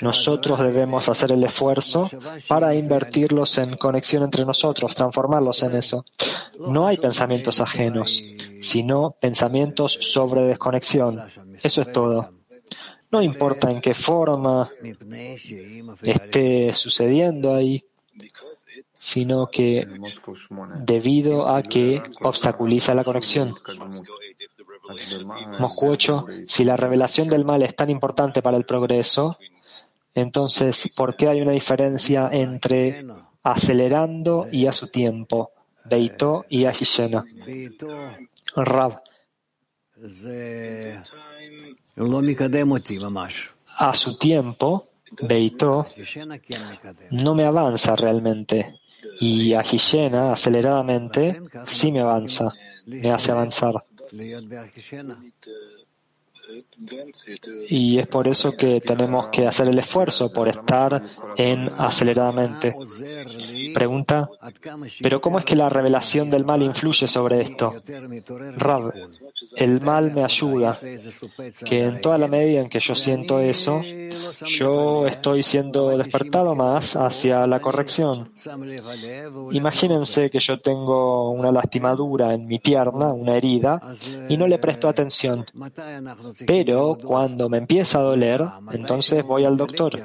nosotros 0.01 0.59
debemos 0.59 1.09
hacer 1.09 1.31
el 1.31 1.43
esfuerzo 1.43 2.09
para 2.47 2.75
invertirlos 2.75 3.57
en 3.57 3.75
conexión 3.77 4.23
entre 4.23 4.45
nosotros, 4.45 4.95
transformarlos 4.95 5.63
en 5.63 5.75
eso. 5.75 6.05
No 6.59 6.87
hay 6.87 6.97
pensamientos 6.97 7.59
ajenos, 7.59 8.29
sino 8.61 9.11
pensamientos 9.11 9.97
sobre 9.99 10.41
desconexión. 10.43 11.21
Eso 11.61 11.81
es 11.81 11.91
todo. 11.91 12.31
No 13.11 13.21
importa 13.21 13.71
en 13.71 13.81
qué 13.81 13.93
forma 13.93 14.69
esté 16.03 16.73
sucediendo 16.73 17.55
ahí, 17.55 17.83
sino 18.97 19.47
que 19.47 19.87
debido 20.83 21.47
a 21.47 21.63
que 21.63 22.03
obstaculiza 22.21 22.93
la 22.93 23.03
conexión. 23.03 23.55
Moscú 25.59 25.91
8, 25.91 26.25
si 26.47 26.63
la 26.63 26.77
revelación 26.77 27.27
del 27.27 27.45
mal 27.45 27.61
es 27.61 27.75
tan 27.75 27.89
importante 27.89 28.41
para 28.41 28.57
el 28.57 28.65
progreso, 28.65 29.37
entonces, 30.13 30.89
¿por 30.95 31.15
qué 31.15 31.27
hay 31.27 31.41
una 31.41 31.51
diferencia 31.51 32.29
entre 32.31 33.05
acelerando 33.43 34.47
y 34.51 34.65
a 34.65 34.71
su 34.71 34.87
tiempo? 34.87 35.51
Beito 35.85 36.45
y 36.49 36.65
Ahishena. 36.65 37.25
Rab. 38.55 39.01
A 43.77 43.93
su 43.93 44.17
tiempo, 44.17 44.89
Beito, 45.21 45.87
no 47.11 47.35
me 47.35 47.45
avanza 47.45 47.95
realmente. 47.95 48.79
Y 49.21 49.53
Ahishena, 49.53 50.33
aceleradamente, 50.33 51.41
sí 51.65 51.91
me 51.91 52.01
avanza, 52.01 52.53
me 52.85 53.11
hace 53.11 53.31
avanzar. 53.31 53.83
להיות 54.13 54.43
בירכתי 54.43 54.81
אה, 55.47 55.78
Y 57.67 57.99
es 57.99 58.07
por 58.07 58.27
eso 58.27 58.55
que 58.55 58.81
tenemos 58.81 59.27
que 59.27 59.47
hacer 59.47 59.67
el 59.67 59.79
esfuerzo 59.79 60.31
por 60.31 60.47
estar 60.47 61.01
en 61.37 61.69
aceleradamente. 61.77 62.75
Pregunta, 63.73 64.29
¿pero 65.01 65.21
cómo 65.21 65.39
es 65.39 65.45
que 65.45 65.55
la 65.55 65.69
revelación 65.69 66.29
del 66.29 66.45
mal 66.45 66.61
influye 66.61 67.07
sobre 67.07 67.41
esto? 67.41 67.73
Rab, 68.57 68.93
el 69.55 69.81
mal 69.81 70.11
me 70.13 70.23
ayuda, 70.23 70.77
que 71.65 71.83
en 71.83 72.01
toda 72.01 72.17
la 72.17 72.27
medida 72.27 72.61
en 72.61 72.69
que 72.69 72.79
yo 72.79 72.95
siento 72.95 73.39
eso, 73.39 73.81
yo 74.45 75.07
estoy 75.07 75.43
siendo 75.43 75.89
despertado 75.97 76.55
más 76.55 76.95
hacia 76.95 77.45
la 77.47 77.59
corrección. 77.59 78.31
Imagínense 79.51 80.29
que 80.29 80.39
yo 80.39 80.59
tengo 80.59 81.31
una 81.31 81.51
lastimadura 81.51 82.33
en 82.33 82.47
mi 82.47 82.59
pierna, 82.59 83.13
una 83.13 83.35
herida, 83.35 83.81
y 84.27 84.37
no 84.37 84.47
le 84.47 84.57
presto 84.57 84.87
atención. 84.87 85.45
Pero 86.45 86.97
cuando 87.01 87.49
me 87.49 87.57
empieza 87.57 87.99
a 87.99 88.03
doler, 88.03 88.45
entonces 88.71 89.23
voy 89.25 89.45
al 89.45 89.57
doctor. 89.57 89.99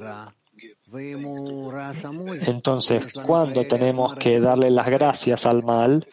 Entonces, 2.46 3.12
¿cuándo 3.26 3.64
tenemos 3.64 4.14
que 4.14 4.38
darle 4.38 4.70
las 4.70 4.86
gracias 4.86 5.44
al 5.44 5.64
mal? 5.64 6.06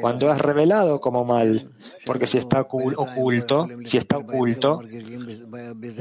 Cuando 0.00 0.32
es 0.32 0.38
revelado 0.38 1.00
como 1.00 1.24
mal, 1.24 1.70
porque 2.04 2.26
si 2.26 2.38
está 2.38 2.62
oculto, 2.62 3.68
si 3.84 3.98
está 3.98 4.18
oculto, 4.18 4.82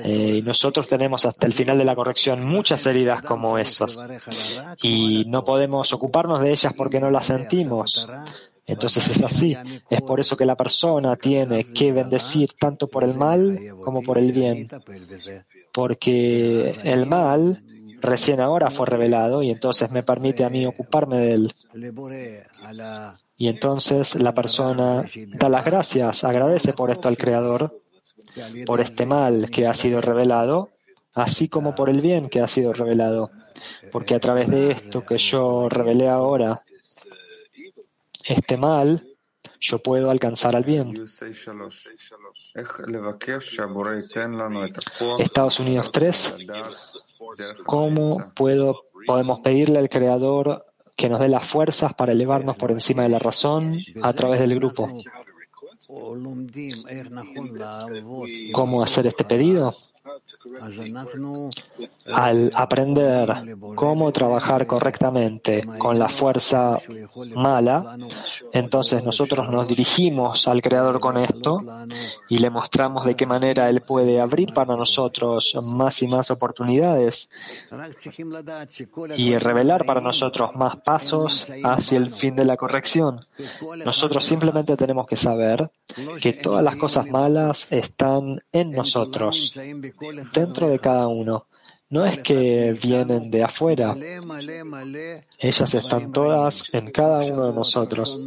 eh, 0.03 0.41
nosotros 0.43 0.87
tenemos 0.87 1.25
hasta 1.25 1.45
el 1.45 1.53
final 1.53 1.77
de 1.77 1.85
la 1.85 1.95
corrección 1.95 2.43
muchas 2.45 2.85
heridas 2.87 3.21
como 3.21 3.59
esas. 3.59 3.97
y 4.81 5.25
no 5.27 5.45
podemos 5.45 5.93
ocuparnos 5.93 6.41
de 6.41 6.51
ellas 6.51 6.73
porque 6.75 6.99
no 6.99 7.11
las 7.11 7.27
sentimos. 7.27 8.07
Entonces 8.65 9.07
es 9.09 9.21
así. 9.21 9.55
Es 9.89 10.01
por 10.01 10.19
eso 10.19 10.35
que 10.35 10.45
la 10.45 10.55
persona 10.55 11.15
tiene 11.15 11.63
que 11.63 11.91
bendecir 11.91 12.53
tanto 12.59 12.87
por 12.87 13.03
el 13.03 13.15
mal 13.15 13.59
como 13.81 14.01
por 14.01 14.17
el 14.17 14.31
bien. 14.31 14.67
Porque 15.71 16.73
el 16.83 17.05
mal 17.05 17.63
recién 18.01 18.39
ahora 18.39 18.71
fue 18.71 18.85
revelado 18.85 19.43
y 19.43 19.49
entonces 19.49 19.91
me 19.91 20.03
permite 20.03 20.43
a 20.43 20.49
mí 20.49 20.65
ocuparme 20.65 21.17
de 21.17 21.33
él. 21.33 21.53
Y 23.37 23.47
entonces 23.49 24.15
la 24.15 24.33
persona 24.33 25.05
da 25.33 25.49
las 25.49 25.65
gracias, 25.65 26.23
agradece 26.23 26.73
por 26.73 26.89
esto 26.89 27.07
al 27.07 27.17
Creador, 27.17 27.81
por 28.65 28.79
este 28.79 29.05
mal 29.05 29.49
que 29.49 29.67
ha 29.67 29.73
sido 29.73 30.01
revelado, 30.01 30.69
así 31.13 31.49
como 31.49 31.75
por 31.75 31.89
el 31.89 32.01
bien 32.01 32.29
que 32.29 32.41
ha 32.41 32.47
sido 32.47 32.73
revelado. 32.73 33.31
Porque 33.91 34.15
a 34.15 34.19
través 34.19 34.49
de 34.49 34.71
esto 34.71 35.05
que 35.05 35.17
yo 35.17 35.69
revelé 35.69 36.07
ahora, 36.07 36.63
este 38.25 38.57
mal, 38.57 39.07
yo 39.59 39.79
puedo 39.79 40.09
alcanzar 40.09 40.55
al 40.55 40.63
bien. 40.63 41.05
Estados 45.19 45.59
Unidos 45.59 45.91
3. 45.91 46.35
¿Cómo 47.65 48.31
puedo, 48.35 48.85
podemos 49.05 49.39
pedirle 49.41 49.79
al 49.79 49.89
Creador 49.89 50.65
que 50.95 51.09
nos 51.09 51.19
dé 51.19 51.29
las 51.29 51.45
fuerzas 51.45 51.93
para 51.93 52.13
elevarnos 52.13 52.55
por 52.55 52.71
encima 52.71 53.03
de 53.03 53.09
la 53.09 53.19
razón 53.19 53.79
a 54.01 54.13
través 54.13 54.39
del 54.39 54.55
grupo? 54.55 54.87
¿Cómo 58.53 58.83
hacer 58.83 59.07
este 59.07 59.23
pedido? 59.25 59.75
Al 62.13 62.51
aprender 62.53 63.57
cómo 63.73 64.11
trabajar 64.11 64.67
correctamente 64.67 65.63
con 65.79 65.97
la 65.97 66.07
fuerza 66.07 66.77
mala, 67.35 67.97
entonces 68.53 69.03
nosotros 69.03 69.49
nos 69.49 69.67
dirigimos 69.67 70.47
al 70.47 70.61
Creador 70.61 70.99
con 70.99 71.17
esto 71.17 71.61
y 72.29 72.37
le 72.37 72.49
mostramos 72.51 73.05
de 73.05 73.15
qué 73.15 73.25
manera 73.25 73.69
Él 73.69 73.81
puede 73.81 74.21
abrir 74.21 74.53
para 74.53 74.75
nosotros 74.75 75.57
más 75.63 76.01
y 76.03 76.07
más 76.07 76.29
oportunidades 76.29 77.29
y 79.15 79.37
revelar 79.37 79.85
para 79.85 80.01
nosotros 80.01 80.51
más 80.55 80.75
pasos 80.77 81.47
hacia 81.63 81.97
el 81.97 82.13
fin 82.13 82.35
de 82.35 82.45
la 82.45 82.55
corrección. 82.55 83.19
Nosotros 83.83 84.23
simplemente 84.23 84.77
tenemos 84.77 85.07
que 85.07 85.15
saber 85.15 85.71
que 86.21 86.33
todas 86.33 86.63
las 86.63 86.75
cosas 86.75 87.07
malas 87.07 87.67
están 87.71 88.43
en 88.51 88.71
nosotros 88.71 89.55
dentro 90.35 90.69
de 90.69 90.79
cada 90.79 91.07
uno. 91.07 91.47
No 91.87 92.03
es 92.03 92.19
que 92.19 92.77
vienen 92.81 93.29
de 93.29 93.43
afuera. 93.43 93.95
Ellas 95.39 95.73
están 95.73 96.11
todas 96.11 96.63
en 96.73 96.91
cada 96.91 97.19
uno 97.19 97.47
de 97.47 97.53
nosotros. 97.53 98.19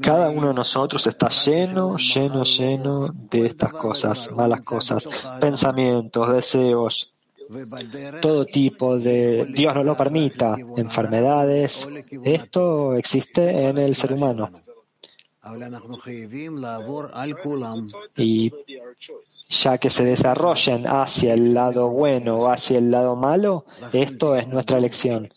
Cada 0.00 0.30
uno 0.30 0.48
de 0.48 0.54
nosotros 0.54 1.06
está 1.06 1.28
lleno, 1.28 1.96
lleno, 1.96 2.44
lleno 2.44 3.08
de 3.30 3.46
estas 3.46 3.72
cosas, 3.72 4.30
malas 4.32 4.62
cosas, 4.62 5.08
pensamientos, 5.38 6.32
deseos, 6.32 7.12
todo 8.20 8.46
tipo 8.46 8.96
de, 8.96 9.44
Dios 9.46 9.74
no 9.74 9.82
lo 9.82 9.96
permita, 9.96 10.54
enfermedades. 10.76 11.88
Esto 12.22 12.94
existe 12.94 13.66
en 13.66 13.78
el 13.78 13.96
ser 13.96 14.12
humano. 14.12 14.50
Y 18.16 18.52
ya 19.48 19.78
que 19.78 19.88
se 19.88 20.04
desarrollen 20.04 20.86
hacia 20.86 21.32
el 21.34 21.54
lado 21.54 21.88
bueno 21.88 22.36
o 22.36 22.50
hacia 22.50 22.78
el 22.78 22.90
lado 22.90 23.16
malo, 23.16 23.64
esto 23.92 24.36
es 24.36 24.46
nuestra 24.48 24.78
elección. 24.78 25.30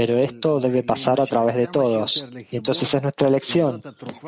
Pero 0.00 0.16
esto 0.16 0.60
debe 0.60 0.82
pasar 0.82 1.20
a 1.20 1.26
través 1.26 1.54
de 1.56 1.66
todos. 1.66 2.26
Y 2.50 2.56
entonces 2.56 2.94
es 2.94 3.02
nuestra 3.02 3.28
elección. 3.28 3.82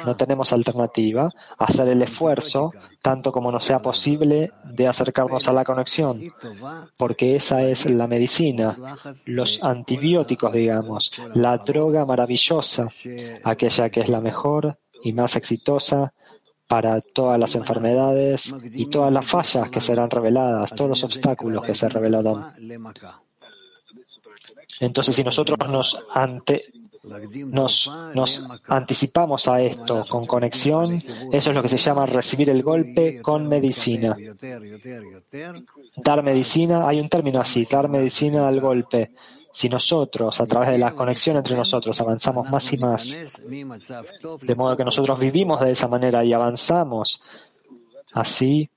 No 0.05 0.15
tenemos 0.17 0.53
alternativa. 0.53 1.31
Hacer 1.57 1.89
el 1.89 2.03
esfuerzo, 2.03 2.73
tanto 3.01 3.33
como 3.33 3.51
nos 3.51 3.65
sea 3.65 3.81
posible, 3.81 4.53
de 4.65 4.87
acercarnos 4.87 5.49
a 5.49 5.55
la 5.55 5.65
conexión. 5.65 6.21
Porque 6.99 7.37
esa 7.37 7.63
es 7.63 7.87
la 7.87 8.07
medicina, 8.07 8.77
los 9.25 9.65
antibióticos, 9.65 10.53
digamos, 10.53 11.11
la 11.33 11.57
droga 11.57 12.05
maravillosa, 12.05 12.89
aquella 13.43 13.89
que 13.89 14.01
es 14.01 14.11
la 14.11 14.21
mejor 14.21 14.77
y 15.03 15.15
más 15.15 15.37
exitosa 15.37 16.13
para 16.69 17.01
todas 17.01 17.41
las 17.41 17.55
enfermedades 17.55 18.55
y 18.75 18.91
todas 18.91 19.11
las 19.11 19.25
fallas 19.25 19.71
que 19.71 19.81
serán 19.81 20.11
reveladas, 20.11 20.75
todos 20.75 20.91
los 20.91 21.05
obstáculos 21.05 21.65
que 21.65 21.75
se 21.75 21.89
revelarán. 21.89 22.53
Entonces, 24.83 25.15
si 25.15 25.23
nosotros 25.23 25.57
nos, 27.47 27.91
anticipamos 28.67 29.47
a 29.47 29.63
esto 29.63 30.05
con 30.09 30.27
conexión, 30.27 30.91
eso 31.31 31.51
es 31.51 31.55
lo 31.55 31.63
que 31.63 31.69
se 31.69 31.77
llama 31.77 32.05
recibir 32.05 32.51
el 32.51 32.65
golpe 32.65 33.23
con 33.23 33.49
medicina. 33.49 34.17
Dar 35.97 36.25
medicina, 36.25 36.89
hay 36.89 36.99
un 36.99 37.09
término 37.09 37.41
así, 37.41 37.65
dar 37.71 37.89
medicina 37.89 38.49
al 38.49 38.61
golpe. 38.61 39.13
Si 39.53 39.69
nosotros, 39.69 40.41
a 40.41 40.47
través 40.47 40.71
de 40.71 40.79
la 40.79 40.93
conexión 40.97 41.37
entre 41.37 41.55
nosotros, 41.55 42.01
avanzamos 42.01 42.51
más 42.51 42.73
y 42.73 42.77
más, 42.79 43.17
de 43.47 44.55
modo 44.57 44.77
que 44.77 44.85
nosotros 44.85 45.21
vivimos 45.21 45.61
de 45.61 45.71
esa 45.71 45.87
manera 45.87 46.25
y 46.25 46.33
avanzamos 46.33 47.23
así, 48.15 48.69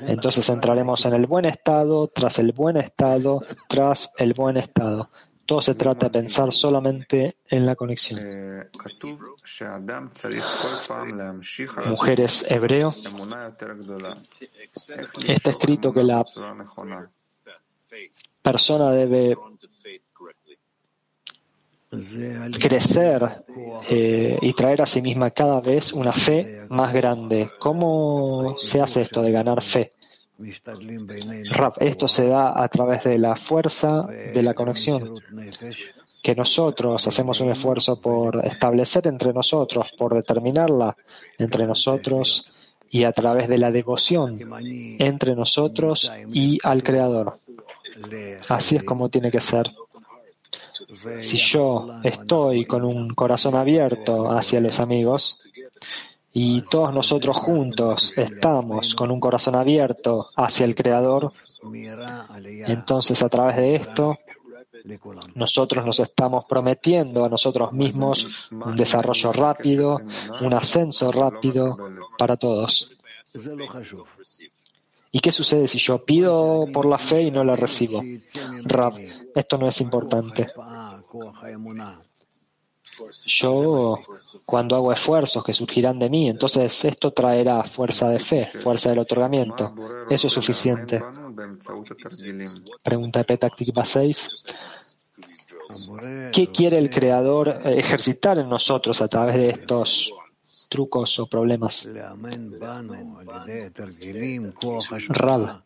entonces 0.00 0.48
entraremos 0.48 1.06
en 1.06 1.14
el 1.14 1.26
buen 1.26 1.44
estado, 1.44 2.08
tras 2.08 2.40
el 2.40 2.50
buen 2.50 2.78
estado, 2.78 3.44
tras 3.68 4.10
el 4.18 4.34
buen 4.34 4.56
estado. 4.56 5.08
Todo 5.44 5.60
se 5.60 5.74
trata 5.74 6.06
de 6.06 6.10
pensar 6.10 6.52
solamente 6.52 7.36
en 7.48 7.66
la 7.66 7.74
conexión. 7.74 8.20
Mujeres 11.86 12.46
hebreo. 12.48 12.94
Está 15.26 15.50
escrito 15.50 15.92
que 15.92 16.04
la 16.04 16.24
persona 18.42 18.90
debe 18.90 19.36
crecer 22.58 23.44
eh, 23.90 24.38
y 24.40 24.52
traer 24.54 24.82
a 24.82 24.86
sí 24.86 25.02
misma 25.02 25.30
cada 25.30 25.60
vez 25.60 25.92
una 25.92 26.12
fe 26.12 26.66
más 26.70 26.94
grande. 26.94 27.50
¿Cómo 27.58 28.56
se 28.58 28.80
hace 28.80 29.02
esto 29.02 29.20
de 29.20 29.32
ganar 29.32 29.62
fe? 29.62 29.92
Esto 31.80 32.08
se 32.08 32.26
da 32.26 32.62
a 32.62 32.68
través 32.68 33.04
de 33.04 33.18
la 33.18 33.36
fuerza 33.36 34.06
de 34.06 34.42
la 34.42 34.54
conexión, 34.54 35.20
que 36.22 36.34
nosotros 36.34 37.06
hacemos 37.06 37.40
un 37.40 37.50
esfuerzo 37.50 38.00
por 38.00 38.44
establecer 38.46 39.06
entre 39.08 39.32
nosotros, 39.32 39.92
por 39.98 40.14
determinarla 40.14 40.96
entre 41.38 41.66
nosotros 41.66 42.52
y 42.90 43.04
a 43.04 43.12
través 43.12 43.48
de 43.48 43.58
la 43.58 43.70
devoción 43.70 44.36
entre 44.98 45.34
nosotros 45.34 46.12
y 46.32 46.58
al 46.62 46.82
Creador. 46.82 47.40
Así 48.48 48.76
es 48.76 48.84
como 48.84 49.08
tiene 49.08 49.30
que 49.30 49.40
ser. 49.40 49.70
Si 51.20 51.38
yo 51.38 51.86
estoy 52.02 52.66
con 52.66 52.84
un 52.84 53.14
corazón 53.14 53.54
abierto 53.54 54.30
hacia 54.30 54.60
los 54.60 54.78
amigos 54.78 55.38
y 56.32 56.62
todos 56.62 56.94
nosotros 56.94 57.36
juntos 57.36 58.12
estamos 58.16 58.94
con 58.94 59.10
un 59.10 59.20
corazón 59.20 59.54
abierto 59.54 60.24
hacia 60.36 60.64
el 60.64 60.74
Creador, 60.74 61.32
entonces 62.66 63.22
a 63.22 63.28
través 63.28 63.56
de 63.56 63.74
esto 63.76 64.18
nosotros 65.34 65.84
nos 65.84 66.00
estamos 66.00 66.44
prometiendo 66.46 67.24
a 67.24 67.28
nosotros 67.28 67.72
mismos 67.72 68.48
un 68.50 68.74
desarrollo 68.74 69.32
rápido, 69.32 70.00
un 70.40 70.54
ascenso 70.54 71.12
rápido 71.12 71.76
para 72.18 72.36
todos. 72.36 72.90
¿Y 75.14 75.20
qué 75.20 75.30
sucede 75.30 75.68
si 75.68 75.78
yo 75.78 76.04
pido 76.04 76.66
por 76.72 76.86
la 76.86 76.98
fe 76.98 77.22
y 77.22 77.30
no 77.30 77.44
la 77.44 77.54
recibo? 77.54 78.02
Rab, 78.64 78.94
esto 79.34 79.58
no 79.58 79.68
es 79.68 79.80
importante. 79.82 80.48
Yo, 83.26 83.98
cuando 84.44 84.76
hago 84.76 84.92
esfuerzos 84.92 85.42
que 85.44 85.52
surgirán 85.52 85.98
de 85.98 86.10
mí, 86.10 86.28
entonces 86.28 86.84
esto 86.84 87.12
traerá 87.12 87.62
fuerza 87.64 88.08
de 88.08 88.18
fe, 88.18 88.44
fuerza 88.46 88.90
del 88.90 89.00
otorgamiento. 89.00 89.74
Eso 90.10 90.26
es 90.26 90.32
suficiente. 90.32 91.02
Pregunta 92.82 93.20
de 93.20 93.24
Petactikva 93.24 93.84
6. 93.84 94.28
¿Qué 96.32 96.48
quiere 96.48 96.78
el 96.78 96.90
Creador 96.90 97.48
ejercitar 97.64 98.38
en 98.38 98.48
nosotros 98.48 99.00
a 99.00 99.08
través 99.08 99.36
de 99.36 99.50
estos 99.50 100.12
trucos 100.68 101.18
o 101.18 101.26
problemas? 101.26 101.88
Rab, 105.08 105.62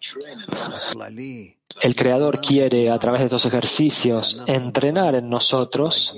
el 1.83 1.97
Creador 1.97 2.41
quiere 2.41 2.91
a 2.91 2.99
través 2.99 3.21
de 3.21 3.27
estos 3.27 3.47
ejercicios 3.47 4.41
entrenar 4.47 5.15
en 5.15 5.29
nosotros 5.29 6.15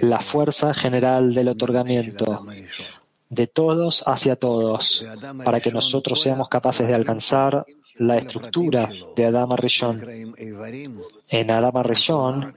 la 0.00 0.20
fuerza 0.20 0.74
general 0.74 1.34
del 1.34 1.48
otorgamiento 1.48 2.44
de 3.28 3.46
todos 3.46 4.04
hacia 4.06 4.36
todos, 4.36 5.04
para 5.44 5.60
que 5.60 5.72
nosotros 5.72 6.20
seamos 6.20 6.48
capaces 6.48 6.86
de 6.86 6.94
alcanzar 6.94 7.66
la 7.96 8.18
estructura 8.18 8.88
de 9.16 9.26
Adama 9.26 9.56
Rishon. 9.56 10.08
En 11.30 11.50
Adama 11.50 11.82
Rishon, 11.82 12.54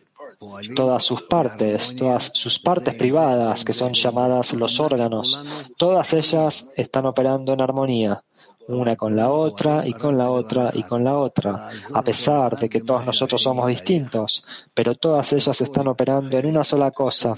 todas 0.75 1.03
sus 1.03 1.23
partes, 1.23 1.95
todas 1.95 2.31
sus 2.33 2.59
partes 2.59 2.95
privadas, 2.95 3.65
que 3.65 3.73
son 3.73 3.93
llamadas 3.93 4.53
los 4.53 4.79
órganos, 4.79 5.39
todas 5.77 6.13
ellas 6.13 6.69
están 6.75 7.05
operando 7.05 7.53
en 7.53 7.61
armonía 7.61 8.23
una 8.69 8.95
con 8.95 9.15
la 9.15 9.31
otra 9.31 9.85
y 9.85 9.93
con 9.93 10.17
la 10.17 10.29
otra 10.29 10.71
y 10.73 10.83
con 10.83 11.03
la 11.03 11.17
otra, 11.17 11.69
a 11.93 12.03
pesar 12.03 12.57
de 12.57 12.69
que 12.69 12.81
todos 12.81 13.05
nosotros 13.05 13.41
somos 13.41 13.67
distintos, 13.67 14.45
pero 14.73 14.95
todas 14.95 15.33
ellas 15.33 15.59
están 15.59 15.87
operando 15.87 16.37
en 16.37 16.45
una 16.45 16.63
sola 16.63 16.91
cosa, 16.91 17.33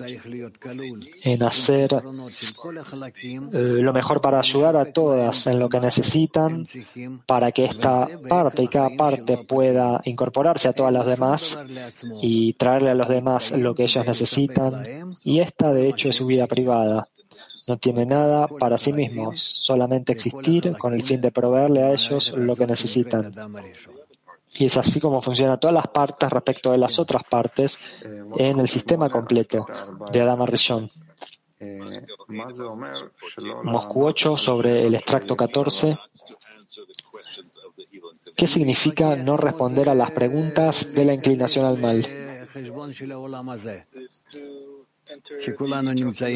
en 1.24 1.44
hacer 1.44 1.94
eh, 3.24 3.50
lo 3.54 3.94
mejor 3.94 4.20
para 4.22 4.40
ayudar 4.40 4.76
a 4.76 4.86
todas 4.86 5.48
en 5.48 5.60
lo 5.60 5.70
que 5.70 5.80
necesitan, 5.80 6.66
para 7.26 7.52
que 7.52 7.66
esta 7.66 8.08
parte 8.28 8.64
y 8.64 8.68
cada 8.68 8.90
parte 8.90 9.38
pueda 9.38 10.02
incorporarse 10.06 10.68
a 10.68 10.74
todas 10.74 10.92
las 10.92 11.06
demás 11.06 11.58
y 12.22 12.54
traerle 12.54 12.90
a 12.90 12.96
los 12.96 13.08
demás 13.08 13.52
lo 13.52 13.74
que 13.74 13.84
ellos 13.84 14.06
necesitan, 14.06 14.86
y 15.24 15.40
esta 15.40 15.74
de 15.74 15.90
hecho 15.90 16.10
es 16.10 16.16
su 16.18 16.26
vida 16.26 16.48
privada. 16.48 17.06
No 17.68 17.78
tiene 17.78 18.06
nada 18.06 18.48
para 18.48 18.78
sí 18.78 18.92
mismos, 18.94 19.42
solamente 19.42 20.12
existir 20.12 20.76
con 20.78 20.94
el 20.94 21.04
fin 21.04 21.22
de 21.22 21.32
proveerle 21.32 21.84
a 21.84 21.92
ellos 21.92 22.34
lo 22.36 22.56
que 22.56 22.68
necesitan. 22.68 23.34
Y 24.56 24.66
es 24.66 24.78
así 24.78 25.00
como 25.00 25.22
funcionan 25.22 25.60
todas 25.60 25.74
las 25.74 25.88
partes 25.88 26.30
respecto 26.30 26.72
de 26.72 26.78
las 26.78 27.00
otras 27.00 27.24
partes 27.24 27.78
en 28.38 28.60
el 28.60 28.68
sistema 28.68 29.10
completo 29.10 29.66
de 30.12 30.22
Adama 30.22 30.46
Rishon. 30.46 30.90
Moscú 33.64 34.06
8 34.06 34.38
sobre 34.38 34.86
el 34.86 34.96
extracto 34.96 35.36
14. 35.36 35.98
¿Qué 38.36 38.48
significa 38.48 39.16
no 39.16 39.38
responder 39.38 39.90
a 39.90 39.96
las 39.96 40.12
preguntas 40.12 40.94
de 40.94 41.06
la 41.06 41.14
inclinación 41.14 41.66
al 41.66 41.78
mal? 41.78 42.06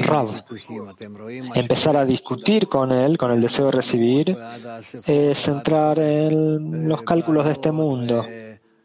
Rav, 0.04 0.44
empezar 1.56 1.98
a 1.98 2.06
discutir 2.06 2.68
con 2.68 2.92
él, 2.92 3.18
con 3.18 3.32
el 3.32 3.42
deseo 3.42 3.68
de 3.68 3.72
recibir, 3.72 4.36
es 5.08 5.48
entrar 5.48 6.00
en 6.00 6.88
los 6.88 7.04
cálculos 7.04 7.46
de 7.46 7.52
este 7.52 7.72
mundo 7.72 8.26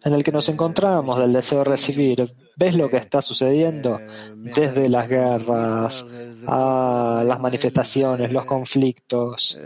en 0.03 0.12
el 0.14 0.24
que 0.24 0.32
nos 0.32 0.49
encontramos 0.49 1.18
del 1.18 1.32
deseo 1.32 1.59
de 1.59 1.64
recibir. 1.64 2.34
¿Ves 2.57 2.74
lo 2.74 2.88
que 2.88 2.97
está 2.97 3.22
sucediendo? 3.22 4.01
Desde 4.36 4.88
las 4.88 5.09
guerras 5.09 6.07
a 6.47 7.22
las 7.26 7.41
manifestaciones, 7.41 8.32
los 8.32 8.45
conflictos, 8.45 9.59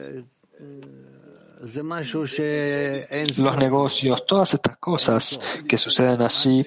los 3.37 3.57
negocios, 3.57 4.27
todas 4.27 4.55
estas 4.55 4.77
cosas 4.77 5.41
que 5.67 5.79
suceden 5.79 6.21
allí, 6.21 6.65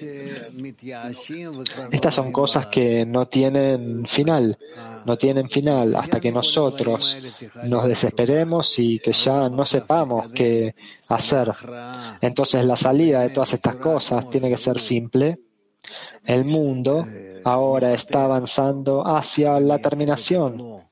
estas 1.92 2.14
son 2.14 2.32
cosas 2.32 2.66
que 2.66 3.06
no 3.06 3.28
tienen 3.28 4.06
final, 4.06 4.58
no 5.04 5.16
tienen 5.16 5.48
final 5.48 5.94
hasta 5.94 6.20
que 6.20 6.32
nosotros 6.32 7.16
nos 7.64 7.86
desesperemos 7.86 8.78
y 8.78 8.98
que 8.98 9.12
ya 9.12 9.48
no 9.48 9.64
sepamos 9.64 10.32
qué 10.32 10.74
hacer. 11.08 11.52
Entonces 12.20 12.64
la 12.64 12.76
salida 12.76 13.22
de 13.22 13.30
todas 13.30 13.54
estas 13.54 13.76
cosas 13.76 14.28
tiene 14.30 14.50
que 14.50 14.56
ser 14.56 14.80
simple. 14.80 15.38
El 16.24 16.44
mundo 16.44 17.06
ahora 17.44 17.94
está 17.94 18.24
avanzando 18.24 19.06
hacia 19.06 19.60
la 19.60 19.78
terminación 19.78 20.87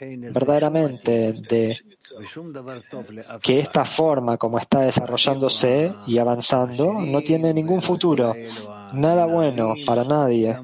verdaderamente 0.00 1.32
de 1.32 1.78
que 3.42 3.60
esta 3.60 3.84
forma 3.84 4.36
como 4.36 4.58
está 4.58 4.80
desarrollándose 4.80 5.92
y 6.06 6.18
avanzando 6.18 6.94
no 6.94 7.20
tiene 7.20 7.52
ningún 7.52 7.82
futuro, 7.82 8.34
nada 8.92 9.26
bueno 9.26 9.74
para 9.84 10.04
nadie. 10.04 10.56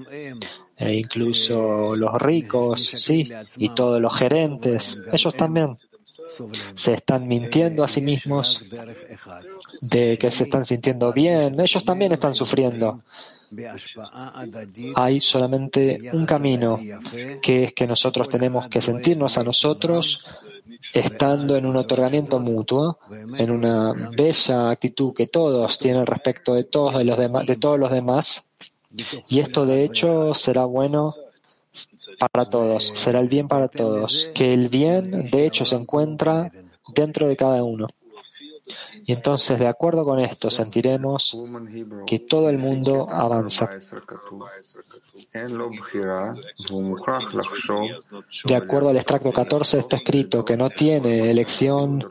E 0.79 0.93
incluso 0.93 1.97
los 1.97 2.15
ricos, 2.21 2.93
sí, 2.97 3.31
y 3.57 3.71
todos 3.71 4.01
los 4.01 4.15
gerentes, 4.15 4.99
ellos 5.11 5.35
también 5.35 5.79
se 6.75 6.95
están 6.95 7.27
mintiendo 7.27 7.83
a 7.83 7.89
sí 7.89 8.01
mismos 8.01 8.65
de 9.81 10.19
que 10.19 10.31
se 10.31 10.45
están 10.45 10.65
sintiendo 10.65 11.13
bien, 11.13 11.59
ellos 11.59 11.85
también 11.85 12.13
están 12.13 12.35
sufriendo. 12.35 13.01
Hay 14.95 15.21
solamente 15.21 16.11
un 16.13 16.27
camino, 16.27 16.79
que 17.43 17.65
es 17.65 17.73
que 17.73 17.87
nosotros 17.87 18.29
tenemos 18.29 18.69
que 18.69 18.81
sentirnos 18.81 19.39
a 19.39 19.45
nosotros 19.45 20.45
estando 20.93 21.57
en 21.57 21.67
un 21.67 21.77
otorgamiento 21.77 22.39
mutuo, 22.39 22.99
en 23.39 23.51
una 23.51 23.93
bella 24.17 24.71
actitud 24.71 25.15
que 25.15 25.27
todos 25.27 25.79
tienen 25.79 26.07
respecto 26.07 26.55
de 26.55 26.65
todos, 26.65 27.03
los, 27.05 27.19
demás, 27.19 27.47
de 27.47 27.57
todos 27.57 27.79
los 27.79 27.91
demás. 27.91 28.51
Y 29.29 29.41
esto 29.41 29.67
de 29.67 29.85
hecho 29.85 30.35
será 30.35 30.65
bueno 30.65 31.13
para 32.33 32.49
todos, 32.49 32.93
será 32.95 33.21
el 33.21 33.29
bien 33.29 33.49
para 33.49 33.69
todos, 33.69 34.31
que 34.35 34.55
el 34.55 34.69
bien 34.69 35.29
de 35.31 35.47
hecho 35.47 35.65
se 35.65 35.77
encuentra 35.77 36.51
dentro 36.95 37.29
de 37.29 37.37
cada 37.37 37.63
uno. 37.63 37.89
Y 39.09 39.13
entonces, 39.13 39.59
de 39.61 39.69
acuerdo 39.69 40.05
con 40.05 40.19
esto, 40.19 40.51
sentiremos 40.51 41.39
que 42.07 42.19
todo 42.19 42.51
el 42.51 42.59
mundo 42.59 43.07
avanza. 43.09 43.71
De 48.45 48.57
acuerdo 48.57 48.89
al 48.89 48.97
extracto 48.97 49.33
14 49.33 49.79
está 49.79 49.97
escrito 49.97 50.45
que 50.45 50.57
no 50.57 50.71
tiene 50.71 51.31
elección 51.31 52.05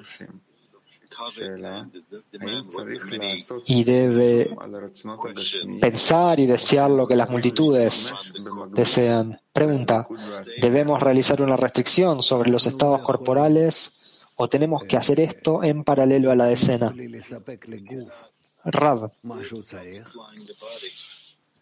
y 3.66 3.84
debe 3.84 4.56
pensar 5.82 6.40
y 6.40 6.46
desear 6.46 6.92
lo 6.92 7.06
que 7.06 7.16
las 7.16 7.30
multitudes 7.30 8.14
desean. 8.72 9.40
Pregunta, 9.52 10.08
¿debemos 10.62 11.02
realizar 11.02 11.42
una 11.42 11.58
restricción 11.58 12.24
sobre 12.24 12.50
los 12.50 12.68
estados 12.68 13.02
corporales 13.02 13.95
o 14.36 14.48
tenemos 14.50 14.84
que 14.84 14.98
hacer 14.98 15.20
esto 15.20 15.64
en 15.64 15.84
paralelo 15.84 16.32
a 16.32 16.36
la 16.36 16.46
decena. 16.46 16.94
Rav, 18.66 19.12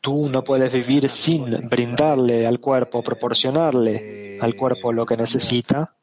tú 0.02 0.30
no 0.30 0.44
puedes 0.44 0.72
vivir 0.72 1.10
sin 1.10 1.70
brindarle 1.70 2.48
al 2.48 2.60
cuerpo, 2.60 3.04
proporcionarle 3.04 4.40
al 4.42 4.56
cuerpo 4.56 4.92
lo 4.92 5.06
que 5.06 5.18
necesita. 5.18 5.94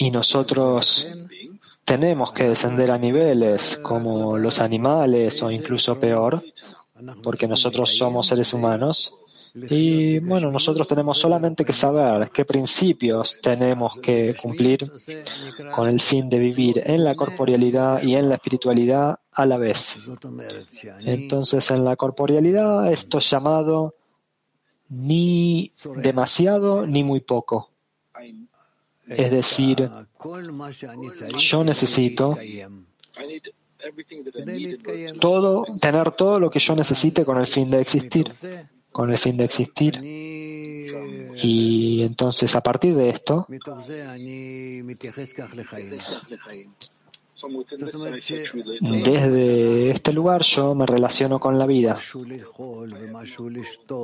Y 0.00 0.10
nosotros 0.10 1.08
tenemos 1.84 2.32
que 2.32 2.44
descender 2.44 2.90
a 2.90 2.98
niveles 2.98 3.78
como 3.78 4.38
los 4.38 4.60
animales 4.60 5.42
o 5.42 5.50
incluso 5.50 5.98
peor, 5.98 6.42
porque 7.22 7.46
nosotros 7.46 7.96
somos 7.96 8.26
seres 8.26 8.52
humanos 8.52 9.50
y 9.54 10.18
bueno, 10.18 10.50
nosotros 10.50 10.86
tenemos 10.86 11.18
solamente 11.18 11.64
que 11.64 11.72
saber 11.72 12.30
qué 12.30 12.44
principios 12.44 13.36
tenemos 13.42 13.98
que 14.00 14.34
cumplir 14.40 14.90
con 15.74 15.88
el 15.88 16.00
fin 16.00 16.28
de 16.28 16.38
vivir 16.38 16.82
en 16.84 17.04
la 17.04 17.14
corporealidad 17.14 18.02
y 18.02 18.14
en 18.14 18.28
la 18.28 18.36
espiritualidad 18.36 19.18
a 19.32 19.46
la 19.46 19.56
vez. 19.56 19.96
Entonces, 21.00 21.70
en 21.70 21.84
la 21.84 21.96
corporealidad 21.96 22.92
esto 22.92 23.18
es 23.18 23.30
llamado 23.30 23.94
ni 24.88 25.72
demasiado 25.96 26.86
ni 26.86 27.04
muy 27.04 27.20
poco. 27.20 27.70
Es 29.06 29.30
decir, 29.30 29.90
yo 31.38 31.64
necesito 31.64 32.36
todo, 35.20 35.64
tener 35.80 36.10
todo 36.12 36.40
lo 36.40 36.50
que 36.50 36.58
yo 36.58 36.74
necesite 36.74 37.24
con 37.24 37.38
el 37.38 37.46
fin 37.46 37.70
de 37.70 37.80
existir. 37.80 38.30
Con 38.90 39.10
el 39.10 39.18
fin 39.18 39.36
de 39.36 39.44
existir. 39.44 40.00
Y 40.02 42.02
entonces 42.02 42.54
a 42.56 42.60
partir 42.60 42.94
de 42.94 43.10
esto, 43.10 43.46
desde 48.80 49.90
este 49.90 50.12
lugar 50.12 50.42
yo 50.42 50.74
me 50.74 50.86
relaciono 50.86 51.38
con 51.38 51.58
la 51.58 51.66
vida. 51.66 51.98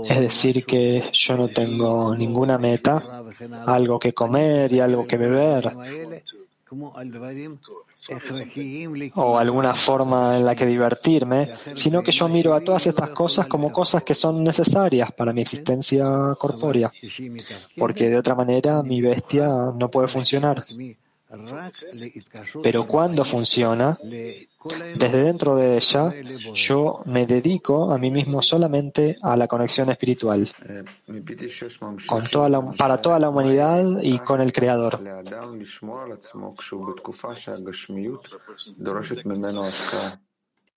Es 0.08 0.20
decir, 0.20 0.64
que 0.64 1.10
yo 1.12 1.36
no 1.36 1.48
tengo 1.48 2.16
ninguna 2.16 2.58
meta, 2.58 3.24
algo 3.66 3.98
que 3.98 4.12
comer 4.12 4.72
y 4.72 4.80
algo 4.80 5.06
que 5.06 5.16
beber, 5.16 5.72
o 9.14 9.38
alguna 9.38 9.74
forma 9.74 10.36
en 10.36 10.44
la 10.44 10.54
que 10.54 10.66
divertirme, 10.66 11.54
sino 11.74 12.02
que 12.02 12.12
yo 12.12 12.28
miro 12.28 12.54
a 12.54 12.60
todas 12.60 12.86
estas 12.86 13.10
cosas 13.10 13.46
como 13.46 13.72
cosas 13.72 14.02
que 14.02 14.14
son 14.14 14.42
necesarias 14.42 15.12
para 15.12 15.32
mi 15.32 15.42
existencia 15.42 16.34
corpórea, 16.38 16.92
porque 17.76 18.08
de 18.08 18.16
otra 18.16 18.34
manera 18.34 18.82
mi 18.82 19.00
bestia 19.00 19.48
no 19.74 19.90
puede 19.90 20.08
funcionar. 20.08 20.58
Pero 22.62 22.86
cuando 22.86 23.24
funciona, 23.24 23.98
desde 24.02 25.22
dentro 25.22 25.54
de 25.56 25.76
ella, 25.76 26.12
yo 26.54 27.02
me 27.06 27.26
dedico 27.26 27.92
a 27.92 27.98
mí 27.98 28.10
mismo 28.10 28.42
solamente 28.42 29.18
a 29.22 29.36
la 29.36 29.46
conexión 29.46 29.90
espiritual, 29.90 30.50
con 32.06 32.24
toda 32.26 32.72
para 32.72 33.00
toda 33.00 33.18
la 33.18 33.28
humanidad 33.28 33.84
y 34.02 34.18
con 34.18 34.40
el 34.40 34.52
Creador. 34.52 35.00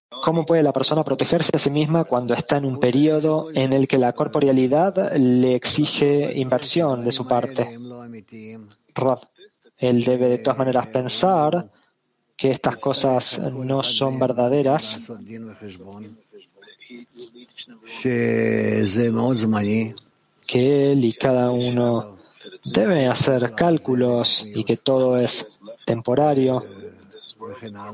¿Cómo 0.10 0.46
puede 0.46 0.64
la 0.64 0.74
persona 0.74 1.04
protegerse 1.04 1.52
a 1.54 1.60
sí 1.60 1.70
misma 1.70 2.06
cuando 2.06 2.34
está 2.34 2.58
en 2.58 2.66
un 2.66 2.80
periodo 2.80 3.50
en 3.54 3.74
el 3.74 3.88
que 3.88 3.98
la 3.98 4.14
corporealidad 4.14 5.14
le 5.16 5.56
exige 5.56 6.32
inversión 6.36 7.04
de 7.04 7.12
su 7.12 7.28
parte? 7.28 7.68
Él 9.78 10.04
debe 10.04 10.28
de 10.30 10.38
todas 10.40 10.58
maneras 10.58 10.88
pensar 10.88 11.70
que 12.36 12.52
estas 12.52 12.78
cosas 12.78 13.40
no 13.40 13.84
son 13.84 14.20
verdaderas, 14.20 14.99
que 20.45 20.91
él 20.91 21.06
y 21.06 21.14
cada 21.14 21.52
uno 21.52 22.18
debe 22.64 23.08
hacer 23.08 23.54
cálculos 23.54 24.45
y 24.45 24.64
que 24.64 24.78
todo 24.78 25.20
es 25.20 25.60
temporario, 25.86 26.64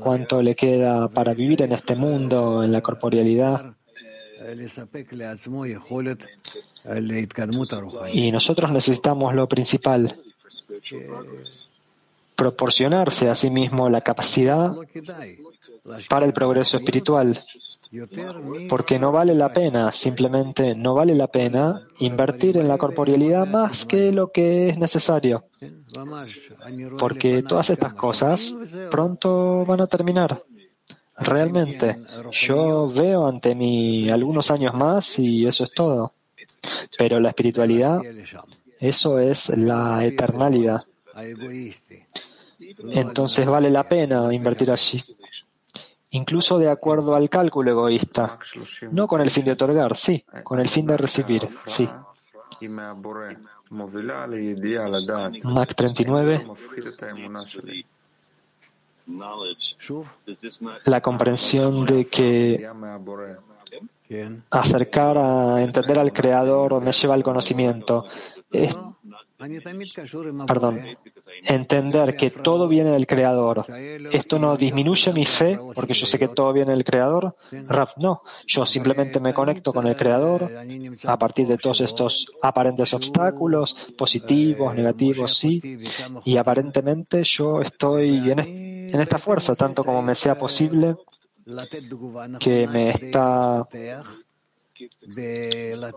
cuánto 0.00 0.42
le 0.42 0.54
queda 0.54 1.08
para 1.08 1.34
vivir 1.34 1.62
en 1.62 1.72
este 1.72 1.94
mundo, 1.94 2.62
en 2.62 2.70
la 2.70 2.80
corporealidad. 2.80 3.74
Y 8.12 8.30
nosotros 8.30 8.72
necesitamos 8.72 9.34
lo 9.34 9.48
principal, 9.48 10.20
proporcionarse 12.34 13.28
a 13.28 13.34
sí 13.34 13.50
mismo 13.50 13.88
la 13.88 14.00
capacidad 14.00 14.74
para 16.08 16.24
el 16.24 16.32
progreso 16.32 16.78
espiritual, 16.78 17.38
porque 18.68 18.98
no 18.98 19.12
vale 19.12 19.34
la 19.34 19.50
pena, 19.50 19.92
simplemente 19.92 20.74
no 20.74 20.94
vale 20.94 21.14
la 21.14 21.26
pena 21.26 21.86
invertir 21.98 22.56
en 22.56 22.68
la 22.68 22.78
corporealidad 22.78 23.46
más 23.46 23.84
que 23.84 24.10
lo 24.10 24.32
que 24.32 24.70
es 24.70 24.78
necesario, 24.78 25.44
porque 26.98 27.42
todas 27.42 27.70
estas 27.70 27.94
cosas 27.94 28.54
pronto 28.90 29.64
van 29.66 29.82
a 29.82 29.86
terminar. 29.86 30.42
Realmente, 31.16 31.96
yo 32.32 32.88
veo 32.88 33.26
ante 33.26 33.54
mí 33.54 34.10
algunos 34.10 34.50
años 34.50 34.74
más 34.74 35.18
y 35.18 35.46
eso 35.46 35.64
es 35.64 35.72
todo. 35.72 36.14
Pero 36.98 37.20
la 37.20 37.28
espiritualidad, 37.28 38.00
eso 38.80 39.18
es 39.18 39.50
la 39.50 40.04
eternalidad. 40.04 40.84
Entonces 42.90 43.46
vale 43.46 43.70
la 43.70 43.88
pena 43.88 44.32
invertir 44.32 44.70
allí, 44.70 45.02
incluso 46.10 46.58
de 46.58 46.70
acuerdo 46.70 47.14
al 47.14 47.28
cálculo 47.28 47.70
egoísta, 47.70 48.38
no 48.90 49.06
con 49.06 49.20
el 49.20 49.30
fin 49.30 49.44
de 49.44 49.52
otorgar, 49.52 49.96
sí, 49.96 50.24
con 50.42 50.60
el 50.60 50.68
fin 50.68 50.86
de 50.86 50.96
recibir, 50.96 51.48
sí. 51.66 51.88
Mac 55.44 55.74
39. 55.74 56.46
La 60.86 61.00
comprensión 61.00 61.84
de 61.84 62.06
que 62.06 62.70
acercar 64.50 65.18
a 65.18 65.62
entender 65.62 65.98
al 65.98 66.12
Creador 66.12 66.80
me 66.80 66.92
lleva 66.92 67.14
al 67.14 67.22
conocimiento. 67.22 68.06
Perdón, 70.46 70.80
entender 71.42 72.16
que 72.16 72.30
todo 72.30 72.68
viene 72.68 72.90
del 72.90 73.06
Creador. 73.06 73.66
¿Esto 74.12 74.38
no 74.38 74.56
disminuye 74.56 75.12
mi 75.12 75.26
fe 75.26 75.58
porque 75.74 75.94
yo 75.94 76.06
sé 76.06 76.18
que 76.18 76.28
todo 76.28 76.52
viene 76.52 76.72
del 76.72 76.84
Creador? 76.84 77.36
Raf, 77.68 77.92
no. 77.96 78.22
Yo 78.46 78.66
simplemente 78.66 79.20
me 79.20 79.34
conecto 79.34 79.72
con 79.72 79.86
el 79.86 79.96
Creador 79.96 80.50
a 81.06 81.18
partir 81.18 81.46
de 81.46 81.58
todos 81.58 81.80
estos 81.80 82.26
aparentes 82.42 82.92
obstáculos, 82.94 83.76
positivos, 83.96 84.74
negativos, 84.74 85.36
sí. 85.36 85.60
Y 86.24 86.36
aparentemente 86.36 87.22
yo 87.24 87.60
estoy 87.60 88.30
en, 88.30 88.38
en 88.40 89.00
esta 89.00 89.18
fuerza, 89.18 89.54
tanto 89.54 89.84
como 89.84 90.02
me 90.02 90.14
sea 90.14 90.38
posible, 90.38 90.96
que 92.40 92.66
me 92.66 92.90
está 92.90 93.66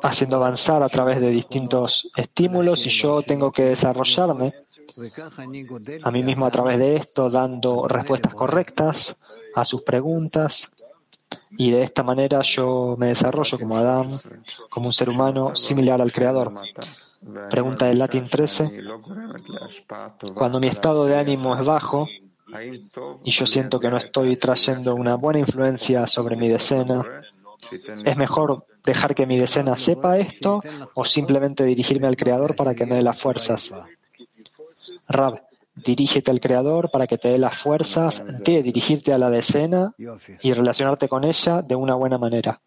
haciendo 0.04 0.36
avanzar 0.38 0.84
a 0.84 0.90
través 0.90 1.20
de 1.20 1.30
distintos 1.30 2.10
estímulos 2.16 2.86
y 2.86 2.90
yo 2.90 3.22
tengo 3.22 3.52
que 3.52 3.64
desarrollarme 3.64 4.54
a 6.04 6.12
mí 6.12 6.24
mismo 6.24 6.46
a 6.46 6.52
través 6.52 6.80
de 6.80 6.96
esto, 6.96 7.30
dando 7.30 7.88
respuestas 7.88 8.34
correctas 8.34 9.16
a 9.56 9.66
sus 9.66 9.82
preguntas 9.82 10.72
y 11.58 11.72
de 11.72 11.84
esta 11.84 12.04
manera 12.04 12.42
yo 12.42 12.96
me 12.98 13.08
desarrollo 13.08 13.60
como 13.60 13.78
Adán, 13.78 14.20
como 14.70 14.88
un 14.88 14.94
ser 14.94 15.10
humano 15.10 15.56
similar 15.56 16.02
al 16.02 16.12
Creador. 16.12 16.54
Pregunta 17.50 17.88
del 17.88 18.00
Latín 18.00 18.26
13. 18.26 18.84
Cuando 20.34 20.60
mi 20.60 20.68
estado 20.68 21.06
de 21.06 21.18
ánimo 21.18 21.58
es 21.58 21.66
bajo 21.66 22.08
y 23.24 23.32
yo 23.32 23.46
siento 23.46 23.80
que 23.80 23.90
no 23.90 23.98
estoy 23.98 24.36
trayendo 24.38 24.96
una 24.96 25.16
buena 25.16 25.40
influencia 25.40 26.08
sobre 26.08 26.36
mi 26.36 26.48
decena, 26.48 27.04
¿Es 28.06 28.18
mejor 28.18 28.66
dejar 28.84 29.16
que 29.16 29.26
mi 29.26 29.38
decena 29.38 29.76
sepa 29.78 30.18
esto 30.18 30.62
o 30.94 31.06
simplemente 31.06 31.64
dirigirme 31.64 32.08
al 32.08 32.18
Creador 32.18 32.56
para 32.56 32.76
que 32.76 32.86
me 32.86 32.96
dé 32.96 33.02
las 33.02 33.20
fuerzas? 33.20 33.74
Rab, 35.08 35.44
dirígete 35.76 36.32
al 36.32 36.40
Creador 36.40 36.90
para 36.92 37.08
que 37.08 37.18
te 37.18 37.30
dé 37.30 37.38
las 37.38 37.58
fuerzas 37.58 38.24
de 38.44 38.64
dirigirte 38.64 39.14
a 39.14 39.18
la 39.18 39.30
decena 39.30 39.94
y 40.42 40.54
relacionarte 40.54 41.08
con 41.08 41.24
ella 41.24 41.62
de 41.62 41.76
una 41.76 41.96
buena 41.96 42.18
manera. 42.18 42.62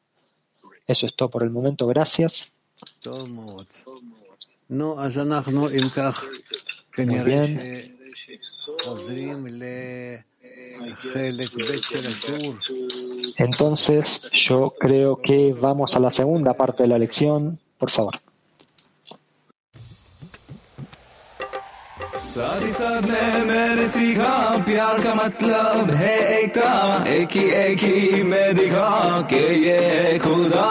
Eso 0.86 1.06
es 1.06 1.14
todo 1.14 1.28
por 1.28 1.42
el 1.42 1.50
momento. 1.50 1.86
Gracias. 1.86 2.52
Muy 6.96 7.20
bien. 7.20 7.96
Entonces, 13.37 14.29
yo 14.33 14.73
creo 14.79 15.21
que 15.21 15.53
vamos 15.53 15.95
a 15.95 15.99
la 15.99 16.11
segunda 16.11 16.53
parte 16.53 16.83
de 16.83 16.89
la 16.89 16.97
lección. 16.97 17.59
Por 17.77 17.89
favor. 17.89 18.15
साथ 22.35 22.61
ही 22.61 22.69
साथ 22.69 23.01
में 23.01 23.45
मैंने 23.47 23.85
सीखा 23.89 24.31
प्यार 24.67 25.01
का 25.03 25.13
मतलब 25.15 25.91
है 25.91 26.15
एकता 26.39 26.71
एक 27.07 27.35
ही 27.35 27.43
एक 27.59 27.83
ही 27.83 28.23
मैं 28.23 28.55
दिखा 28.55 29.21
के 29.31 29.43
ये 29.59 30.19
खुदा 30.19 30.65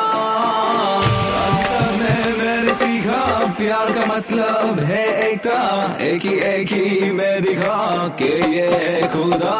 प्यार 3.59 3.93
का 3.93 4.05
मतलब 4.15 4.81
है 4.91 5.05
एकता 5.31 5.61
एक 6.09 6.23
ही 6.23 6.39
एक 6.53 6.73
ही 6.73 7.11
मैं 7.19 7.43
दिखा 7.43 8.09
के 8.23 8.33
ये 8.57 9.03
खुदा 9.15 9.55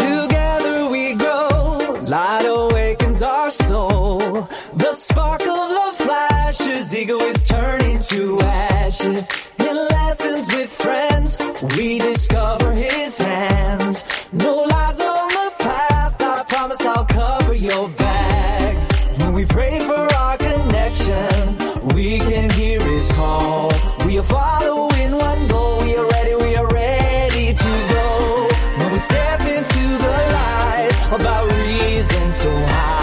Together 0.00 0.76
we 0.94 1.04
grow, 1.22 1.94
light 2.14 2.46
awakens 2.46 3.22
our 3.22 3.50
soul. 3.50 4.48
The 4.84 4.92
spark 5.04 5.42
of 5.42 5.70
love 5.78 5.96
flashes, 5.96 6.94
ego 6.96 7.18
is 7.20 7.44
turning 7.44 7.98
to 8.12 8.38
ashes. 8.40 9.32
with 10.62 10.72
friends, 10.72 11.38
we 11.76 11.98
discover 11.98 12.72
his 12.72 13.18
We 24.17 24.21
are 24.21 24.23
following 24.23 25.11
one 25.15 25.47
goal, 25.47 25.77
we 25.77 25.95
are 25.95 26.07
ready, 26.07 26.33
we 26.33 26.55
are 26.55 26.65
ready 26.65 27.53
to 27.53 27.71
go. 27.93 28.47
When 28.79 28.91
we 28.93 28.97
step 28.97 29.41
into 29.41 29.83
the 30.05 30.15
light, 30.37 30.89
about 31.11 31.45
reason 31.51 32.31
so 32.33 32.49
high, 32.49 32.96